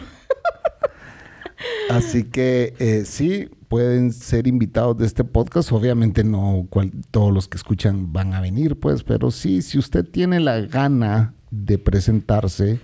Así 1.89 2.25
que 2.25 2.75
eh, 2.79 3.05
sí, 3.07 3.49
pueden 3.69 4.13
ser 4.13 4.47
invitados 4.47 4.99
de 4.99 5.07
este 5.07 5.25
podcast. 5.25 5.73
Obviamente 5.73 6.23
no 6.23 6.67
cual- 6.69 6.93
todos 7.11 7.33
los 7.33 7.49
que 7.49 7.57
escuchan 7.57 8.13
van 8.13 8.35
a 8.35 8.43
venir, 8.43 8.79
pues, 8.79 9.03
pero 9.05 9.31
sí, 9.31 9.63
si 9.63 9.79
usted 9.79 10.05
tiene 10.05 10.39
la 10.39 10.61
gana 10.61 11.33
de 11.51 11.79
presentarse, 11.79 12.79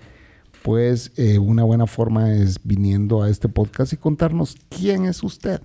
pues 0.63 1.13
eh, 1.19 1.39
una 1.39 1.65
buena 1.65 1.87
forma 1.87 2.33
es 2.33 2.59
viniendo 2.65 3.23
a 3.23 3.29
este 3.29 3.51
podcast 3.51 3.93
y 3.93 3.99
contarnos 3.99 4.57
quién 4.71 5.05
es 5.05 5.23
usted. 5.23 5.61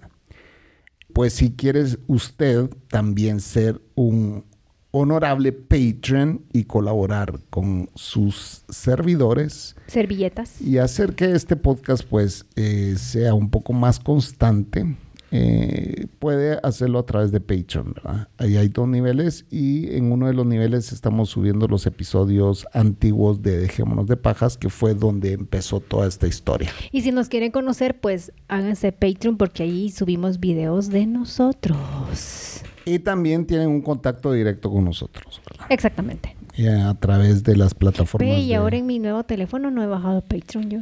Pues 1.14 1.32
si 1.32 1.52
quieres 1.54 1.98
usted 2.08 2.70
también 2.90 3.40
ser 3.40 3.82
un 3.96 4.44
honorable 4.92 5.52
patron 5.52 6.42
y 6.52 6.64
colaborar 6.64 7.40
con 7.50 7.90
sus 7.96 8.64
servidores, 8.70 9.76
Servilletas. 9.88 10.62
y 10.62 10.78
hacer 10.78 11.14
que 11.16 11.32
este 11.32 11.56
podcast 11.56 12.04
pues 12.04 12.46
eh, 12.56 12.96
sea 12.98 13.34
un 13.34 13.50
poco 13.50 13.74
más 13.74 14.00
constante, 14.00 14.96
eh, 15.32 16.08
puede 16.18 16.58
hacerlo 16.64 16.98
a 16.98 17.06
través 17.06 17.32
de 17.32 17.40
Patreon. 17.40 17.94
¿verdad? 17.94 18.30
Ahí 18.40 18.58
hay 18.58 18.68
dos 18.70 18.88
niveles 18.88 19.46
y 19.52 19.96
en 19.96 20.12
uno 20.12 20.26
de 20.26 20.34
los 20.34 20.46
niveles 20.48 20.92
estamos 20.92 21.30
subiendo 21.30 21.68
los 21.68 21.86
episodios 21.86 22.66
antiguos 22.74 23.44
de 23.44 23.60
Dejémonos 23.60 24.08
de 24.08 24.18
Pajas, 24.18 24.58
que 24.58 24.70
fue 24.70 24.96
donde 24.96 25.34
empezó 25.34 25.82
toda 25.82 26.08
esta 26.08 26.26
historia. 26.26 26.72
Y 26.92 27.02
si 27.02 27.12
nos 27.12 27.30
quieren 27.30 27.52
conocer, 27.52 28.00
pues 28.00 28.32
háganse 28.48 28.92
Patreon 28.92 29.38
porque 29.38 29.62
ahí 29.64 29.92
subimos 29.92 30.40
videos 30.40 30.90
de 30.90 31.06
nosotros. 31.06 32.64
Y 32.90 33.00
también 33.00 33.46
tienen 33.46 33.70
un 33.70 33.82
contacto 33.82 34.32
directo 34.32 34.72
con 34.72 34.86
nosotros, 34.86 35.42
¿verdad? 35.50 35.68
Exactamente. 35.70 36.36
Eh, 36.58 36.70
a 36.70 36.94
través 36.96 37.44
de 37.44 37.56
las 37.56 37.74
plataformas. 37.74 38.30
Ve, 38.30 38.40
y 38.40 38.50
de- 38.50 38.56
ahora 38.56 38.78
en 38.78 38.86
mi 38.86 39.00
nuevo 39.00 39.24
teléfono 39.24 39.70
no 39.72 39.84
he 39.84 39.88
bajado 39.88 40.22
Patreon 40.22 40.70
yo. 40.70 40.80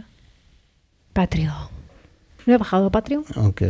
Patreon. 1.13 1.53
No 2.45 2.53
he 2.53 2.57
bajado 2.57 2.89
Patreon. 2.91 3.23
Ok. 3.35 3.61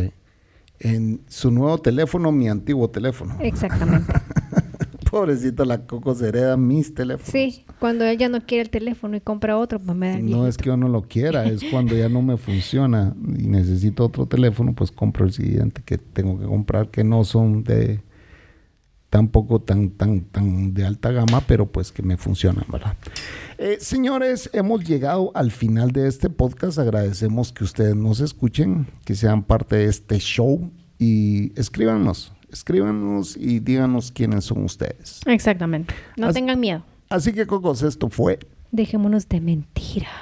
En 0.80 1.20
su 1.28 1.50
nuevo 1.50 1.78
teléfono, 1.78 2.30
mi 2.30 2.48
antiguo 2.48 2.88
teléfono. 2.88 3.36
Exactamente. 3.40 4.12
Pobrecito, 5.10 5.64
la 5.64 5.78
Coco 5.86 6.14
se 6.14 6.28
hereda 6.28 6.56
mis 6.58 6.94
teléfonos. 6.94 7.30
Sí, 7.30 7.64
cuando 7.80 8.04
él 8.04 8.18
ya 8.18 8.28
no 8.28 8.42
quiere 8.44 8.62
el 8.62 8.70
teléfono 8.70 9.16
y 9.16 9.20
compra 9.20 9.56
otro, 9.56 9.80
pues 9.80 9.96
me 9.96 10.10
da 10.10 10.18
el 10.18 10.30
No 10.30 10.46
es 10.46 10.58
que 10.58 10.66
yo 10.66 10.76
no 10.76 10.86
lo 10.88 11.02
quiera, 11.02 11.46
es 11.46 11.64
cuando 11.70 11.96
ya 11.96 12.08
no 12.10 12.20
me 12.20 12.36
funciona 12.36 13.14
y 13.38 13.46
necesito 13.46 14.04
otro 14.04 14.26
teléfono, 14.26 14.74
pues 14.74 14.92
compro 14.92 15.24
el 15.24 15.32
siguiente 15.32 15.82
que 15.84 15.96
tengo 15.96 16.38
que 16.38 16.44
comprar, 16.44 16.90
que 16.90 17.04
no 17.04 17.24
son 17.24 17.64
de 17.64 18.00
tampoco 19.10 19.60
tan, 19.60 19.90
tan, 19.90 20.22
tan 20.22 20.74
de 20.74 20.84
alta 20.84 21.10
gama, 21.10 21.40
pero 21.46 21.66
pues 21.66 21.92
que 21.92 22.02
me 22.02 22.16
funcionan, 22.16 22.64
¿verdad? 22.68 22.96
Eh, 23.56 23.78
señores, 23.80 24.50
hemos 24.52 24.84
llegado 24.84 25.32
al 25.34 25.50
final 25.50 25.92
de 25.92 26.08
este 26.08 26.30
podcast. 26.30 26.78
Agradecemos 26.78 27.52
que 27.52 27.64
ustedes 27.64 27.96
nos 27.96 28.20
escuchen, 28.20 28.86
que 29.04 29.14
sean 29.14 29.42
parte 29.42 29.76
de 29.76 29.84
este 29.86 30.18
show 30.18 30.70
y 30.98 31.58
escríbanos, 31.58 32.32
escríbanos 32.50 33.36
y 33.36 33.60
díganos 33.60 34.12
quiénes 34.12 34.44
son 34.44 34.64
ustedes. 34.64 35.20
Exactamente. 35.26 35.94
No 36.16 36.32
tengan 36.32 36.60
miedo. 36.60 36.84
Así 37.08 37.32
que, 37.32 37.46
Cocos, 37.46 37.82
esto 37.82 38.10
fue. 38.10 38.38
Dejémonos 38.70 39.28
de 39.28 39.40
mentiras. 39.40 40.12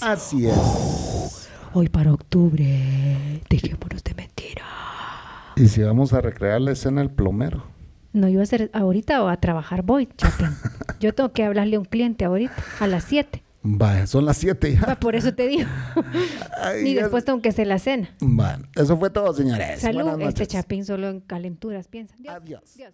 Así 0.00 0.46
es. 0.46 1.48
Hoy 1.74 1.88
para 1.88 2.12
octubre, 2.12 3.42
dejémonos 3.50 4.02
de 4.02 4.14
mentiras. 4.14 4.66
Y 5.56 5.68
si 5.68 5.82
vamos 5.82 6.14
a 6.14 6.22
recrear 6.22 6.60
la 6.60 6.72
escena 6.72 7.02
del 7.02 7.10
plomero. 7.10 7.64
No 8.12 8.28
iba 8.28 8.42
a 8.42 8.46
ser 8.46 8.70
ahorita 8.72 9.22
o 9.22 9.28
a 9.28 9.36
trabajar 9.38 9.82
voy, 9.82 10.08
Chapín. 10.16 10.48
Yo 11.00 11.14
tengo 11.14 11.32
que 11.32 11.44
hablarle 11.44 11.76
a 11.76 11.78
un 11.78 11.86
cliente 11.86 12.24
ahorita, 12.24 12.54
a 12.80 12.86
las 12.86 13.04
7. 13.04 13.42
Vaya, 13.64 14.06
son 14.06 14.24
las 14.24 14.36
7 14.38 14.74
ya. 14.74 14.98
Por 14.98 15.14
eso 15.14 15.34
te 15.34 15.46
digo. 15.46 15.68
Ay, 16.62 16.88
y 16.88 16.94
después 16.94 17.24
tengo 17.24 17.40
que 17.40 17.48
hacer 17.48 17.66
la 17.68 17.78
cena. 17.78 18.14
Bueno, 18.20 18.66
eso 18.74 18.96
fue 18.96 19.08
todo, 19.10 19.32
señores. 19.32 19.80
Salud, 19.80 20.20
este. 20.20 20.46
Chapín 20.46 20.84
solo 20.84 21.08
en 21.08 21.20
calenturas 21.20 21.88
piensa. 21.88 22.14
Dios, 22.18 22.34
Adiós. 22.34 22.74
Dios. 22.74 22.92